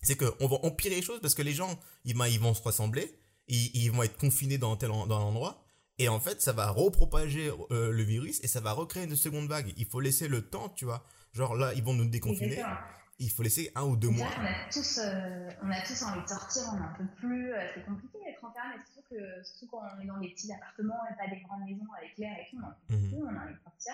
c'est 0.02 0.18
qu'on 0.18 0.48
va 0.48 0.58
empirer 0.64 0.96
les 0.96 1.02
choses 1.02 1.22
parce 1.22 1.34
que 1.34 1.42
les 1.42 1.54
gens, 1.54 1.80
ils, 2.04 2.18
ils 2.30 2.40
vont 2.42 2.54
se 2.54 2.62
rassembler, 2.62 3.18
ils, 3.48 3.72
ils 3.74 3.90
vont 3.90 4.04
être 4.04 4.18
confinés 4.18 4.58
dans 4.58 4.76
tel 4.76 4.90
dans 4.90 5.06
un 5.06 5.24
endroit. 5.24 5.63
Et 6.00 6.10
en 6.10 6.20
fait, 6.20 6.42
ça 6.42 6.54
va 6.54 6.70
repropager 6.70 7.52
euh, 7.72 7.92
le 7.92 8.04
virus 8.04 8.44
et 8.44 8.48
ça 8.48 8.60
va 8.60 8.74
recréer 8.74 9.04
une 9.04 9.16
seconde 9.16 9.48
vague. 9.48 9.74
Il 9.78 9.86
faut 9.86 10.00
laisser 10.00 10.28
le 10.28 10.42
temps, 10.42 10.70
tu 10.70 10.86
vois, 10.86 11.06
Genre 11.34 11.56
là, 11.56 11.74
ils 11.74 11.84
vont 11.84 11.94
nous 11.94 12.06
déconfiner. 12.06 12.64
Il 13.20 13.30
faut 13.30 13.44
laisser 13.44 13.72
un 13.76 13.84
ou 13.84 13.96
deux 13.96 14.10
mois. 14.10 14.28
on, 14.38 14.46
a 14.46 14.70
tous, 14.72 14.98
euh, 14.98 15.50
on 15.62 15.70
a 15.70 15.82
tous 15.82 16.02
envie 16.02 16.22
de 16.22 16.28
sortir, 16.28 16.64
on 16.74 16.78
n'en 16.78 16.94
peut 16.98 17.08
plus. 17.18 17.54
Euh, 17.54 17.62
c'est 17.74 17.86
compliqué 17.86 18.18
d'être 18.26 18.44
enfermé, 18.44 18.76
surtout, 18.86 19.08
que, 19.10 19.44
surtout 19.44 19.68
quand 19.68 19.82
on 19.96 20.02
est 20.02 20.08
dans 20.08 20.20
des 20.20 20.30
petits 20.30 20.52
appartements 20.52 21.00
et 21.10 21.16
pas 21.16 21.30
des 21.30 21.42
grandes 21.42 21.64
maisons 21.64 21.88
avec 21.98 22.18
l'air 22.18 22.36
et 22.38 22.50
tout. 22.50 22.58
On 22.90 22.94
mhm. 22.94 23.08
plus, 23.10 23.24
on 23.24 23.28
a 23.28 23.44
envie 23.46 23.54
de 23.54 23.60
sortir. 23.64 23.94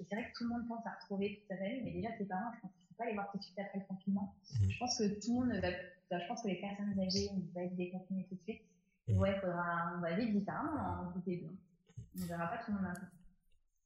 Et 0.00 0.04
c'est 0.04 0.14
vrai 0.14 0.30
que 0.30 0.36
tout 0.36 0.44
le 0.44 0.50
monde 0.50 0.68
pense 0.68 0.84
à 0.84 0.98
retrouver 1.00 1.38
toute 1.38 1.48
sa 1.48 1.56
famille, 1.56 1.82
mais 1.84 1.92
déjà 1.92 2.08
ses 2.18 2.26
parents, 2.26 2.52
je 2.54 2.60
pense 2.60 2.72
qu'il 2.72 2.82
ne 2.82 2.88
faut 2.88 2.98
pas 2.98 3.06
les 3.06 3.14
voir 3.14 3.30
tout 3.30 3.38
de 3.38 3.44
suite 3.44 3.58
après 3.58 3.78
le 3.78 3.86
confinement. 3.86 4.34
Mhm. 4.60 4.70
Je 4.70 4.78
pense 4.78 4.98
que 4.98 5.04
tout 5.20 5.40
le 5.40 5.46
monde 5.46 5.60
va, 5.62 6.18
je 6.18 6.26
pense 6.26 6.42
que 6.42 6.48
les 6.48 6.60
personnes 6.60 7.00
âgées 7.00 7.30
vont 7.32 7.62
être 7.62 7.76
déconfinées 7.76 8.26
tout 8.28 8.34
de 8.34 8.42
suite. 8.42 8.62
Mhm. 9.08 9.18
Ouais, 9.18 9.38
faudra, 9.40 9.92
on 9.96 10.00
va 10.00 10.16
vivre 10.16 10.32
différemment, 10.32 11.12
on 11.14 12.20
ne 12.20 12.26
verra 12.26 12.46
pas 12.46 12.58
tout 12.64 12.72
le 12.72 12.78
monde 12.78 12.94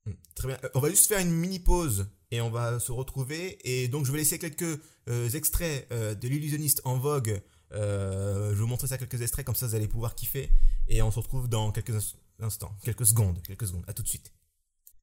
Hmm, 0.06 0.12
très 0.34 0.48
bien. 0.48 0.58
Euh, 0.64 0.68
on 0.74 0.80
va 0.80 0.90
juste 0.90 1.08
faire 1.08 1.20
une 1.20 1.30
mini 1.30 1.58
pause 1.58 2.08
et 2.30 2.40
on 2.40 2.50
va 2.50 2.78
se 2.80 2.92
retrouver. 2.92 3.58
Et 3.64 3.88
donc, 3.88 4.06
je 4.06 4.12
vais 4.12 4.18
laisser 4.18 4.38
quelques 4.38 4.80
euh, 5.08 5.28
extraits 5.30 5.86
euh, 5.92 6.14
de 6.14 6.28
l'illusionniste 6.28 6.80
en 6.84 6.98
vogue. 6.98 7.42
je 7.70 8.48
vais 8.48 8.54
vous 8.54 8.66
montrer 8.66 8.88
ça 8.88 8.98
quelques 8.98 9.20
extraits, 9.20 9.44
comme 9.44 9.54
ça 9.54 9.66
vous 9.66 9.74
allez 9.74 9.88
pouvoir 9.88 10.14
kiffer. 10.14 10.50
Et 10.88 11.02
on 11.02 11.10
se 11.10 11.18
retrouve 11.18 11.48
dans 11.48 11.70
quelques 11.70 12.16
instants, 12.40 12.72
quelques 12.82 13.06
secondes, 13.06 13.40
quelques 13.42 13.66
secondes. 13.66 13.84
À 13.86 13.92
tout 13.92 14.02
de 14.02 14.08
suite. 14.08 14.32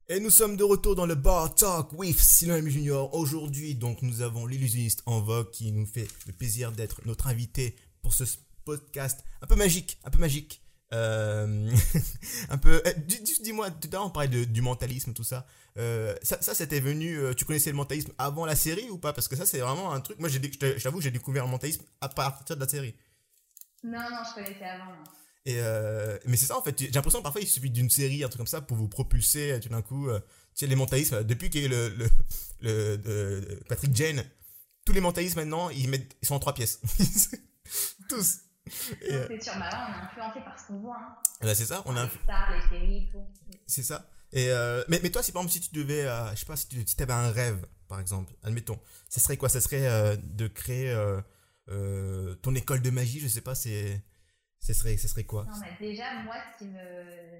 Et 0.09 0.21
nous 0.21 0.29
sommes 0.29 0.55
de 0.55 0.63
retour 0.63 0.95
dans 0.95 1.05
le 1.05 1.15
Bar 1.15 1.53
Talk 1.53 1.91
with 1.93 2.17
Sylvain 2.17 2.65
Junior. 2.67 3.13
Aujourd'hui, 3.13 3.75
donc, 3.75 4.01
nous 4.01 4.21
avons 4.21 4.45
l'illusionniste 4.45 5.03
en 5.05 5.19
vogue 5.19 5.51
qui 5.51 5.71
nous 5.73 5.85
fait 5.85 6.07
le 6.25 6.33
plaisir 6.33 6.71
d'être 6.71 7.01
notre 7.05 7.27
invité 7.27 7.75
pour 8.01 8.13
ce 8.13 8.23
podcast 8.67 9.23
un 9.41 9.47
peu 9.47 9.55
magique, 9.55 9.99
un 10.03 10.09
peu 10.09 10.19
magique. 10.19 10.61
Euh, 10.93 11.71
un 12.49 12.57
peu. 12.57 12.81
Eh, 12.85 12.93
dis-moi, 13.41 13.71
tout 13.71 13.89
à 13.89 13.93
l'heure 13.93 14.05
on 14.05 14.09
parlait 14.09 14.45
du 14.45 14.61
mentalisme, 14.61 15.13
tout 15.13 15.23
ça. 15.23 15.45
Euh, 15.77 16.15
ça, 16.21 16.41
ça 16.41 16.53
c'était 16.53 16.79
venu. 16.79 17.17
Euh, 17.17 17.33
tu 17.33 17.45
connaissais 17.45 17.71
le 17.71 17.75
mentalisme 17.75 18.11
avant 18.17 18.45
la 18.45 18.55
série 18.55 18.89
ou 18.89 18.97
pas? 18.97 19.13
Parce 19.13 19.27
que 19.27 19.35
ça, 19.35 19.45
c'est 19.45 19.59
vraiment 19.59 19.93
un 19.93 20.01
truc. 20.01 20.19
Moi, 20.19 20.29
j'ai, 20.29 20.41
je 20.41 20.83
t'avoue, 20.83 21.01
j'ai 21.01 21.11
découvert 21.11 21.45
le 21.45 21.51
mentalisme 21.51 21.83
à 22.01 22.09
partir 22.09 22.55
de 22.55 22.61
la 22.61 22.67
série. 22.67 22.95
Non, 23.83 23.99
non, 23.99 24.19
je 24.29 24.35
connaissais 24.35 24.65
avant. 24.65 24.93
Et 25.45 25.61
mais 26.25 26.35
c'est 26.35 26.47
ça 26.47 26.57
en 26.57 26.61
fait. 26.61 26.77
J'ai 26.77 26.91
l'impression 26.91 27.19
que 27.19 27.23
parfois 27.23 27.41
il 27.41 27.47
suffit 27.47 27.69
d'une 27.69 27.89
série, 27.89 28.23
un 28.23 28.27
truc 28.27 28.39
comme 28.39 28.47
ça, 28.47 28.61
pour 28.61 28.75
vous 28.75 28.89
propulser 28.89 29.59
tout 29.61 29.69
d'un 29.69 29.81
coup. 29.81 30.09
tu 30.09 30.21
sais, 30.55 30.67
les 30.67 30.75
mentalismes, 30.75 31.23
depuis 31.23 31.49
qu'il 31.49 31.61
y 31.61 31.65
a 31.65 31.69
le, 31.69 31.89
le, 31.89 32.09
le, 32.61 33.59
Patrick 33.69 33.95
Jane, 33.95 34.23
tous 34.87 34.93
les 34.93 35.01
mentalismes 35.01 35.39
maintenant, 35.39 35.69
ils, 35.69 35.89
mettent, 35.89 36.15
ils 36.21 36.27
sont 36.27 36.35
en 36.35 36.39
trois 36.39 36.53
pièces. 36.53 36.81
Tous. 38.09 38.39
Euh, 39.09 39.27
c'est 39.29 39.43
sûr, 39.43 39.53
bah 39.59 39.69
on 39.71 39.93
est 39.93 40.05
influencé 40.05 40.41
par 40.41 40.59
ce 40.59 40.67
qu'on 40.67 40.79
voit. 40.79 40.97
Hein. 40.97 41.15
Bah, 41.41 41.55
c'est 41.55 41.65
ça, 41.65 41.81
on 41.85 41.95
a. 41.95 42.03
Les 42.03 42.09
les 42.55 42.69
séries, 42.69 43.09
tout. 43.11 43.25
C'est 43.65 43.83
ça. 43.83 44.09
Et 44.33 44.51
euh, 44.51 44.83
mais, 44.87 44.99
mais 45.01 45.09
toi, 45.09 45.23
si 45.23 45.31
par 45.31 45.41
exemple, 45.41 45.53
si 45.53 45.69
tu 45.69 45.75
devais, 45.75 46.05
euh, 46.05 46.31
je 46.31 46.35
sais 46.35 46.45
pas, 46.45 46.55
si 46.55 46.67
tu 46.67 46.85
si 46.85 47.01
avais 47.01 47.13
un 47.13 47.31
rêve, 47.31 47.65
par 47.87 47.99
exemple, 47.99 48.33
admettons, 48.43 48.79
ça 49.09 49.19
serait 49.21 49.37
quoi? 49.37 49.49
Ça 49.49 49.61
serait 49.61 50.17
de 50.17 50.47
créer 50.47 50.93
ton 51.67 52.55
école 52.55 52.81
de 52.81 52.89
magie, 52.89 53.19
je 53.19 53.27
sais 53.27 53.41
pas, 53.41 53.55
c'est, 53.55 54.03
ce 54.59 54.73
serait, 54.73 54.97
ce 54.97 55.07
serait 55.07 55.23
quoi? 55.23 55.45
Non, 55.45 55.59
mais 55.61 55.77
déjà, 55.79 56.21
moi, 56.23 56.35
ce 56.53 56.63
qui 56.63 56.69
me, 56.69 57.39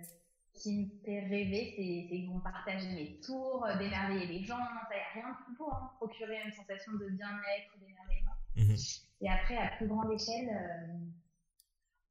qui 0.54 0.72
me 0.78 0.90
fait 1.04 1.20
rêver, 1.28 1.74
c'est 2.10 2.26
qu'on 2.26 2.40
partage 2.40 2.84
mes 2.86 3.20
tours, 3.20 3.68
d'émerveiller 3.78 4.28
les 4.28 4.46
gens. 4.46 4.58
Ça 4.58 4.96
n'y 4.96 5.02
a 5.02 5.22
rien 5.22 5.30
de 5.34 5.44
plus 5.46 5.58
beau, 5.58 5.70
hein. 5.72 5.92
procurer 5.98 6.42
une 6.46 6.54
sensation 6.54 6.94
de 6.94 7.10
bien-être, 7.10 7.78
d'émerveillement. 7.80 8.37
Mhm. 8.58 8.76
Et 9.22 9.30
après, 9.30 9.58
à 9.58 9.70
plus 9.78 9.88
grande 9.88 10.12
échelle, 10.12 10.50
euh, 10.50 10.98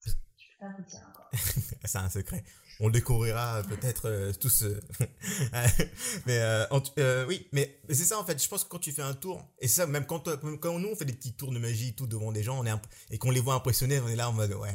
je 0.06 0.12
peux 0.12 0.18
pas 0.60 0.72
vous 0.76 0.84
dire 0.84 1.00
encore. 1.08 1.30
C'est 1.84 1.98
un 1.98 2.10
secret. 2.10 2.44
On 2.78 2.88
le 2.88 2.92
découvrira 2.92 3.62
peut-être 3.62 4.06
euh, 4.06 4.32
tous. 4.34 4.64
Euh, 4.64 4.80
mais 6.26 7.24
oui, 7.26 7.48
mais 7.52 7.80
c'est 7.88 8.04
ça 8.04 8.18
en 8.18 8.24
fait. 8.24 8.42
Je 8.42 8.46
pense 8.48 8.64
que 8.64 8.68
quand 8.68 8.78
tu 8.78 8.92
fais 8.92 9.00
un 9.00 9.14
tour, 9.14 9.42
et 9.60 9.68
ça, 9.68 9.86
même 9.86 10.04
quand, 10.04 10.28
quand 10.60 10.78
nous 10.78 10.88
on 10.88 10.94
fait 10.94 11.06
des 11.06 11.14
petits 11.14 11.34
tours 11.34 11.52
de 11.52 11.58
magie 11.58 11.94
tout 11.94 12.06
devant 12.06 12.32
des 12.32 12.42
gens, 12.42 12.58
on 12.60 12.66
est 12.66 12.72
et 13.10 13.16
qu'on 13.16 13.30
les 13.30 13.40
voit 13.40 13.54
impressionnés, 13.54 13.98
on 14.00 14.08
est 14.08 14.16
là 14.16 14.28
en 14.28 14.34
mode 14.34 14.52
ouais. 14.52 14.74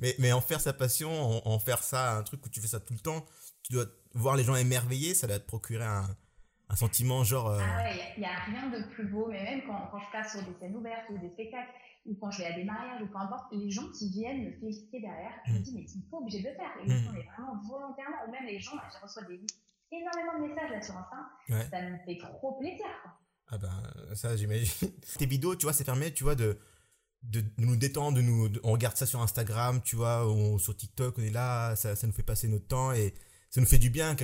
Mais, 0.00 0.16
mais 0.18 0.32
en 0.32 0.40
faire 0.40 0.60
sa 0.60 0.72
passion, 0.72 1.46
en, 1.46 1.58
faire 1.60 1.84
ça 1.84 2.16
un 2.16 2.24
truc 2.24 2.44
où 2.44 2.48
tu 2.48 2.60
fais 2.60 2.66
ça 2.66 2.80
tout 2.80 2.94
le 2.94 2.98
temps, 2.98 3.24
tu 3.62 3.72
dois 3.72 3.86
voir 4.14 4.34
les 4.34 4.42
gens 4.42 4.56
émerveillés, 4.56 5.14
ça 5.14 5.28
doit 5.28 5.38
te 5.38 5.46
procurer 5.46 5.84
un, 5.84 6.16
un 6.68 6.76
sentiment 6.76 7.24
genre. 7.24 7.48
Euh, 7.50 7.60
ah 7.60 7.82
ouais, 7.82 8.12
il 8.16 8.20
n'y 8.20 8.26
a, 8.26 8.44
rien 8.44 8.70
de 8.70 8.82
plus 8.88 9.06
beau, 9.06 9.28
mais 9.28 9.42
même 9.42 9.62
quand, 9.66 9.88
quand, 9.90 10.00
je 10.00 10.10
passe 10.10 10.32
sur 10.32 10.42
des 10.42 10.58
scènes 10.58 10.76
ouvertes 10.76 11.08
ou 11.10 11.18
des 11.18 11.30
spectacles, 11.30 11.70
ou 12.06 12.14
quand 12.14 12.30
je 12.30 12.38
vais 12.38 12.46
à 12.46 12.52
des 12.52 12.64
mariages, 12.64 13.02
ou 13.02 13.06
peu 13.06 13.18
importe, 13.18 13.52
les 13.52 13.70
gens 13.70 13.88
qui 13.96 14.10
viennent 14.10 14.46
me 14.46 14.52
féliciter 14.52 15.00
derrière, 15.00 15.32
je 15.46 15.52
me 15.52 15.58
mm. 15.58 15.62
dis, 15.62 15.74
mais 15.74 15.82
ils 15.82 15.88
sont 15.88 16.00
pas 16.10 16.16
obligés 16.18 16.42
de 16.42 16.48
le 16.48 16.54
faire. 16.54 16.72
Ils 16.84 16.92
mm. 16.92 17.04
font 17.04 17.12
vraiment 17.12 17.60
volontairement, 17.68 18.16
ou 18.26 18.30
même 18.30 18.46
les 18.46 18.58
gens, 18.58 18.72
je 18.92 19.02
reçois 19.02 19.22
des, 19.24 19.40
énormément 19.92 20.38
de 20.40 20.52
messages 20.52 20.70
là 20.70 20.82
sur 20.82 20.96
Insta, 20.96 21.70
ça 21.70 21.82
me 21.82 21.98
fait 21.98 22.18
trop 22.18 22.58
plaisir. 22.58 22.86
Quoi. 23.02 23.12
Ah 23.48 23.58
ben, 23.58 24.14
ça, 24.14 24.36
j'imagine. 24.36 24.90
Tes 25.18 25.26
vidéos, 25.26 25.54
tu 25.54 25.66
vois, 25.66 25.72
c'est 25.72 25.84
permet, 25.84 26.10
tu 26.10 26.24
vois, 26.24 26.34
de, 26.34 26.58
de, 27.22 27.44
nous 27.58 27.76
détendre, 27.76 28.16
de 28.16 28.22
nous, 28.22 28.48
on 28.64 28.72
regarde 28.72 28.96
ça 28.96 29.06
sur 29.06 29.22
Instagram, 29.22 29.80
tu 29.82 29.94
vois, 29.94 30.28
ou 30.28 30.58
sur 30.58 30.76
TikTok, 30.76 31.16
on 31.18 31.22
est 31.22 31.30
là, 31.30 31.76
ça, 31.76 31.94
ça 31.94 32.06
nous 32.06 32.12
fait 32.12 32.24
passer 32.24 32.48
notre 32.48 32.66
temps 32.66 32.92
et 32.92 33.14
ça 33.56 33.62
nous 33.62 33.66
fait 33.66 33.78
du 33.78 33.88
bien 33.88 34.14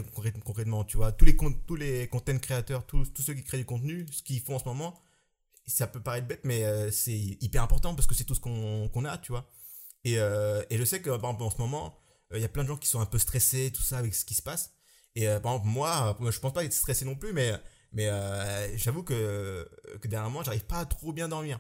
concrètement, 0.45 0.85
tu 0.85 0.99
vois. 0.99 1.11
Tous 1.11 1.25
les, 1.25 1.35
tous 1.35 1.79
content 2.11 2.39
créateurs, 2.39 2.85
tous, 2.85 3.11
ceux 3.19 3.33
qui 3.33 3.43
créent 3.43 3.57
du 3.57 3.65
contenu, 3.65 4.07
ce 4.13 4.23
qu'ils 4.23 4.43
font 4.43 4.57
en 4.57 4.59
ce 4.59 4.67
moment, 4.67 5.01
ça 5.67 5.87
peut 5.87 6.03
paraître 6.03 6.27
bête, 6.27 6.43
mais 6.45 6.65
euh, 6.65 6.91
c'est 6.91 7.17
hyper 7.41 7.63
important 7.63 7.95
parce 7.95 8.07
que 8.07 8.15
c'est 8.15 8.25
tout 8.25 8.35
ce 8.35 8.41
qu'on 8.41 9.05
a, 9.07 9.17
tu 9.17 9.33
vois. 9.33 9.51
Et, 10.05 10.19
euh, 10.19 10.63
et, 10.69 10.77
je 10.77 10.85
sais 10.85 11.01
que, 11.01 11.09
par 11.09 11.31
exemple, 11.31 11.45
en 11.45 11.51
ce 11.51 11.57
moment, 11.57 11.99
euh, 12.31 12.39
il 12.39 12.43
y 12.43 12.45
a 12.45 12.49
plein 12.51 12.63
de 12.63 12.69
gens 12.69 12.77
qui 12.77 12.87
sont 12.87 13.01
un 13.01 13.07
peu 13.07 13.17
stressés, 13.17 13.73
tout 13.75 13.81
ça, 13.81 13.97
avec 13.97 14.15
ce 14.15 14.27
qui 14.27 14.35
se 14.35 14.43
passe. 14.43 14.75
Et 15.15 15.25
par 15.25 15.55
exemple, 15.55 15.69
moi, 15.69 16.15
je 16.31 16.39
pense 16.39 16.53
pas 16.53 16.63
être 16.63 16.75
stressé 16.75 17.07
non 17.07 17.15
plus, 17.15 17.33
mais, 17.33 17.55
j'avoue 18.77 19.03
que, 19.03 19.67
que 20.03 20.09
dernièrement, 20.09 20.43
j'arrive 20.43 20.67
pas 20.67 20.81
à 20.81 20.85
trop 20.85 21.15
bien 21.15 21.29
dormir. 21.29 21.59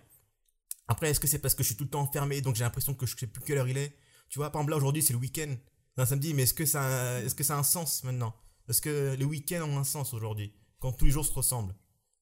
Après, 0.88 1.08
est-ce 1.08 1.20
que 1.20 1.26
c'est 1.26 1.38
parce 1.38 1.54
que 1.54 1.62
je 1.62 1.68
suis 1.68 1.76
tout 1.76 1.84
le 1.84 1.90
temps 1.90 2.02
enfermé, 2.02 2.42
donc 2.42 2.54
j'ai 2.54 2.64
l'impression 2.64 2.92
que 2.92 3.06
je 3.06 3.16
sais 3.16 3.26
plus 3.26 3.42
quelle 3.42 3.56
heure 3.56 3.68
il 3.68 3.78
est? 3.78 3.96
Tu 4.28 4.38
vois, 4.38 4.50
par 4.50 4.60
exemple, 4.60 4.72
là, 4.72 4.76
aujourd'hui, 4.76 5.02
c'est 5.02 5.14
le 5.14 5.18
week-end 5.18 5.56
d'un 5.96 6.06
samedi, 6.06 6.34
mais 6.34 6.42
est-ce 6.42 6.54
que, 6.54 6.64
ça, 6.64 7.20
est-ce 7.20 7.34
que 7.34 7.44
ça 7.44 7.56
a 7.56 7.58
un 7.58 7.62
sens 7.62 8.04
maintenant? 8.04 8.34
Est-ce 8.68 8.80
que 8.80 9.14
les 9.14 9.24
week-ends 9.24 9.68
ont 9.68 9.78
un 9.78 9.84
sens 9.84 10.14
aujourd'hui? 10.14 10.54
Quand 10.78 10.92
tous 10.92 11.04
les 11.04 11.10
jours 11.10 11.26
se 11.26 11.32
ressemblent 11.32 11.74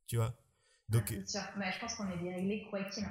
Tu 0.06 0.16
vois? 0.16 0.34
Donc, 0.88 1.14
ah, 1.16 1.26
sûr. 1.26 1.40
Bah, 1.56 1.70
je 1.70 1.78
pense 1.78 1.94
qu'on 1.94 2.10
est 2.10 2.18
déréglé 2.18 2.66
quoi 2.68 2.82
qu'il 2.84 3.04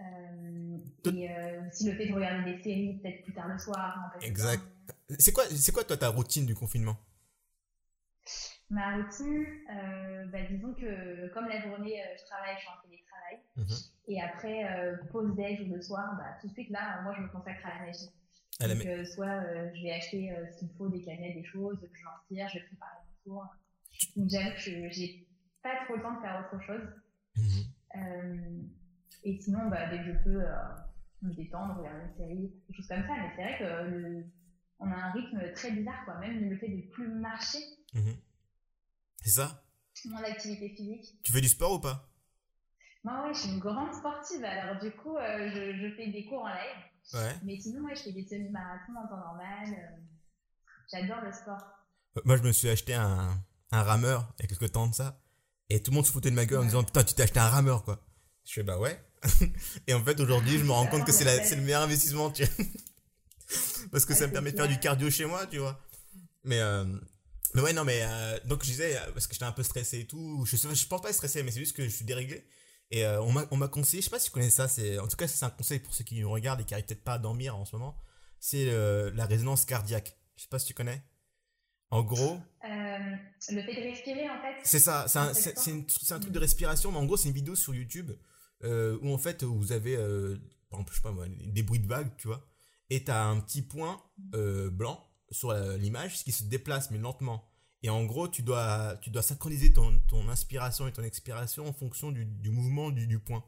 euh, 0.00 0.78
et 1.12 1.30
euh, 1.30 1.60
si 1.70 1.90
le 1.90 1.96
fait 1.96 2.06
de 2.08 2.14
regarder 2.14 2.54
des 2.54 2.62
séries 2.62 2.98
peut-être 3.02 3.24
plus 3.24 3.34
tard 3.34 3.46
le 3.48 3.58
soir. 3.58 4.10
exact. 4.22 4.62
C'est 5.18 5.32
quoi, 5.32 5.44
c'est 5.44 5.70
quoi 5.70 5.84
toi 5.84 5.96
ta 5.96 6.08
routine 6.08 6.46
du 6.46 6.54
confinement? 6.54 6.96
Ma 8.70 8.96
routine, 8.96 9.44
euh, 9.70 10.24
bah, 10.32 10.38
disons 10.48 10.72
que 10.72 11.28
comme 11.34 11.46
la 11.46 11.60
journée, 11.60 12.02
euh, 12.02 12.16
je 12.18 12.24
travaille, 12.24 12.54
je 12.56 12.60
suis 12.60 12.68
en 12.68 12.82
télétravail. 12.82 13.38
Mhm. 13.56 13.76
Et 14.08 14.22
après, 14.22 14.64
euh, 14.64 14.96
pause 15.10 15.34
déj 15.36 15.60
ou 15.60 15.74
le 15.74 15.82
soir, 15.82 16.14
bah, 16.16 16.38
tout 16.40 16.48
de 16.48 16.52
suite 16.52 16.70
là, 16.70 17.02
moi 17.02 17.12
je 17.14 17.22
me 17.22 17.28
consacre 17.28 17.66
à 17.66 17.78
la 17.78 17.86
magie. 17.86 18.10
Donc, 18.68 19.06
soit 19.06 19.42
je 19.74 19.82
vais 19.82 19.92
acheter 19.92 20.34
ce 20.52 20.58
qu'il 20.58 20.70
faut, 20.76 20.88
des 20.88 21.02
canettes, 21.02 21.34
des 21.34 21.44
choses, 21.44 21.78
que 21.80 21.86
je 21.96 22.04
m'inspire, 22.04 22.48
je 22.48 22.58
vais 22.58 22.64
préparer 22.66 22.96
mon 23.06 23.32
tour. 23.32 23.46
Donc 24.16 24.28
j'avoue 24.28 24.50
que 24.54 24.90
j'ai 24.90 25.26
pas 25.62 25.84
trop 25.84 25.96
le 25.96 26.02
temps 26.02 26.16
de 26.16 26.20
faire 26.20 26.48
autre 26.52 26.62
chose. 26.64 26.88
Mhm. 27.36 28.68
et 29.24 29.40
sinon, 29.40 29.68
bah, 29.68 29.88
dès 29.90 29.98
que 29.98 30.04
je 30.04 30.24
peux 30.24 30.42
me 31.22 31.34
détendre, 31.34 31.78
regarder 31.78 32.04
une 32.04 32.16
série, 32.16 32.52
des 32.68 32.74
choses 32.74 32.88
comme 32.88 33.02
ça. 33.02 33.14
Mais 33.16 33.32
c'est 33.36 33.42
vrai 33.42 33.58
que 33.58 34.24
on 34.82 34.90
a 34.90 34.96
un 34.96 35.12
rythme 35.12 35.52
très 35.54 35.70
bizarre, 35.70 36.04
quoi. 36.04 36.18
Même 36.18 36.50
le 36.50 36.56
fait 36.56 36.68
de 36.68 36.82
plus 36.90 37.08
marcher. 37.08 37.58
Mhm. 37.94 38.16
C'est 39.22 39.30
ça? 39.30 39.64
Mon 40.06 40.18
activité 40.18 40.70
physique. 40.70 41.18
Tu 41.22 41.32
fais 41.32 41.40
du 41.40 41.48
sport 41.48 41.72
ou 41.74 41.80
pas? 41.80 42.08
Moi, 43.04 43.26
ouais, 43.26 43.34
je 43.34 43.40
suis 43.40 43.50
une 43.50 43.60
grande 43.60 43.94
sportive. 43.94 44.44
Alors, 44.44 44.82
du 44.82 44.90
coup, 44.90 45.16
euh, 45.16 45.50
je, 45.50 45.94
fais 45.96 46.08
des 46.08 46.24
cours 46.24 46.42
en 46.42 46.48
live. 46.48 46.82
Ouais. 47.14 47.36
Mais 47.44 47.58
sinon, 47.60 47.84
ouais, 47.84 47.94
je 47.94 48.02
fais 48.02 48.12
des 48.12 48.26
semi-marathons 48.26 48.92
en 48.96 49.06
temps 49.08 49.18
normal. 49.18 49.68
Euh, 49.68 50.00
j'adore 50.90 51.22
le 51.22 51.32
sport. 51.32 51.62
Euh, 52.16 52.20
moi, 52.24 52.36
je 52.36 52.42
me 52.42 52.52
suis 52.52 52.68
acheté 52.68 52.94
un, 52.94 53.38
un 53.70 53.82
rameur 53.82 54.32
il 54.38 54.42
y 54.42 54.44
a 54.46 54.48
quelques 54.48 54.72
temps 54.72 54.86
de 54.86 54.94
ça. 54.94 55.20
Et 55.68 55.82
tout 55.82 55.90
le 55.90 55.96
monde 55.96 56.06
se 56.06 56.12
foutait 56.12 56.30
de 56.30 56.36
ma 56.36 56.46
gueule 56.46 56.60
en 56.60 56.64
disant 56.64 56.84
Putain, 56.84 57.04
tu 57.04 57.14
t'es 57.14 57.22
acheté 57.22 57.40
un 57.40 57.48
rameur, 57.48 57.84
quoi. 57.84 58.04
Je 58.44 58.54
fais 58.54 58.62
Bah 58.62 58.78
ouais. 58.78 59.02
et 59.86 59.94
en 59.94 60.02
fait, 60.02 60.18
aujourd'hui, 60.20 60.58
je 60.58 60.64
me 60.64 60.72
rends 60.72 60.86
compte 60.86 61.04
que 61.04 61.12
c'est 61.12 61.24
le 61.24 61.62
meilleur 61.62 61.82
investissement, 61.82 62.30
tu 62.30 62.44
Parce 63.92 64.04
que 64.04 64.14
ça 64.14 64.26
me 64.26 64.32
permet 64.32 64.52
de 64.52 64.56
faire 64.56 64.68
du 64.68 64.78
cardio 64.78 65.10
chez 65.10 65.26
moi, 65.26 65.46
tu 65.46 65.58
vois. 65.58 65.80
Mais, 66.44 66.60
mais 67.54 67.60
ouais, 67.60 67.72
non, 67.72 67.84
mais 67.84 68.00
euh, 68.02 68.38
donc 68.46 68.64
je 68.64 68.70
disais, 68.70 68.96
euh, 68.96 69.12
parce 69.12 69.26
que 69.26 69.34
j'étais 69.34 69.44
un 69.44 69.52
peu 69.52 69.62
stressé 69.62 70.00
et 70.00 70.06
tout, 70.06 70.44
je, 70.46 70.56
je 70.56 70.86
pense 70.86 71.02
pas 71.02 71.08
être 71.10 71.14
stressé, 71.14 71.42
mais 71.42 71.50
c'est 71.50 71.60
juste 71.60 71.76
que 71.76 71.84
je 71.84 71.88
suis 71.90 72.04
déréglé. 72.04 72.46
Et 72.92 73.06
euh, 73.06 73.22
on 73.22 73.56
m'a 73.56 73.68
conseillé, 73.68 74.02
je 74.02 74.04
sais 74.04 74.10
pas 74.10 74.18
si 74.18 74.26
tu 74.26 74.32
connais 74.32 74.50
ça, 74.50 74.68
c'est 74.68 74.98
en 74.98 75.08
tout 75.08 75.16
cas 75.16 75.26
c'est 75.26 75.46
un 75.46 75.50
conseil 75.50 75.78
pour 75.78 75.94
ceux 75.94 76.04
qui 76.04 76.20
nous 76.20 76.30
regardent 76.30 76.60
et 76.60 76.64
qui 76.64 76.74
n'arrivent 76.74 76.84
peut-être 76.84 77.02
pas 77.02 77.14
à 77.14 77.18
dormir 77.18 77.56
en 77.56 77.64
ce 77.64 77.74
moment, 77.74 77.96
c'est 78.38 78.66
la 78.66 79.24
résonance 79.24 79.64
cardiaque. 79.64 80.14
Je 80.36 80.42
sais 80.42 80.48
pas 80.48 80.58
si 80.58 80.66
tu 80.66 80.74
connais. 80.74 81.02
En 81.90 82.02
gros. 82.02 82.38
le 82.62 83.62
fait 83.62 83.74
de 83.74 83.88
respirer 83.88 84.28
en 84.28 84.40
fait. 84.42 84.60
C'est 84.64 84.78
ça, 84.78 85.06
c'est 85.08 85.18
un, 85.18 86.16
un, 86.16 86.20
truc 86.20 86.32
de 86.32 86.38
respiration, 86.38 86.92
mais 86.92 86.98
en 86.98 87.06
gros 87.06 87.16
c'est 87.16 87.28
une 87.30 87.34
vidéo 87.34 87.54
sur 87.54 87.74
YouTube 87.74 88.12
où 88.62 89.14
en 89.14 89.18
fait 89.18 89.42
vous 89.42 89.72
avez, 89.72 89.96
par 90.68 90.80
exemple, 90.80 90.90
je 90.90 90.96
sais 90.96 91.02
pas 91.02 91.12
moi, 91.12 91.24
des 91.28 91.62
bruits 91.62 91.80
de 91.80 91.88
vagues, 91.88 92.14
tu 92.18 92.28
vois, 92.28 92.46
et 92.90 93.02
tu 93.02 93.10
as 93.10 93.24
un 93.24 93.40
petit 93.40 93.62
point 93.62 94.02
blanc 94.70 95.02
sur 95.30 95.54
l'image, 95.54 96.18
ce 96.18 96.24
qui 96.24 96.32
se 96.32 96.44
déplace 96.44 96.90
mais 96.90 96.98
lentement. 96.98 97.51
Et 97.82 97.90
en 97.90 98.04
gros, 98.04 98.28
tu 98.28 98.42
dois, 98.42 98.96
tu 99.00 99.10
dois 99.10 99.22
synchroniser 99.22 99.72
ton, 99.72 99.98
ton 100.08 100.28
inspiration 100.28 100.86
et 100.86 100.92
ton 100.92 101.02
expiration 101.02 101.66
en 101.66 101.72
fonction 101.72 102.12
du, 102.12 102.24
du 102.24 102.50
mouvement 102.50 102.90
du, 102.90 103.06
du, 103.06 103.18
point. 103.18 103.44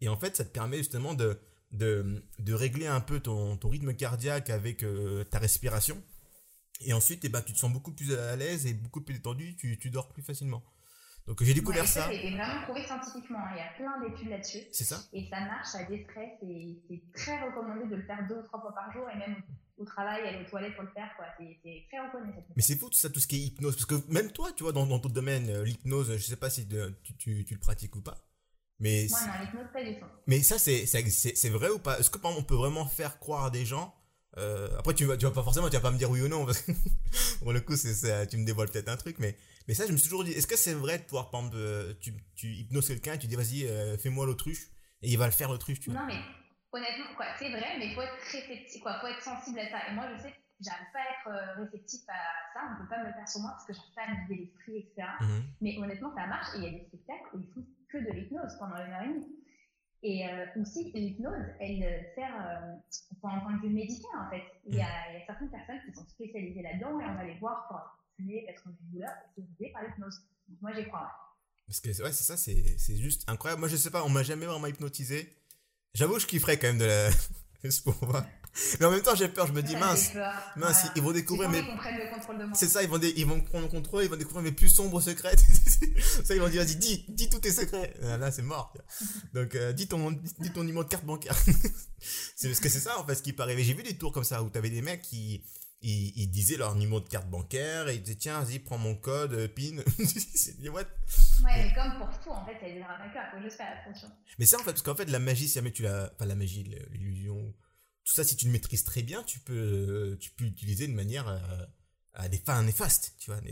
Et 0.00 0.08
en 0.08 0.16
fait, 0.16 0.36
ça 0.36 0.44
te 0.44 0.50
permet 0.50 0.78
justement 0.78 1.14
de, 1.14 1.40
de, 1.70 2.24
de 2.38 2.54
régler 2.54 2.86
un 2.86 3.00
peu 3.00 3.20
ton, 3.20 3.56
ton 3.56 3.68
rythme 3.68 3.94
cardiaque 3.94 4.50
avec 4.50 4.82
euh, 4.82 5.24
ta 5.24 5.38
respiration. 5.38 6.02
Et 6.80 6.92
ensuite, 6.92 7.24
eh 7.24 7.28
ben, 7.28 7.42
tu 7.42 7.52
te 7.52 7.58
sens 7.58 7.72
beaucoup 7.72 7.92
plus 7.92 8.14
à 8.14 8.36
l'aise 8.36 8.66
et 8.66 8.74
beaucoup 8.74 9.00
plus 9.00 9.14
détendu, 9.14 9.56
tu, 9.56 9.78
tu 9.78 9.90
dors 9.90 10.12
plus 10.12 10.22
facilement. 10.22 10.62
Donc 11.28 11.42
j'ai 11.42 11.52
découvert 11.52 11.86
ça. 11.86 12.04
Ça 12.04 12.08
a 12.08 12.12
été 12.12 12.30
vraiment 12.30 12.62
prouvé 12.62 12.82
scientifiquement. 12.84 13.38
Hein. 13.38 13.50
Il 13.52 13.58
y 13.58 13.60
a 13.60 13.72
plein 13.76 14.00
d'études 14.00 14.30
là-dessus. 14.30 14.62
C'est 14.72 14.84
ça. 14.84 15.02
Et 15.12 15.28
ça 15.28 15.40
marche, 15.40 15.68
ça 15.68 15.84
déstresse 15.84 16.38
et 16.42 16.80
c'est 16.88 17.02
très 17.12 17.44
recommandé 17.44 17.86
de 17.86 17.96
le 17.96 18.02
faire 18.02 18.26
deux 18.26 18.36
ou 18.36 18.42
trois 18.44 18.60
fois 18.60 18.74
par 18.74 18.90
jour 18.92 19.06
et 19.10 19.18
même 19.18 19.36
au 19.78 19.84
travail, 19.84 20.26
aller 20.26 20.44
aux 20.44 20.48
toilettes 20.48 20.74
pour 20.74 20.84
le 20.84 20.90
faire. 20.90 21.08
C'est 21.38 21.86
très 21.88 22.00
reconnu. 22.06 22.32
Mais 22.56 22.62
c'est 22.62 22.76
fou 22.76 22.88
tout 22.88 22.98
ça, 22.98 23.10
tout 23.10 23.20
ce 23.20 23.26
qui 23.26 23.36
est 23.36 23.46
hypnose. 23.46 23.74
Parce 23.74 23.86
que 23.86 24.12
même 24.12 24.30
toi, 24.32 24.50
tu 24.52 24.62
vois, 24.62 24.72
dans, 24.72 24.86
dans 24.86 24.98
ton 24.98 25.08
domaine, 25.08 25.48
euh, 25.50 25.64
l'hypnose, 25.64 26.16
je 26.16 26.22
sais 26.22 26.36
pas 26.36 26.50
si 26.50 26.66
tu, 26.66 26.76
tu, 27.18 27.44
tu, 27.44 27.54
le 27.54 27.60
pratiques 27.60 27.94
ou 27.96 28.00
pas. 28.00 28.18
Mais 28.80 29.06
non, 29.10 29.16
l'hypnose, 29.40 29.66
pas 29.72 29.84
du 29.84 29.98
tout. 29.98 30.06
Mais 30.26 30.42
ça, 30.42 30.58
c'est 30.58 31.50
vrai 31.50 31.70
ou 31.70 31.78
pas? 31.78 31.98
Est-ce 31.98 32.10
que 32.10 32.18
par 32.18 32.30
exemple, 32.30 32.46
on 32.46 32.48
peut 32.48 32.58
vraiment 32.58 32.86
faire 32.86 33.18
croire 33.18 33.44
à 33.44 33.50
des 33.50 33.64
gens 33.64 33.94
euh, 34.36 34.68
après, 34.78 34.94
tu 34.94 35.04
vas, 35.04 35.16
tu 35.16 35.24
vas 35.24 35.32
pas 35.32 35.42
forcément, 35.42 35.68
tu 35.68 35.76
vas 35.76 35.80
pas 35.80 35.90
me 35.90 35.98
dire 35.98 36.10
oui 36.10 36.20
ou 36.20 36.28
non, 36.28 36.44
parce 36.44 36.60
que 36.60 36.72
pour 37.42 37.52
le 37.52 37.60
coup, 37.60 37.76
c'est, 37.76 38.26
tu 38.28 38.36
me 38.36 38.44
dévoiles 38.44 38.68
peut-être 38.68 38.88
un 38.88 38.96
truc, 38.96 39.16
mais, 39.18 39.36
mais 39.66 39.74
ça, 39.74 39.86
je 39.86 39.92
me 39.92 39.96
suis 39.96 40.08
toujours 40.08 40.24
dit, 40.24 40.32
est-ce 40.32 40.46
que 40.46 40.56
c'est 40.56 40.74
vrai 40.74 40.98
de 40.98 41.04
pouvoir, 41.04 41.30
par 41.30 41.40
exemple, 41.40 41.56
euh, 41.58 41.94
tu, 42.00 42.14
tu 42.34 42.54
hypnoses 42.54 42.86
quelqu'un 42.86 43.14
et 43.14 43.18
tu 43.18 43.26
dis, 43.26 43.36
vas-y, 43.36 43.66
euh, 43.66 43.96
fais-moi 43.96 44.26
l'autruche, 44.26 44.68
et 45.02 45.10
il 45.10 45.18
va 45.18 45.26
le 45.26 45.32
faire 45.32 45.50
l'autruche, 45.50 45.80
tu 45.80 45.90
vois? 45.90 46.00
Non, 46.00 46.06
mais 46.06 46.20
honnêtement, 46.72 47.14
quoi, 47.16 47.26
c'est 47.38 47.50
vrai, 47.50 47.78
mais 47.78 47.88
il 47.88 47.94
faut 47.94 48.02
être 48.02 48.18
réceptif, 48.32 48.82
quoi, 48.82 49.00
faut 49.00 49.06
être 49.06 49.22
sensible 49.22 49.58
à 49.60 49.68
ça. 49.68 49.88
Et 49.88 49.94
moi, 49.94 50.04
je 50.14 50.22
sais 50.22 50.30
que 50.30 50.36
j'arrive 50.60 50.92
pas 50.92 51.00
à 51.00 51.10
être 51.12 51.60
réceptif 51.60 52.00
à 52.08 52.20
ça, 52.54 52.60
on 52.72 52.82
peut 52.82 52.88
pas 52.88 53.02
me 53.02 53.06
le 53.08 53.12
faire 53.12 53.28
sur 53.28 53.40
moi 53.40 53.52
parce 53.52 53.66
que 53.66 53.72
j'arrive 53.72 53.94
pas 53.94 54.02
à 54.02 54.14
me 54.14 54.28
vider 54.28 54.44
l'esprit, 54.44 54.78
etc. 54.78 55.08
Mhm. 55.20 55.42
Mais 55.60 55.78
honnêtement, 55.78 56.14
ça 56.14 56.26
marche, 56.26 56.48
et 56.54 56.58
il 56.58 56.64
y 56.64 56.66
a 56.66 56.70
des 56.70 56.84
spectacles 56.86 57.36
où 57.36 57.40
ils 57.40 57.52
font 57.54 57.66
que 57.88 57.98
de 57.98 58.10
l'hypnose 58.12 58.56
pendant 58.58 58.76
une 58.76 58.92
heure 58.92 59.02
et 59.02 59.08
demie. 59.08 59.38
Et 60.02 60.28
euh, 60.28 60.46
aussi, 60.60 60.92
l'hypnose, 60.92 61.44
elle 61.58 62.12
sert 62.14 62.34
euh, 62.34 62.76
en 63.22 63.40
point 63.40 63.56
de 63.56 63.62
vue 63.62 63.74
médical, 63.74 64.10
en 64.16 64.30
fait. 64.30 64.44
Il 64.66 64.76
y, 64.76 64.80
a, 64.80 64.84
mm. 64.84 64.88
il 65.10 65.18
y, 65.18 65.22
a, 65.22 65.26
certaines 65.26 65.50
personnes 65.50 65.80
qui 65.84 65.92
sont 65.92 66.06
spécialisées 66.06 66.62
là-dedans 66.62 67.00
et 67.00 67.04
on 67.04 67.14
va 67.14 67.24
les 67.24 67.38
voir 67.38 67.66
pour 67.68 67.80
être 68.20 68.62
en 68.66 68.70
douleur, 68.92 69.12
et 69.36 69.42
c'est 69.58 69.68
par 69.70 69.82
l'hypnose. 69.82 70.20
Donc 70.48 70.62
moi, 70.62 70.72
j'y 70.74 70.86
crois. 70.86 71.10
Parce 71.66 71.80
que 71.80 71.88
ouais, 72.02 72.12
c'est 72.12 72.24
ça, 72.24 72.36
c'est 72.36 72.96
juste 72.96 73.28
incroyable. 73.28 73.60
Moi, 73.60 73.68
je 73.68 73.76
sais 73.76 73.90
pas, 73.90 74.02
on 74.04 74.08
m'a 74.08 74.22
jamais 74.22 74.46
vraiment 74.46 74.66
hypnotisé. 74.66 75.36
J'avoue, 75.98 76.20
je 76.20 76.26
kifferais 76.26 76.56
quand 76.60 76.68
même 76.68 76.78
de 76.78 76.84
la. 76.84 77.10
Juste 77.64 77.82
pour 77.82 77.92
voir. 77.94 78.24
Mais 78.78 78.86
en 78.86 78.92
même 78.92 79.02
temps, 79.02 79.16
j'ai 79.16 79.26
peur, 79.26 79.48
je 79.48 79.52
me 79.52 79.62
dis, 79.62 79.74
mince, 79.74 80.12
mince, 80.54 80.86
ils 80.94 81.02
vont 81.02 81.10
découvrir 81.10 81.48
mes. 81.48 81.60
C'est 82.54 82.68
ça, 82.68 82.84
ils 82.84 82.88
vont, 82.88 83.00
ils 83.00 83.26
vont 83.26 83.40
prendre 83.40 83.64
le 83.64 83.70
contrôle, 83.70 84.04
ils 84.04 84.10
vont 84.10 84.16
découvrir 84.16 84.42
mes 84.42 84.52
plus 84.52 84.68
sombres 84.68 85.00
secrets. 85.00 85.34
ça, 86.24 86.36
ils 86.36 86.40
vont 86.40 86.48
dire, 86.48 86.62
vas-y, 86.62 86.76
dis, 86.76 87.04
dis 87.08 87.28
tous 87.28 87.40
tes 87.40 87.50
secrets. 87.50 87.94
Euh, 88.02 88.16
là, 88.16 88.30
c'est 88.30 88.42
mort. 88.42 88.72
Donc, 89.34 89.56
euh, 89.56 89.72
dis, 89.72 89.88
ton, 89.88 90.12
dis 90.12 90.52
ton 90.52 90.62
numéro 90.62 90.84
de 90.84 90.88
carte 90.88 91.04
bancaire. 91.04 91.36
c'est 92.36 92.46
parce 92.46 92.60
que 92.60 92.68
c'est 92.68 92.78
ça, 92.78 92.96
en 93.00 93.04
fait, 93.04 93.16
ce 93.16 93.22
qui 93.22 93.32
peut 93.32 93.42
arriver. 93.42 93.64
J'ai 93.64 93.74
vu 93.74 93.82
des 93.82 93.98
tours 93.98 94.12
comme 94.12 94.24
ça 94.24 94.44
où 94.44 94.50
t'avais 94.50 94.70
des 94.70 94.82
mecs 94.82 95.02
qui. 95.02 95.42
Ils, 95.80 96.28
disaient 96.28 96.56
leur 96.56 96.74
numéro 96.74 97.00
de 97.00 97.08
carte 97.08 97.28
bancaire 97.28 97.88
et 97.88 97.94
ils 97.94 98.02
disaient 98.02 98.16
tiens 98.16 98.40
vas-y 98.42 98.58
prends 98.58 98.78
mon 98.78 98.96
code 98.96 99.32
euh, 99.32 99.46
PIN 99.46 99.76
c'est 100.04 100.68
what? 100.68 100.80
Ouais 100.80 100.86
mais 101.44 101.72
comme 101.72 101.98
pour 101.98 102.18
tout 102.18 102.30
en 102.30 102.44
fait 102.44 102.56
il 102.62 102.68
y 102.68 102.70
a 102.72 102.74
des 102.74 102.82
arnaqueurs 102.82 103.30
faut 103.32 103.40
juste 103.40 103.56
faire 103.56 103.78
attention 103.80 104.08
mais 104.40 104.44
c'est 104.44 104.56
en 104.56 104.58
fait 104.58 104.72
parce 104.72 104.82
qu'en 104.82 104.96
fait 104.96 105.08
la 105.08 105.20
magie 105.20 105.46
si 105.46 105.54
jamais 105.54 105.70
tu 105.70 105.84
l'as 105.84 106.08
pas 106.08 106.26
la 106.26 106.34
magie 106.34 106.64
l'illusion 106.90 107.54
tout 108.08 108.14
ça, 108.14 108.24
si 108.24 108.36
tu 108.36 108.46
le 108.46 108.52
maîtrises 108.52 108.84
très 108.84 109.02
bien, 109.02 109.22
tu 109.22 109.38
peux, 109.38 109.52
euh, 109.52 110.16
tu 110.18 110.30
peux 110.30 110.44
l'utiliser 110.44 110.88
de 110.88 110.94
manière 110.94 111.28
euh, 111.28 111.38
à 112.14 112.30
des 112.30 112.38
fins 112.38 112.62
néfastes, 112.62 113.14
tu 113.18 113.30
vois. 113.30 113.40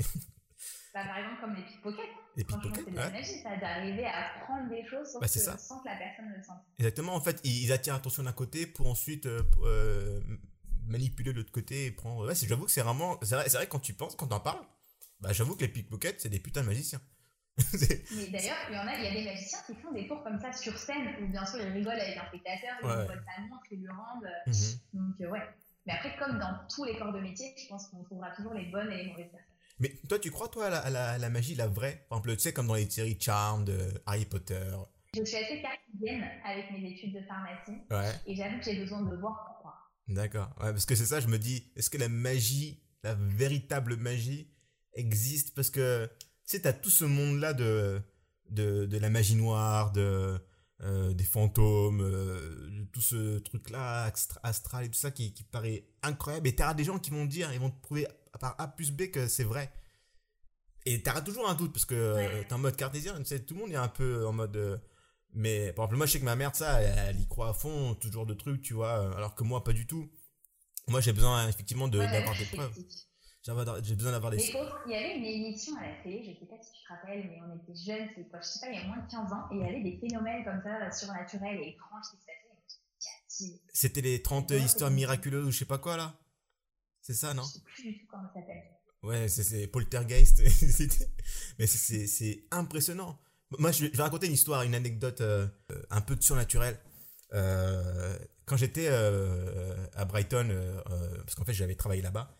Bah, 0.95 1.05
par 1.05 1.19
exemple, 1.19 1.41
comme 1.43 1.55
les 1.55 1.63
pickpockets. 1.63 2.09
Les 2.37 2.45
pickpockets, 2.45 2.85
c'est 2.87 2.91
de 2.91 2.97
la 2.97 3.11
magie, 3.11 3.43
ça, 3.43 3.55
d'arriver 3.59 4.07
à 4.07 4.31
prendre 4.47 4.71
des 4.71 4.83
choses 4.83 5.19
bah, 5.21 5.29
sans 5.29 5.81
que 5.81 5.89
la 5.89 5.97
personne 5.97 6.33
le 6.35 6.43
sente. 6.43 6.57
Exactement, 6.79 7.15
en 7.15 7.21
fait, 7.21 7.39
ils 7.45 7.71
attirent 7.71 7.93
l'attention 7.93 8.23
d'un 8.23 8.33
côté 8.33 8.67
pour 8.67 8.87
ensuite 8.89 9.27
euh, 9.27 10.21
manipuler 10.87 11.33
l'autre 11.33 11.53
côté 11.53 11.87
et 11.87 11.91
prendre. 11.91 12.27
Ouais, 12.27 12.35
j'avoue 12.35 12.65
que 12.65 12.71
c'est 12.71 12.83
vraiment. 12.83 13.19
C'est 13.23 13.35
vrai, 13.35 13.49
vrai, 13.49 13.67
quand 13.69 13.81
tu 13.81 13.95
penses, 13.95 14.17
quand 14.17 14.29
t'en 14.29 14.41
parles, 14.41 14.65
bah, 15.21 15.33
j'avoue 15.33 15.57
que 15.57 15.63
les 15.63 15.69
pickpockets, 15.69 16.21
c'est 16.21 16.29
des 16.29 16.41
putains 16.41 16.63
de 16.63 16.67
magiciens. 16.67 17.01
mais 17.59 18.29
d'ailleurs, 18.31 18.57
il 18.69 18.75
y 18.75 18.79
en 18.79 18.87
a, 18.87 18.97
il 18.99 19.05
y 19.05 19.07
a 19.07 19.13
des 19.13 19.25
magiciens 19.25 19.61
qui 19.67 19.75
font 19.77 19.91
des 19.93 20.07
tours 20.07 20.23
comme 20.23 20.39
ça 20.39 20.53
sur 20.53 20.77
scène, 20.77 21.17
où 21.23 21.29
bien 21.29 21.47
sûr 21.47 21.59
ils 21.61 21.73
rigolent 21.73 22.01
avec 22.01 22.17
un 22.19 22.27
spectateur, 22.27 22.77
ils 22.83 22.87
ouais. 22.87 23.07
sa 23.07 23.43
montre, 23.43 23.65
ils 23.71 23.81
lui 23.81 23.89
rendent. 23.89 24.29
Mhm. 24.47 24.55
Donc, 24.93 25.21
euh, 25.23 25.31
ouais. 25.31 25.43
Mais 25.87 25.95
après, 25.95 26.17
comme 26.19 26.39
dans 26.39 26.67
tous 26.69 26.85
les 26.85 26.99
corps 26.99 27.13
de 27.13 27.21
métier, 27.21 27.55
je 27.57 27.67
pense 27.69 27.89
qu'on 27.89 28.03
trouvera 28.05 28.31
toujours 28.33 28.53
les 28.53 28.67
bonnes 28.67 28.93
et 28.93 29.05
les 29.05 29.11
mauvaises 29.11 29.31
personnes. 29.31 29.47
Mais 29.79 29.89
toi, 30.09 30.19
tu 30.19 30.31
crois, 30.31 30.49
toi, 30.49 30.67
à 30.67 30.91
la, 30.91 31.19
la, 31.19 31.31
magie, 31.31 31.55
la 31.55 31.67
vraie? 31.67 32.07
Par 32.09 32.19
exemple, 32.19 32.37
tu 32.37 32.43
sais, 32.43 32.53
comme 32.53 32.67
dans 32.67 32.75
les 32.75 32.91
séries 32.91 33.19
Charmed, 33.21 33.71
Harry 34.07 34.25
Potter. 34.25 34.73
Je 35.15 35.25
suis 35.25 35.37
assez 35.37 35.63
cartésienne 35.63 36.29
avec 36.45 36.71
mes 36.73 36.91
études 36.91 37.15
de 37.15 37.21
pharmacie. 37.27 37.83
Ouais. 37.91 38.13
Et 38.27 38.35
j'avoue 38.35 38.59
que 38.59 38.65
j'ai 38.65 38.81
besoin 38.81 39.03
de 39.03 39.17
voir. 39.17 39.57
D'accord. 40.09 40.49
Ouais, 40.61 40.71
parce 40.71 40.87
que 40.87 40.95
c'est 40.95 41.07
ça, 41.07 41.21
je 41.21 41.27
me 41.27 41.39
dis, 41.39 41.71
est-ce 41.77 41.91
que 41.91 41.99
la 41.99 42.09
magie, 42.09 42.81
la 43.03 43.15
véritable 43.15 43.97
magie, 43.97 44.49
existe? 44.95 45.55
Parce 45.55 45.71
que 45.71 46.09
sais, 46.47 46.61
t'as 46.61 46.73
tout 46.73 46.91
ce 46.91 47.05
monde-là 47.05 47.53
de, 47.53 48.01
de, 48.51 48.87
de, 48.87 48.99
la 48.99 49.11
magie 49.11 49.35
noire, 49.35 49.93
de, 49.93 50.39
euh, 50.83 51.13
des 51.13 51.25
fantômes, 51.25 52.01
euh, 52.01 52.87
tout 52.93 53.01
ce 53.01 53.39
truc-là, 53.39 54.11
astral 54.43 54.85
et 54.85 54.89
tout 54.89 54.99
ça 54.99 55.11
qui, 55.11 55.35
qui 55.35 55.43
paraît 55.43 55.85
incroyable. 56.03 56.49
Et 56.49 56.55
t'auras 56.55 56.75
des 56.75 56.85
gens 56.85 56.99
qui 56.99 57.11
vont 57.11 57.27
dire, 57.27 57.53
ils 57.53 57.61
vont 57.61 57.71
te 57.71 57.81
prouver 57.83 58.07
par 58.41 58.55
A 58.59 58.69
plus 58.69 58.93
B 58.93 59.11
que 59.11 59.27
c'est 59.27 59.45
vrai. 59.45 59.71
Et 60.87 61.03
t'auras 61.03 61.21
toujours 61.21 61.49
un 61.49 61.55
doute 61.55 61.73
parce 61.73 61.85
que 61.85 61.95
euh, 61.95 62.43
t'es 62.49 62.53
en 62.53 62.59
mode 62.59 62.77
cartésien, 62.77 63.19
tu 63.19 63.25
sais, 63.25 63.41
tout 63.41 63.55
le 63.55 63.61
monde 63.61 63.73
est 63.73 63.77
un 63.77 63.89
peu 63.89 64.27
en 64.27 64.33
mode. 64.33 64.81
Mais 65.37 65.73
par 65.73 65.85
exemple, 65.85 65.97
moi 65.97 66.07
je 66.07 66.13
sais 66.13 66.21
que 66.21 66.25
ma 66.25 66.37
mère, 66.37 66.55
ça, 66.55 66.81
elle, 66.81 67.21
y 67.21 67.27
croit 67.29 67.51
à 67.51 67.53
fond, 67.55 67.95
toujours 67.95 68.27
de 68.27 68.35
trucs, 68.35 68.63
tu 68.63 68.75
vois, 68.75 69.15
alors 69.17 69.35
que 69.35 69.45
moi 69.45 69.63
pas 69.63 69.73
du 69.73 69.87
tout. 69.87 70.11
Moi 70.89 71.01
j'ai 71.01 71.13
besoin 71.13 71.49
effectivement 71.49 71.89
d'avoir 71.89 72.37
des 72.37 72.47
preuves. 72.47 72.75
J'ai 73.43 73.95
besoin 73.95 74.13
d'avoir 74.13 74.33
des. 74.33 74.39
il 74.39 74.93
y 74.93 74.97
avait 74.97 75.19
une 75.19 75.25
émission 75.25 75.77
à 75.77 75.87
la 75.87 75.95
télé, 76.03 76.25
je 76.25 76.31
ne 76.31 76.35
sais 76.35 76.47
pas 76.47 76.61
si 76.61 76.73
tu 76.73 76.83
te 76.83 76.89
rappelles, 76.89 77.29
mais 77.29 77.41
on 77.47 77.57
était 77.57 77.79
jeunes, 77.79 78.09
c'est 78.17 78.29
quoi, 78.29 78.41
je 78.41 78.47
sais 78.47 78.59
pas, 78.61 78.69
il 78.73 78.75
y 78.75 78.79
a 78.79 78.85
moins 78.89 78.97
de 78.99 79.09
15 79.09 79.33
ans, 79.33 79.49
et 79.53 79.57
il 79.57 79.61
y 79.61 79.65
avait 79.65 79.83
des 79.83 79.99
phénomènes 79.99 80.45
comme 80.45 80.61
ça, 80.63 80.91
surnaturels 80.91 81.61
et 81.63 81.69
étranges 81.71 82.05
qui 82.11 82.17
se 82.17 82.27
passaient. 82.27 82.47
C'était 83.73 84.01
les 84.01 84.23
30 84.23 84.51
histoires 84.53 84.91
miraculeuses 84.91 85.47
ou 85.47 85.51
je 85.51 85.59
sais 85.59 85.65
pas 85.65 85.79
quoi 85.79 85.97
là? 85.97 86.19
C'est 87.03 87.15
ça, 87.15 87.35
non? 87.35 87.43
Je 87.43 87.49
sais 87.49 87.61
plus 87.61 87.83
du 87.83 87.99
tout 88.01 88.07
comment 88.11 88.29
ça 88.35 88.41
s'appelle. 88.41 88.65
Ouais, 89.03 89.29
c'est 89.29 89.67
Poltergeist. 89.69 90.43
mais 91.59 91.67
c'est 91.67 92.47
impressionnant. 92.51 93.19
Moi, 93.59 93.71
je 93.73 93.87
vais, 93.87 94.03
raconter 94.03 94.27
une 94.27 94.33
histoire, 94.33 94.63
une 94.63 94.75
anecdote 94.75 95.21
euh, 95.21 95.47
un 95.91 96.01
peu 96.01 96.17
surnaturelle. 96.21 96.79
Euh, 97.33 98.19
quand 98.45 98.57
j'étais 98.57 98.89
euh, 98.89 99.87
à 99.95 100.05
Brighton, 100.05 100.49
parce 101.25 101.35
qu'en 101.35 101.45
fait, 101.45 101.53
j'avais 101.53 101.75
travaillé 101.75 102.03
là-bas, 102.03 102.35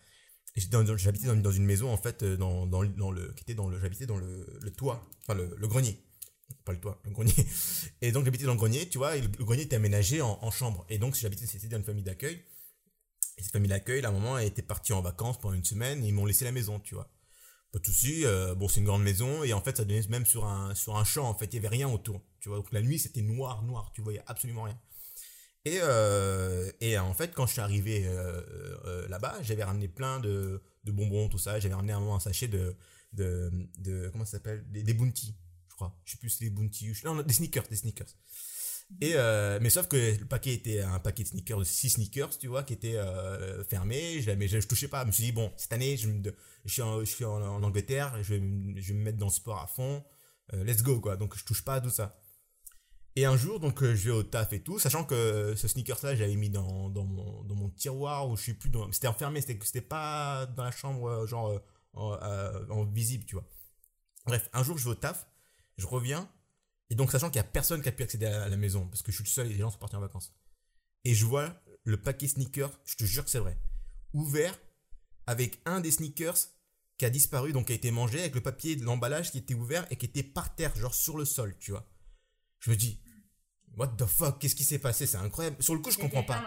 j'habitais 0.55 1.27
dans, 1.35 1.51
une 1.51 1.65
maison, 1.65 1.91
en 1.91 1.97
fait, 1.97 2.23
dans, 2.23 2.65
le, 2.81 3.33
qui 3.33 3.43
était 3.43 3.53
dans 3.53 3.69
le, 3.69 3.79
j'habitais 3.79 4.05
dans 4.05 4.17
le, 4.17 4.71
toit, 4.75 5.07
enfin 5.21 5.35
le, 5.35 5.67
grenier. 5.67 5.97
Pas 6.63 6.71
le 6.71 6.79
toit, 6.79 7.01
le 7.03 7.11
grenier. 7.11 7.33
Et 8.01 8.11
donc, 8.11 8.25
j'habitais 8.25 8.45
dans 8.45 8.53
le 8.53 8.57
grenier, 8.57 8.87
tu 8.87 8.97
vois, 8.97 9.17
et 9.17 9.21
le, 9.21 9.27
grenier 9.27 9.63
était 9.63 9.75
aménagé 9.75 10.21
en, 10.21 10.39
en 10.41 10.51
chambre. 10.51 10.85
Et 10.89 10.97
donc, 10.97 11.15
j'habitais, 11.15 11.45
c'était 11.45 11.67
dans 11.67 11.77
une 11.77 11.83
famille 11.83 12.03
d'accueil. 12.03 12.41
Et 13.37 13.43
cette 13.43 13.51
famille 13.51 13.69
d'accueil, 13.69 14.03
à 14.03 14.09
un 14.09 14.11
moment, 14.11 14.37
elle 14.37 14.47
était 14.47 14.61
partie 14.61 14.93
en 14.93 15.01
vacances 15.01 15.39
pendant 15.39 15.53
une 15.53 15.65
semaine 15.65 16.03
et 16.03 16.07
ils 16.07 16.13
m'ont 16.13 16.25
laissé 16.25 16.45
la 16.45 16.51
maison, 16.51 16.79
tu 16.79 16.95
vois. 16.95 17.09
Pas 17.71 17.79
de 17.79 17.85
soucis, 17.85 18.25
euh, 18.25 18.55
bon, 18.55 18.67
c'est 18.67 18.79
une 18.79 18.85
grande 18.85 19.03
maison 19.03 19.43
et 19.43 19.53
en 19.53 19.61
fait, 19.61 19.77
ça 19.77 19.85
donnait 19.85 20.07
même 20.09 20.25
sur 20.25 20.45
un, 20.45 20.73
sur 20.73 20.95
un 20.95 21.03
champ, 21.03 21.27
en 21.29 21.33
fait, 21.33 21.45
il 21.47 21.55
y 21.55 21.57
avait 21.59 21.67
rien 21.67 21.89
autour, 21.89 22.21
tu 22.39 22.49
vois. 22.49 22.57
Donc 22.57 22.71
la 22.71 22.81
nuit, 22.81 22.97
c'était 22.97 23.21
noir, 23.21 23.63
noir, 23.63 23.91
tu 23.93 24.01
voyais 24.01 24.21
absolument 24.25 24.63
rien. 24.63 24.79
Et, 25.65 25.79
euh, 25.81 26.71
et 26.79 26.97
en 26.97 27.13
fait, 27.13 27.33
quand 27.33 27.45
je 27.45 27.51
suis 27.51 27.61
arrivé 27.61 28.05
euh, 28.07 29.05
là-bas, 29.09 29.37
j'avais 29.41 29.65
ramené 29.65 29.89
plein 29.89 30.21
de, 30.21 30.61
de, 30.85 30.91
bonbons, 30.93 31.27
tout 31.27 31.37
ça. 31.37 31.59
J'avais 31.59 31.75
ramené 31.75 31.91
un, 31.91 32.01
un 32.01 32.21
sachet 32.21 32.47
de, 32.47 32.73
de, 33.11 33.51
de 33.79 34.07
comment 34.13 34.23
ça 34.23 34.31
s'appelle? 34.37 34.63
Des, 34.71 34.83
des 34.83 34.93
bounty, 34.93 35.35
je 35.67 35.75
crois. 35.75 35.93
Je 36.05 36.13
sais 36.13 36.17
plus 36.19 36.29
si 36.29 36.37
c'est 36.37 36.45
des 36.45 36.51
bounty 36.51 36.91
ou 36.91 36.93
non, 37.03 37.21
des 37.21 37.33
sneakers, 37.33 37.67
des 37.67 37.75
sneakers. 37.75 38.07
Et 39.01 39.13
euh, 39.15 39.59
mais 39.61 39.69
sauf 39.69 39.87
que 39.87 40.17
le 40.17 40.25
paquet 40.25 40.53
était 40.53 40.81
un 40.81 40.99
paquet 40.99 41.23
de 41.23 41.27
sneakers, 41.27 41.65
6 41.65 41.89
sneakers, 41.91 42.37
tu 42.37 42.47
vois, 42.47 42.63
qui 42.63 42.73
était 42.73 42.95
euh, 42.95 43.63
fermé. 43.65 44.21
Je, 44.21 44.31
mais 44.31 44.47
touchais 44.61 44.87
pas. 44.87 45.01
Je 45.01 45.07
me 45.07 45.11
suis 45.11 45.23
dit, 45.25 45.31
bon, 45.31 45.51
cette 45.57 45.73
année, 45.73 45.97
je, 45.97 46.07
suis, 46.65 47.25
en, 47.25 47.63
Angleterre, 47.63 48.17
je 48.23 48.35
vais, 48.35 48.39
me 48.39 49.03
mettre 49.03 49.17
dans 49.17 49.27
le 49.27 49.31
sport 49.31 49.61
à 49.61 49.67
fond. 49.67 50.03
Euh, 50.53 50.63
let's 50.63 50.83
go, 50.83 50.99
quoi. 51.01 51.17
Donc 51.17 51.37
je 51.37 51.43
touche 51.43 51.63
pas 51.63 51.75
à 51.75 51.81
tout 51.81 51.89
ça. 51.89 52.19
Et 53.15 53.25
un 53.25 53.35
jour, 53.35 53.59
donc 53.59 53.83
je 53.83 54.09
vais 54.09 54.11
au 54.11 54.23
taf 54.23 54.53
et 54.53 54.61
tout, 54.61 54.77
sachant 54.79 55.03
que 55.03 55.53
ce 55.55 55.67
sneakers-là, 55.67 56.15
j'avais 56.15 56.35
mis 56.35 56.49
dans, 56.49 56.89
mon, 56.89 57.69
tiroir 57.71 58.29
où 58.29 58.37
je 58.37 58.43
suis 58.43 58.53
plus. 58.53 58.71
C'était 58.91 59.07
enfermé, 59.07 59.41
c'était 59.41 59.81
pas 59.81 60.45
dans 60.45 60.63
la 60.63 60.71
chambre, 60.71 61.25
genre 61.25 61.59
en, 61.93 62.13
en 62.69 62.85
visible, 62.85 63.25
tu 63.25 63.35
vois. 63.35 63.49
Bref, 64.27 64.49
un 64.53 64.63
jour, 64.63 64.77
je 64.77 64.85
vais 64.85 64.91
au 64.91 64.95
taf, 64.95 65.27
je 65.77 65.87
reviens 65.87 66.29
et 66.89 66.95
donc, 66.95 67.11
sachant 67.11 67.29
qu'il 67.29 67.41
n'y 67.41 67.47
a 67.47 67.49
personne 67.49 67.81
qui 67.81 67.89
a 67.89 67.91
pu 67.91 68.03
accéder 68.03 68.25
à 68.25 68.47
la 68.47 68.57
maison, 68.57 68.87
parce 68.87 69.01
que 69.01 69.11
je 69.11 69.17
suis 69.17 69.23
tout 69.23 69.31
seul 69.31 69.47
et 69.47 69.49
les 69.49 69.59
gens 69.59 69.71
sont 69.71 69.77
partis 69.77 69.95
en 69.95 70.01
vacances. 70.01 70.33
Et 71.03 71.13
je 71.13 71.25
vois 71.25 71.53
le 71.83 71.97
paquet 71.97 72.27
sneakers, 72.27 72.71
je 72.85 72.95
te 72.95 73.03
jure 73.03 73.23
que 73.23 73.29
c'est 73.29 73.39
vrai, 73.39 73.57
ouvert 74.13 74.57
avec 75.25 75.59
un 75.65 75.81
des 75.81 75.91
sneakers 75.91 76.37
qui 76.97 77.05
a 77.05 77.09
disparu, 77.09 77.53
donc 77.53 77.67
qui 77.67 77.73
a 77.73 77.75
été 77.75 77.91
mangé, 77.91 78.19
avec 78.19 78.35
le 78.35 78.41
papier 78.41 78.75
de 78.75 78.83
l'emballage 78.83 79.31
qui 79.31 79.37
était 79.37 79.53
ouvert 79.53 79.85
et 79.91 79.97
qui 79.97 80.05
était 80.05 80.23
par 80.23 80.55
terre, 80.55 80.75
genre 80.75 80.95
sur 80.95 81.17
le 81.17 81.25
sol, 81.25 81.55
tu 81.59 81.71
vois. 81.71 81.87
Je 82.59 82.71
me 82.71 82.75
dis, 82.75 82.99
what 83.75 83.89
the 83.89 84.05
fuck, 84.05 84.39
qu'est-ce 84.39 84.55
qui 84.55 84.63
s'est 84.63 84.79
passé? 84.79 85.05
C'est 85.05 85.17
incroyable. 85.17 85.61
Sur 85.61 85.75
le 85.75 85.81
coup, 85.81 85.91
je 85.91 85.97
comprends 85.97 86.23
pas. 86.23 86.43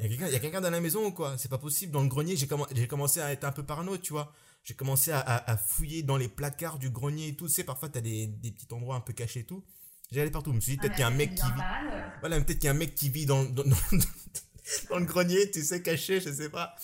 Il 0.00 0.12
y 0.12 0.34
a 0.34 0.38
quelqu'un 0.38 0.60
dans 0.60 0.70
la 0.70 0.80
maison 0.80 1.06
ou 1.06 1.12
quoi? 1.12 1.38
C'est 1.38 1.48
pas 1.48 1.58
possible. 1.58 1.92
Dans 1.92 2.02
le 2.02 2.08
grenier, 2.08 2.36
j'ai 2.36 2.86
commencé 2.86 3.20
à 3.20 3.32
être 3.32 3.44
un 3.44 3.52
peu 3.52 3.64
parano, 3.64 3.96
tu 3.96 4.12
vois 4.12 4.32
j'ai 4.68 4.74
commencé 4.74 5.10
à, 5.12 5.56
fouiller 5.56 6.02
dans 6.02 6.18
les 6.18 6.28
placards 6.28 6.78
du 6.78 6.90
grenier 6.90 7.28
et 7.28 7.34
tout. 7.34 7.46
Tu 7.46 7.54
sais, 7.54 7.64
parfois, 7.64 7.88
t'as 7.88 8.02
des, 8.02 8.26
des 8.26 8.50
petits 8.50 8.66
endroits 8.70 8.96
un 8.96 9.00
peu 9.00 9.14
cachés 9.14 9.40
et 9.40 9.44
tout. 9.44 9.64
Allé 10.12 10.30
partout. 10.30 10.50
Je 10.50 10.56
me 10.56 10.60
suis 10.60 10.72
dit, 10.72 10.76
peut-être 10.76 10.92
ah, 10.92 10.96
qu'il 10.96 11.00
y 11.00 11.04
a 11.04 11.06
un 11.06 11.10
mec 11.10 11.34
qui 11.34 11.40
vit. 11.40 11.62
Voilà, 12.20 12.38
peut-être 12.42 12.58
qu'il 12.58 12.64
y 12.64 12.68
a 12.68 12.72
un 12.72 12.74
mec 12.74 12.94
qui 12.94 13.08
vit 13.08 13.24
dans, 13.24 13.44
dans, 13.44 13.64
dans, 13.64 14.98
le 14.98 15.06
grenier, 15.06 15.50
tu 15.50 15.62
sais, 15.62 15.80
caché, 15.80 16.20
je 16.20 16.30
sais 16.30 16.50
pas. 16.50 16.76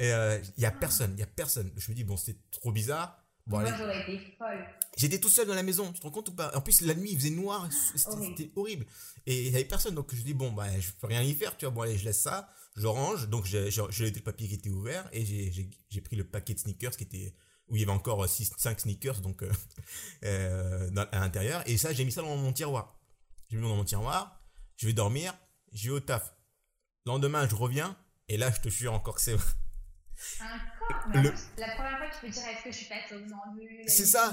Et 0.00 0.12
euh, 0.12 0.40
il 0.56 0.64
y 0.64 0.66
a 0.66 0.72
personne, 0.72 1.12
il 1.14 1.20
y 1.20 1.22
a 1.22 1.28
personne. 1.28 1.70
Je 1.76 1.92
me 1.92 1.94
dis, 1.94 2.02
bon, 2.02 2.16
c'est 2.16 2.50
trop 2.50 2.72
bizarre. 2.72 3.22
Bon, 3.46 3.60
Moi, 3.60 3.72
j'aurais 3.78 4.02
été 4.02 4.34
folle. 4.36 4.66
J'étais 4.96 5.20
tout 5.20 5.28
seul 5.28 5.46
dans 5.46 5.54
la 5.54 5.62
maison, 5.62 5.92
tu 5.92 6.00
te 6.00 6.06
rends 6.06 6.10
compte 6.10 6.30
ou 6.30 6.34
pas? 6.34 6.50
En 6.56 6.60
plus, 6.60 6.80
la 6.80 6.96
nuit, 6.96 7.12
il 7.12 7.18
faisait 7.18 7.30
noir, 7.30 7.68
c'était 7.94 8.50
horrible. 8.56 8.84
Et 9.26 9.46
il 9.46 9.52
y 9.52 9.54
avait 9.54 9.64
personne, 9.64 9.94
donc 9.94 10.12
je 10.12 10.22
dis, 10.22 10.34
bon, 10.34 10.50
bah, 10.50 10.66
je 10.80 10.90
peux 10.90 11.06
rien 11.06 11.22
y 11.22 11.34
faire, 11.34 11.56
tu 11.56 11.66
vois. 11.66 11.72
Bon, 11.72 11.82
allez, 11.82 11.96
je 11.96 12.04
laisse 12.04 12.20
ça 12.20 12.50
je 12.78 12.86
range, 12.86 13.28
donc 13.28 13.44
j'ai 13.44 13.70
le 13.70 14.20
papier 14.20 14.48
qui 14.48 14.54
était 14.54 14.70
ouvert 14.70 15.08
et 15.12 15.24
j'ai 15.24 16.00
pris 16.00 16.16
le 16.16 16.24
paquet 16.24 16.54
de 16.54 16.58
sneakers 16.58 16.96
qui 16.96 17.04
était 17.04 17.34
où 17.68 17.76
il 17.76 17.80
y 17.80 17.82
avait 17.82 17.92
encore 17.92 18.26
6, 18.26 18.52
5 18.56 18.80
sneakers 18.80 19.20
donc 19.20 19.42
euh, 19.42 19.52
euh, 20.24 20.90
à 21.12 21.20
l'intérieur 21.20 21.62
et 21.66 21.76
ça 21.76 21.92
j'ai 21.92 22.04
mis 22.04 22.12
ça 22.12 22.22
dans 22.22 22.36
mon 22.36 22.52
tiroir. 22.52 22.98
J'ai 23.50 23.56
mis 23.56 23.62
dans 23.62 23.76
mon 23.76 23.84
tiroir, 23.84 24.42
je 24.76 24.86
vais 24.86 24.92
dormir, 24.92 25.34
je 25.72 25.90
vais 25.90 25.96
au 25.96 26.00
taf. 26.00 26.34
Le 27.04 27.12
lendemain 27.12 27.48
je 27.48 27.54
reviens 27.54 27.96
et 28.28 28.36
là 28.36 28.50
je 28.50 28.60
te 28.60 28.68
jure 28.68 28.94
encore 28.94 29.16
que 29.16 29.22
c'est 29.22 29.34
Encore 29.34 29.48
le... 31.14 31.32
La 31.58 31.74
première 31.74 31.98
fois 31.98 32.08
tu 32.12 32.26
peux 32.26 32.32
dire 32.32 32.46
est-ce 32.46 32.64
que 32.64 32.70
je 32.70 32.76
suis 32.76 32.88
pas 32.88 33.06
somnambule 33.08 33.84
C'est 33.86 34.06
ça. 34.06 34.32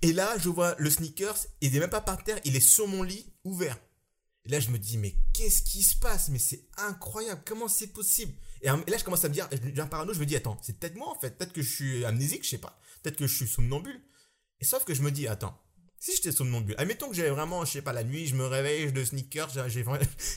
Et 0.00 0.12
là 0.12 0.38
je 0.38 0.48
vois 0.48 0.74
le 0.78 0.90
sneakers, 0.90 1.46
il 1.60 1.76
est 1.76 1.80
même 1.80 1.90
pas 1.90 2.00
par 2.00 2.22
terre, 2.24 2.38
il 2.44 2.56
est 2.56 2.60
sur 2.60 2.88
mon 2.88 3.02
lit 3.02 3.32
ouvert. 3.44 3.76
Et 4.44 4.48
là, 4.48 4.58
je 4.58 4.70
me 4.70 4.78
dis, 4.78 4.98
mais 4.98 5.14
qu'est-ce 5.32 5.62
qui 5.62 5.82
se 5.82 5.96
passe? 5.96 6.28
Mais 6.28 6.38
c'est 6.38 6.66
incroyable, 6.76 7.42
comment 7.44 7.68
c'est 7.68 7.92
possible? 7.92 8.32
Et, 8.60 8.66
là, 8.66 8.98
je 8.98 9.04
commence 9.04 9.24
à 9.24 9.28
me 9.28 9.34
dire, 9.34 9.48
j'ai 9.52 9.80
un 9.80 9.86
parano, 9.86 10.12
je 10.12 10.20
me 10.20 10.26
dis, 10.26 10.36
attends, 10.36 10.58
c'est 10.62 10.78
peut-être 10.78 10.96
moi 10.96 11.08
en 11.08 11.18
fait, 11.18 11.36
peut-être 11.36 11.52
que 11.52 11.62
je 11.62 11.72
suis 11.72 12.04
amnésique, 12.04 12.44
je 12.44 12.50
sais 12.50 12.58
pas, 12.58 12.78
peut-être 13.02 13.16
que 13.16 13.26
je 13.26 13.34
suis 13.34 13.46
somnambule. 13.46 14.00
Et 14.60 14.64
sauf 14.64 14.84
que 14.84 14.94
je 14.94 15.02
me 15.02 15.10
dis, 15.10 15.28
attends, 15.28 15.60
si 15.98 16.14
j'étais 16.16 16.32
somnambule, 16.32 16.74
admettons 16.78 17.08
que 17.08 17.14
j'ai 17.14 17.28
vraiment, 17.30 17.64
je 17.64 17.72
sais 17.72 17.82
pas, 17.82 17.92
la 17.92 18.02
nuit, 18.02 18.26
je 18.26 18.34
me 18.34 18.46
réveille, 18.46 18.88
je 18.88 18.92
de 18.92 19.04
sneakers, 19.04 19.50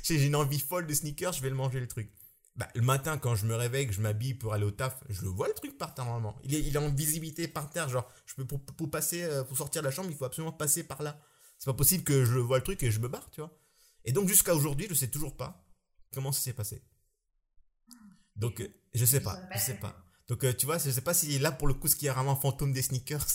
j'ai 0.03 0.25
une 0.25 0.35
envie 0.35 0.59
folle 0.59 0.85
de 0.85 0.93
sneakers, 0.93 1.33
je 1.33 1.41
vais 1.41 1.49
le 1.49 1.55
manger 1.55 1.79
le 1.79 1.87
truc. 1.87 2.11
Bah, 2.55 2.69
le 2.73 2.81
matin, 2.81 3.17
quand 3.17 3.35
je 3.35 3.45
me 3.45 3.55
réveille, 3.55 3.87
que 3.87 3.93
je 3.93 3.99
m'habille 3.99 4.33
pour 4.33 4.53
aller 4.53 4.63
au 4.63 4.71
taf, 4.71 5.03
je 5.09 5.23
le 5.23 5.27
vois 5.27 5.47
le 5.47 5.53
truc 5.53 5.77
par 5.77 5.93
terre 5.93 6.05
normalement. 6.05 6.35
Il 6.43 6.55
est, 6.55 6.61
il 6.61 6.73
est 6.73 6.79
en 6.79 6.89
visibilité 6.89 7.47
par 7.47 7.69
terre, 7.69 7.89
genre, 7.89 8.09
je 8.25 8.35
peux, 8.35 8.45
pour, 8.45 8.61
pour 8.61 8.89
passer, 8.89 9.23
euh, 9.23 9.43
pour 9.43 9.57
sortir 9.57 9.81
de 9.81 9.87
la 9.87 9.91
chambre, 9.91 10.09
il 10.09 10.15
faut 10.15 10.25
absolument 10.25 10.53
passer 10.53 10.83
par 10.83 11.03
là. 11.03 11.19
C'est 11.57 11.65
pas 11.65 11.73
possible 11.73 12.03
que 12.03 12.23
je 12.23 12.37
vois 12.37 12.57
le 12.57 12.63
truc 12.63 12.81
et 12.83 12.91
je 12.91 12.99
me 12.99 13.07
barre, 13.07 13.29
tu 13.31 13.41
vois. 13.41 13.51
Et 14.05 14.11
donc 14.11 14.29
jusqu'à 14.29 14.55
aujourd'hui, 14.55 14.87
je 14.89 14.93
sais 14.93 15.09
toujours 15.09 15.35
pas 15.35 15.67
comment 16.13 16.31
ça 16.31 16.39
s'est 16.39 16.53
passé. 16.53 16.81
Donc 18.35 18.61
euh, 18.61 18.67
je 18.93 19.03
sais 19.03 19.19
pas, 19.19 19.41
je 19.53 19.59
sais 19.59 19.75
pas. 19.75 19.95
Donc 20.27 20.43
euh, 20.43 20.53
tu 20.53 20.65
vois, 20.65 20.77
je 20.77 20.91
sais 20.91 21.01
pas 21.01 21.13
si 21.13 21.37
là 21.39 21.51
pour 21.51 21.67
le 21.67 21.73
coup 21.73 21.87
ce 21.87 21.95
qui 21.95 22.07
est 22.07 22.11
vraiment 22.11 22.35
fantôme 22.35 22.71
des 22.71 22.83
sneakers. 22.83 23.25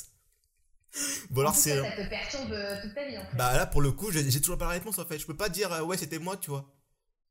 bon 1.30 1.40
alors 1.40 1.54
c'est. 1.54 1.76
Ça 1.76 1.90
te 1.90 2.08
perturbe 2.08 2.52
euh, 2.52 2.82
toute 2.82 2.94
ta 2.94 3.06
vie 3.08 3.18
en 3.18 3.26
fait. 3.26 3.36
Bah 3.36 3.56
là 3.56 3.66
pour 3.66 3.80
le 3.80 3.90
coup, 3.92 4.12
j'ai 4.12 4.40
toujours 4.40 4.58
pas 4.58 4.66
la 4.66 4.72
réponse 4.72 4.98
en 4.98 5.06
fait. 5.06 5.18
Je 5.18 5.26
peux 5.26 5.36
pas 5.36 5.48
dire 5.48 5.84
ouais 5.86 5.98
c'était 5.98 6.18
moi, 6.18 6.36
tu 6.36 6.50
vois. 6.50 6.72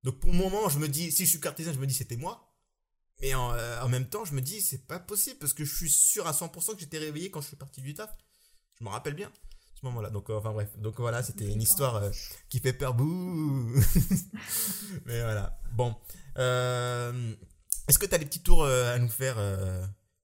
Donc 0.03 0.19
pour 0.19 0.31
le 0.31 0.37
moment, 0.37 0.67
je 0.69 0.79
me 0.79 0.87
dis 0.87 1.11
si 1.11 1.25
je 1.25 1.29
suis 1.29 1.39
cartésien, 1.39 1.73
je 1.73 1.79
me 1.79 1.87
dis 1.87 1.93
c'était 1.93 2.17
moi. 2.17 2.45
Mais 3.21 3.33
en, 3.33 3.51
en, 3.51 3.89
même 3.89 4.07
temps, 4.07 4.23
je 4.23 4.33
me 4.33 4.41
dis 4.41 4.61
c'est 4.61 4.87
pas 4.87 4.97
possible 4.97 5.39
parce 5.39 5.51
que 5.51 5.65
je 5.65 5.75
suis 5.75 5.89
sûr 5.89 6.25
à 6.25 6.31
100% 6.31 6.73
que 6.73 6.79
j'étais 6.79 6.99
réveillé 6.99 7.29
quand 7.29 7.41
je 7.41 7.47
suis 7.47 7.57
parti 7.57 7.81
du 7.81 7.93
taf. 7.93 8.09
Je 8.79 8.83
me 8.85 8.89
rappelle 8.89 9.13
bien 9.13 9.29
moment-là. 9.85 10.09
Donc, 10.09 10.29
euh, 10.29 10.37
enfin 10.37 10.51
bref. 10.51 10.69
Donc 10.77 10.99
voilà, 10.99 11.23
c'était 11.23 11.51
une 11.51 11.61
histoire 11.61 11.95
euh, 11.97 12.11
qui 12.49 12.59
fait 12.59 12.73
peur. 12.73 12.93
Bouh 12.93 13.75
Mais 15.05 15.21
voilà. 15.21 15.59
Bon. 15.71 15.95
Euh, 16.37 17.33
est-ce 17.87 17.99
que 17.99 18.05
tu 18.05 18.15
as 18.15 18.17
des 18.17 18.25
petits 18.25 18.43
tours 18.43 18.65
à 18.65 18.97
nous 18.99 19.09
faire 19.09 19.37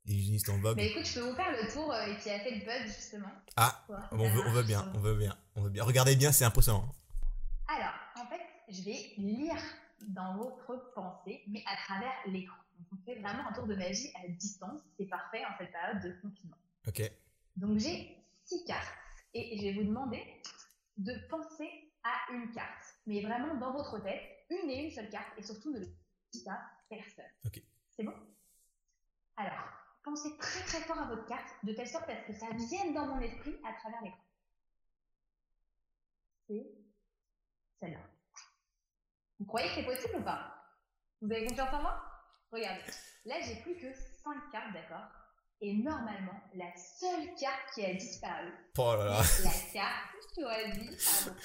des 0.05 0.49
en 0.49 0.59
vogue 0.59 0.77
Mais 0.77 0.89
écoute, 0.89 1.05
je 1.05 1.19
peux 1.19 1.29
vous 1.29 1.35
faire 1.35 1.51
le 1.51 1.71
tour 1.71 1.93
qui 2.21 2.29
a 2.29 2.39
fait 2.39 2.51
le 2.51 2.65
buzz 2.65 2.95
justement. 2.95 3.31
Ah, 3.55 3.83
on, 4.11 4.17
veut, 4.17 4.41
on 4.45 4.51
veut 4.51 4.63
bien, 4.63 4.91
on 4.93 4.99
veut 4.99 5.15
bien, 5.15 5.35
on 5.55 5.63
veut 5.63 5.69
bien. 5.71 5.83
Regardez 5.83 6.15
bien, 6.15 6.31
c'est 6.31 6.45
impressionnant. 6.45 6.93
Alors, 7.67 7.93
en 8.17 8.29
fait, 8.29 8.41
je 8.69 8.83
vais 8.83 9.13
lire 9.17 9.57
dans 10.09 10.37
votre 10.37 10.93
pensée, 10.93 11.41
mais 11.47 11.63
à 11.65 11.75
travers 11.87 12.13
l'écran. 12.27 12.57
Donc, 12.77 12.87
on 12.93 13.05
fait 13.05 13.19
vraiment 13.19 13.47
un 13.49 13.53
tour 13.53 13.65
de 13.65 13.75
magie 13.75 14.11
à 14.23 14.27
distance. 14.27 14.81
C'est 14.97 15.05
parfait 15.05 15.43
en 15.45 15.57
cette 15.57 15.71
période 15.71 16.03
de 16.03 16.21
confinement. 16.21 16.57
Ok. 16.87 17.11
Donc, 17.57 17.79
j'ai 17.79 18.15
six 18.45 18.63
cartes 18.65 19.04
et 19.35 19.57
je 19.57 19.63
vais 19.63 19.73
vous 19.73 19.83
demander 19.87 20.41
de 20.97 21.13
penser 21.29 21.93
à 22.03 22.31
une 22.31 22.51
carte, 22.51 22.83
mais 23.05 23.21
vraiment 23.21 23.55
dans 23.55 23.73
votre 23.73 24.01
tête, 24.01 24.21
une 24.49 24.69
et 24.69 24.85
une 24.85 24.91
seule 24.91 25.09
carte, 25.09 25.37
et 25.37 25.43
surtout 25.43 25.71
ne 25.73 25.79
le 25.79 25.87
dites 26.31 26.47
à 26.47 26.59
personne. 26.89 27.25
C'est 27.91 28.03
bon? 28.03 28.13
Alors, 29.37 29.67
pensez 30.03 30.37
très 30.37 30.61
très 30.61 30.81
fort 30.81 30.99
à 30.99 31.07
votre 31.07 31.25
carte, 31.25 31.49
de 31.63 31.73
telle 31.73 31.87
sorte 31.87 32.09
à 32.09 32.21
ce 32.21 32.27
que 32.27 32.33
ça 32.33 32.47
vienne 32.51 32.93
dans 32.93 33.07
mon 33.07 33.19
esprit 33.19 33.57
à 33.65 33.73
travers 33.73 34.01
l'écran. 34.01 34.23
C'est 36.47 36.71
celle-là. 37.79 37.99
Vous 39.39 39.45
croyez 39.45 39.67
que 39.69 39.75
c'est 39.75 39.85
possible 39.85 40.19
ou 40.19 40.23
pas? 40.23 40.63
Vous 41.21 41.31
avez 41.31 41.47
confiance 41.47 41.73
en 41.73 41.81
moi? 41.81 42.01
Regardez. 42.51 42.83
Là, 43.25 43.41
j'ai 43.41 43.61
plus 43.61 43.75
que 43.75 43.91
5 43.93 44.51
cartes, 44.51 44.73
d'accord? 44.73 45.24
Et 45.61 45.73
normalement, 45.73 46.41
la 46.55 46.71
seule 46.75 47.33
carte 47.39 47.73
qui 47.73 47.85
a 47.85 47.93
disparu, 47.93 48.49
oh 48.77 48.95
là 48.97 49.05
là. 49.05 49.23
la 49.43 49.51
carte 49.73 50.15
choisie. 50.35 50.89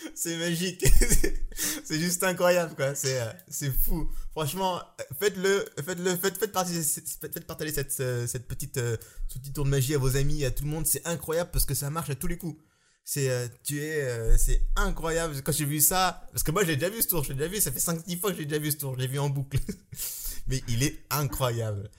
C'est 0.14 0.36
magique. 0.36 0.84
c'est 1.84 1.98
juste 1.98 2.22
incroyable, 2.24 2.74
quoi. 2.74 2.94
C'est, 2.94 3.20
euh, 3.20 3.72
fou. 3.72 4.10
Franchement, 4.32 4.80
faites-le, 5.18 5.64
faites-le, 5.84 6.16
faites, 6.16 6.38
faites, 6.38 6.52
partager, 6.52 6.82
faites 6.82 7.46
partager 7.46 7.72
cette, 7.72 8.00
euh, 8.00 8.26
cette 8.26 8.46
petite, 8.46 8.76
euh, 8.78 8.96
ce 9.28 9.38
petit 9.38 9.52
tour 9.52 9.64
de 9.64 9.70
magie 9.70 9.94
à 9.94 9.98
vos 9.98 10.16
amis, 10.16 10.44
à 10.44 10.50
tout 10.50 10.64
le 10.64 10.70
monde. 10.70 10.86
C'est 10.86 11.06
incroyable 11.06 11.50
parce 11.52 11.64
que 11.64 11.74
ça 11.74 11.90
marche 11.90 12.10
à 12.10 12.14
tous 12.14 12.26
les 12.26 12.38
coups. 12.38 12.60
C'est, 13.04 13.50
tu 13.64 13.82
es, 13.82 14.38
c'est 14.38 14.62
incroyable. 14.76 15.42
Quand 15.42 15.50
j'ai 15.50 15.64
vu 15.64 15.80
ça, 15.80 16.28
parce 16.30 16.44
que 16.44 16.52
moi 16.52 16.64
j'ai 16.64 16.76
déjà 16.76 16.90
vu 16.90 17.02
ce 17.02 17.08
tour, 17.08 17.24
j'ai 17.24 17.34
déjà 17.34 17.48
vu, 17.48 17.60
ça 17.60 17.72
fait 17.72 17.80
5-10 17.80 18.20
fois 18.20 18.30
que 18.30 18.36
j'ai 18.36 18.44
déjà 18.44 18.60
vu 18.60 18.70
ce 18.70 18.76
tour, 18.76 18.94
je 18.94 19.00
l'ai 19.00 19.08
vu 19.08 19.18
en 19.18 19.28
boucle. 19.28 19.58
Mais 20.46 20.62
il 20.68 20.84
est 20.84 20.96
incroyable. 21.10 21.90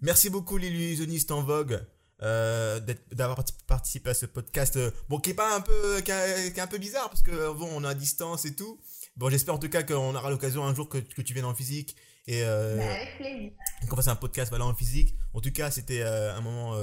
Merci 0.00 0.30
beaucoup 0.30 0.56
l'illusionniste 0.56 1.30
en 1.30 1.42
vogue. 1.42 1.80
d'avoir 2.20 3.44
participé 3.66 4.10
à 4.10 4.14
ce 4.14 4.26
podcast 4.26 4.78
bon 5.08 5.18
qui 5.18 5.30
est 5.30 5.34
pas 5.34 5.54
un 5.54 5.60
peu 5.60 6.00
qui 6.00 6.10
est, 6.10 6.58
un 6.58 6.66
peu 6.66 6.78
bizarre 6.78 7.08
parce 7.08 7.22
que 7.22 7.52
bon 7.52 7.68
on 7.72 7.84
est 7.84 7.88
à 7.88 7.94
distance 7.94 8.44
et 8.44 8.54
tout 8.54 8.80
bon 9.16 9.30
j'espère 9.30 9.54
en 9.54 9.58
tout 9.58 9.68
cas 9.68 9.84
qu'on 9.84 10.14
aura 10.14 10.30
l'occasion 10.30 10.64
un 10.64 10.74
jour 10.74 10.88
que, 10.88 10.98
que 10.98 11.22
tu 11.22 11.32
viennes 11.32 11.44
en 11.44 11.54
physique 11.54 11.96
et 12.26 12.42
bah, 12.42 12.84
avec 12.92 13.16
plaisir 13.18 13.50
qu'on 13.88 13.96
fasse 13.96 14.08
un 14.08 14.16
podcast 14.16 14.50
voilà 14.50 14.66
en 14.66 14.74
physique 14.74 15.14
en 15.32 15.40
tout 15.40 15.52
cas 15.52 15.70
c'était 15.70 16.02
un 16.02 16.40
moment 16.40 16.76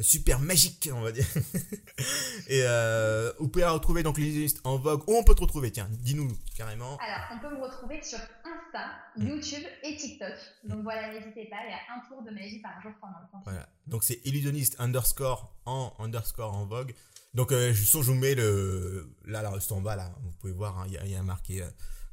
super 0.00 0.40
magique, 0.40 0.88
on 0.92 1.00
va 1.00 1.12
dire. 1.12 1.26
et 2.48 2.62
euh, 2.62 3.32
vous 3.38 3.48
pouvez 3.48 3.64
retrouver 3.64 4.02
donc 4.02 4.18
les 4.18 4.46
en 4.64 4.76
vogue. 4.76 5.02
Où 5.08 5.16
on 5.16 5.24
peut 5.24 5.34
te 5.34 5.40
retrouver 5.40 5.70
Tiens, 5.70 5.88
dis-nous 5.90 6.36
carrément. 6.56 6.98
Alors, 6.98 7.26
on 7.34 7.38
peut 7.38 7.54
me 7.54 7.62
retrouver 7.62 8.02
sur 8.02 8.18
Insta, 8.18 8.90
mm. 9.16 9.28
YouTube 9.28 9.64
et 9.82 9.96
TikTok. 9.96 10.34
Donc 10.64 10.82
voilà, 10.82 11.12
n'hésitez 11.12 11.46
pas, 11.46 11.56
il 11.66 11.70
y 11.70 11.74
a 11.74 11.96
un 11.96 12.08
tour 12.08 12.22
de 12.22 12.30
magie 12.30 12.60
par 12.60 12.80
jour 12.82 12.92
pendant 13.00 13.18
le 13.22 13.30
temps. 13.32 13.42
Voilà, 13.44 13.68
donc 13.86 14.04
c'est 14.04 14.20
illusionniste 14.24 14.76
underscore 14.78 15.54
en 15.64 15.92
underscore 15.98 16.54
en 16.54 16.66
vogue. 16.66 16.94
Donc, 17.36 17.52
euh, 17.52 17.74
je, 17.74 17.84
je 17.84 17.98
vous 17.98 18.14
mets 18.14 18.34
le. 18.34 19.14
Là, 19.26 19.42
là, 19.42 19.52
juste 19.54 19.70
en 19.70 19.82
bas, 19.82 19.94
là, 19.94 20.10
vous 20.22 20.30
pouvez 20.40 20.54
voir, 20.54 20.78
hein, 20.78 20.86
il 20.88 21.10
y, 21.10 21.14
a 21.14 21.22
marqué 21.22 21.62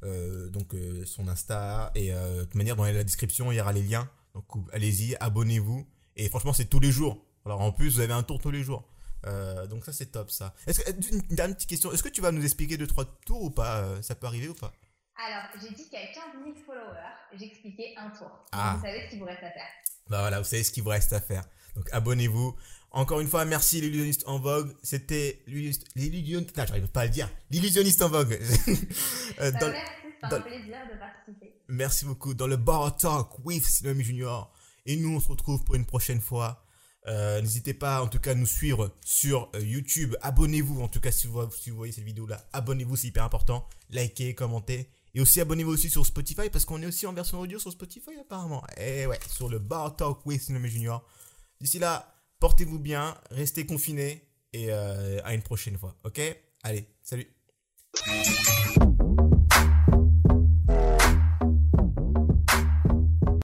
euh, 0.02 0.50
donc, 0.50 0.74
euh, 0.74 1.02
son 1.06 1.28
Insta. 1.28 1.90
Et 1.94 2.10
de 2.10 2.42
toute 2.42 2.56
manière, 2.56 2.76
dans 2.76 2.84
la 2.84 3.02
description, 3.02 3.50
il 3.50 3.56
y 3.56 3.60
aura 3.60 3.72
les 3.72 3.82
liens. 3.82 4.06
Donc, 4.34 4.44
allez-y, 4.74 5.16
abonnez-vous. 5.20 5.86
Et 6.16 6.28
franchement, 6.28 6.52
c'est 6.52 6.66
tous 6.66 6.78
les 6.78 6.92
jours. 6.92 7.24
Alors 7.44 7.60
en 7.60 7.72
plus, 7.72 7.94
vous 7.94 8.00
avez 8.00 8.12
un 8.12 8.22
tour 8.22 8.40
tous 8.40 8.50
les 8.50 8.62
jours. 8.62 8.88
Euh, 9.26 9.66
donc 9.66 9.84
ça 9.84 9.92
c'est 9.92 10.06
top 10.06 10.30
ça. 10.30 10.54
Est-ce 10.66 10.80
que, 10.80 11.14
une 11.14 11.20
dernière 11.34 11.56
petite 11.56 11.70
question, 11.70 11.92
est-ce 11.92 12.02
que 12.02 12.08
tu 12.08 12.20
vas 12.20 12.30
nous 12.30 12.44
expliquer 12.44 12.76
deux 12.76 12.86
trois 12.86 13.04
tours 13.26 13.42
ou 13.42 13.50
pas? 13.50 13.78
Euh, 13.78 14.02
Ça 14.02 14.14
peut 14.14 14.26
arriver 14.26 14.48
ou 14.48 14.54
pas? 14.54 14.72
Alors 15.16 15.44
j'ai 15.62 15.74
dit 15.74 15.88
a 15.94 16.12
15 16.12 16.24
000 16.44 16.56
followers, 16.66 16.98
j'ai 17.38 17.46
expliqué 17.46 17.94
un 17.96 18.10
tour. 18.10 18.30
Ah. 18.52 18.74
Vous 18.76 18.84
savez 18.84 19.04
ce 19.04 19.10
qu'il 19.10 19.20
vous 19.20 19.24
reste 19.26 19.42
à 19.42 19.50
faire. 19.50 19.68
Bah 20.08 20.20
voilà, 20.20 20.38
vous 20.40 20.44
savez 20.44 20.62
ce 20.62 20.72
qu'il 20.72 20.82
vous 20.82 20.90
reste 20.90 21.12
à 21.12 21.20
faire. 21.20 21.44
Donc 21.76 21.88
abonnez-vous. 21.92 22.54
Encore 22.90 23.20
une 23.20 23.26
fois, 23.26 23.44
merci 23.44 23.80
l'illusionniste 23.80 24.24
en 24.26 24.38
vogue. 24.38 24.72
C'était 24.82 25.42
l'illusionniste. 25.46 26.56
Non, 26.56 26.64
j'arrive 26.66 26.88
pas 26.88 27.00
à 27.00 27.04
le 27.06 27.10
dire. 27.10 27.28
L'illusionniste 27.50 28.02
en 28.02 28.08
vogue. 28.08 28.32
euh, 29.40 29.50
bah, 29.50 29.58
merci, 29.60 30.06
c'est 30.20 30.32
un 30.32 30.40
plaisir 30.40 30.76
de 30.92 30.98
participer. 30.98 31.60
Merci 31.68 32.04
beaucoup. 32.04 32.34
Dans 32.34 32.46
le 32.46 32.56
Bar 32.56 32.96
Talk 32.96 33.44
with 33.44 33.64
Silomi 33.64 34.04
Junior. 34.04 34.52
Et 34.86 34.96
nous, 34.96 35.16
on 35.16 35.20
se 35.20 35.28
retrouve 35.28 35.64
pour 35.64 35.74
une 35.74 35.86
prochaine 35.86 36.20
fois. 36.20 36.63
Euh, 37.06 37.40
n'hésitez 37.42 37.74
pas 37.74 38.02
en 38.02 38.08
tout 38.08 38.18
cas 38.18 38.30
à 38.30 38.34
nous 38.34 38.46
suivre 38.46 38.94
sur 39.04 39.50
euh, 39.54 39.60
YouTube. 39.60 40.16
Abonnez-vous 40.22 40.80
en 40.80 40.88
tout 40.88 41.00
cas 41.00 41.12
si 41.12 41.26
vous, 41.26 41.42
voyez 41.72 41.92
cette 41.92 42.04
vidéo 42.04 42.26
là. 42.26 42.42
Abonnez-vous, 42.52 42.96
c'est 42.96 43.08
hyper 43.08 43.24
important. 43.24 43.68
Likez, 43.90 44.34
commentez. 44.34 44.88
Et 45.14 45.20
aussi 45.20 45.40
abonnez-vous 45.40 45.72
aussi 45.72 45.90
sur 45.90 46.04
Spotify 46.04 46.48
parce 46.50 46.64
qu'on 46.64 46.80
est 46.82 46.86
aussi 46.86 47.06
en 47.06 47.12
version 47.12 47.40
audio 47.40 47.58
sur 47.58 47.70
Spotify 47.70 48.18
apparemment. 48.20 48.64
Et 48.78 49.06
ouais, 49.06 49.20
sur 49.28 49.48
le 49.48 49.58
Bar 49.58 49.96
Talk 49.96 50.24
with 50.26 50.42
Cinéma 50.42 50.66
Junior. 50.66 51.06
D'ici 51.60 51.78
là, 51.78 52.14
portez-vous 52.40 52.78
bien, 52.78 53.16
restez 53.30 53.66
confinés 53.66 54.28
et 54.52 54.66
euh, 54.70 55.20
à 55.24 55.34
une 55.34 55.42
prochaine 55.42 55.78
fois. 55.78 55.96
Ok? 56.04 56.20
Allez, 56.62 56.88
salut 57.02 57.28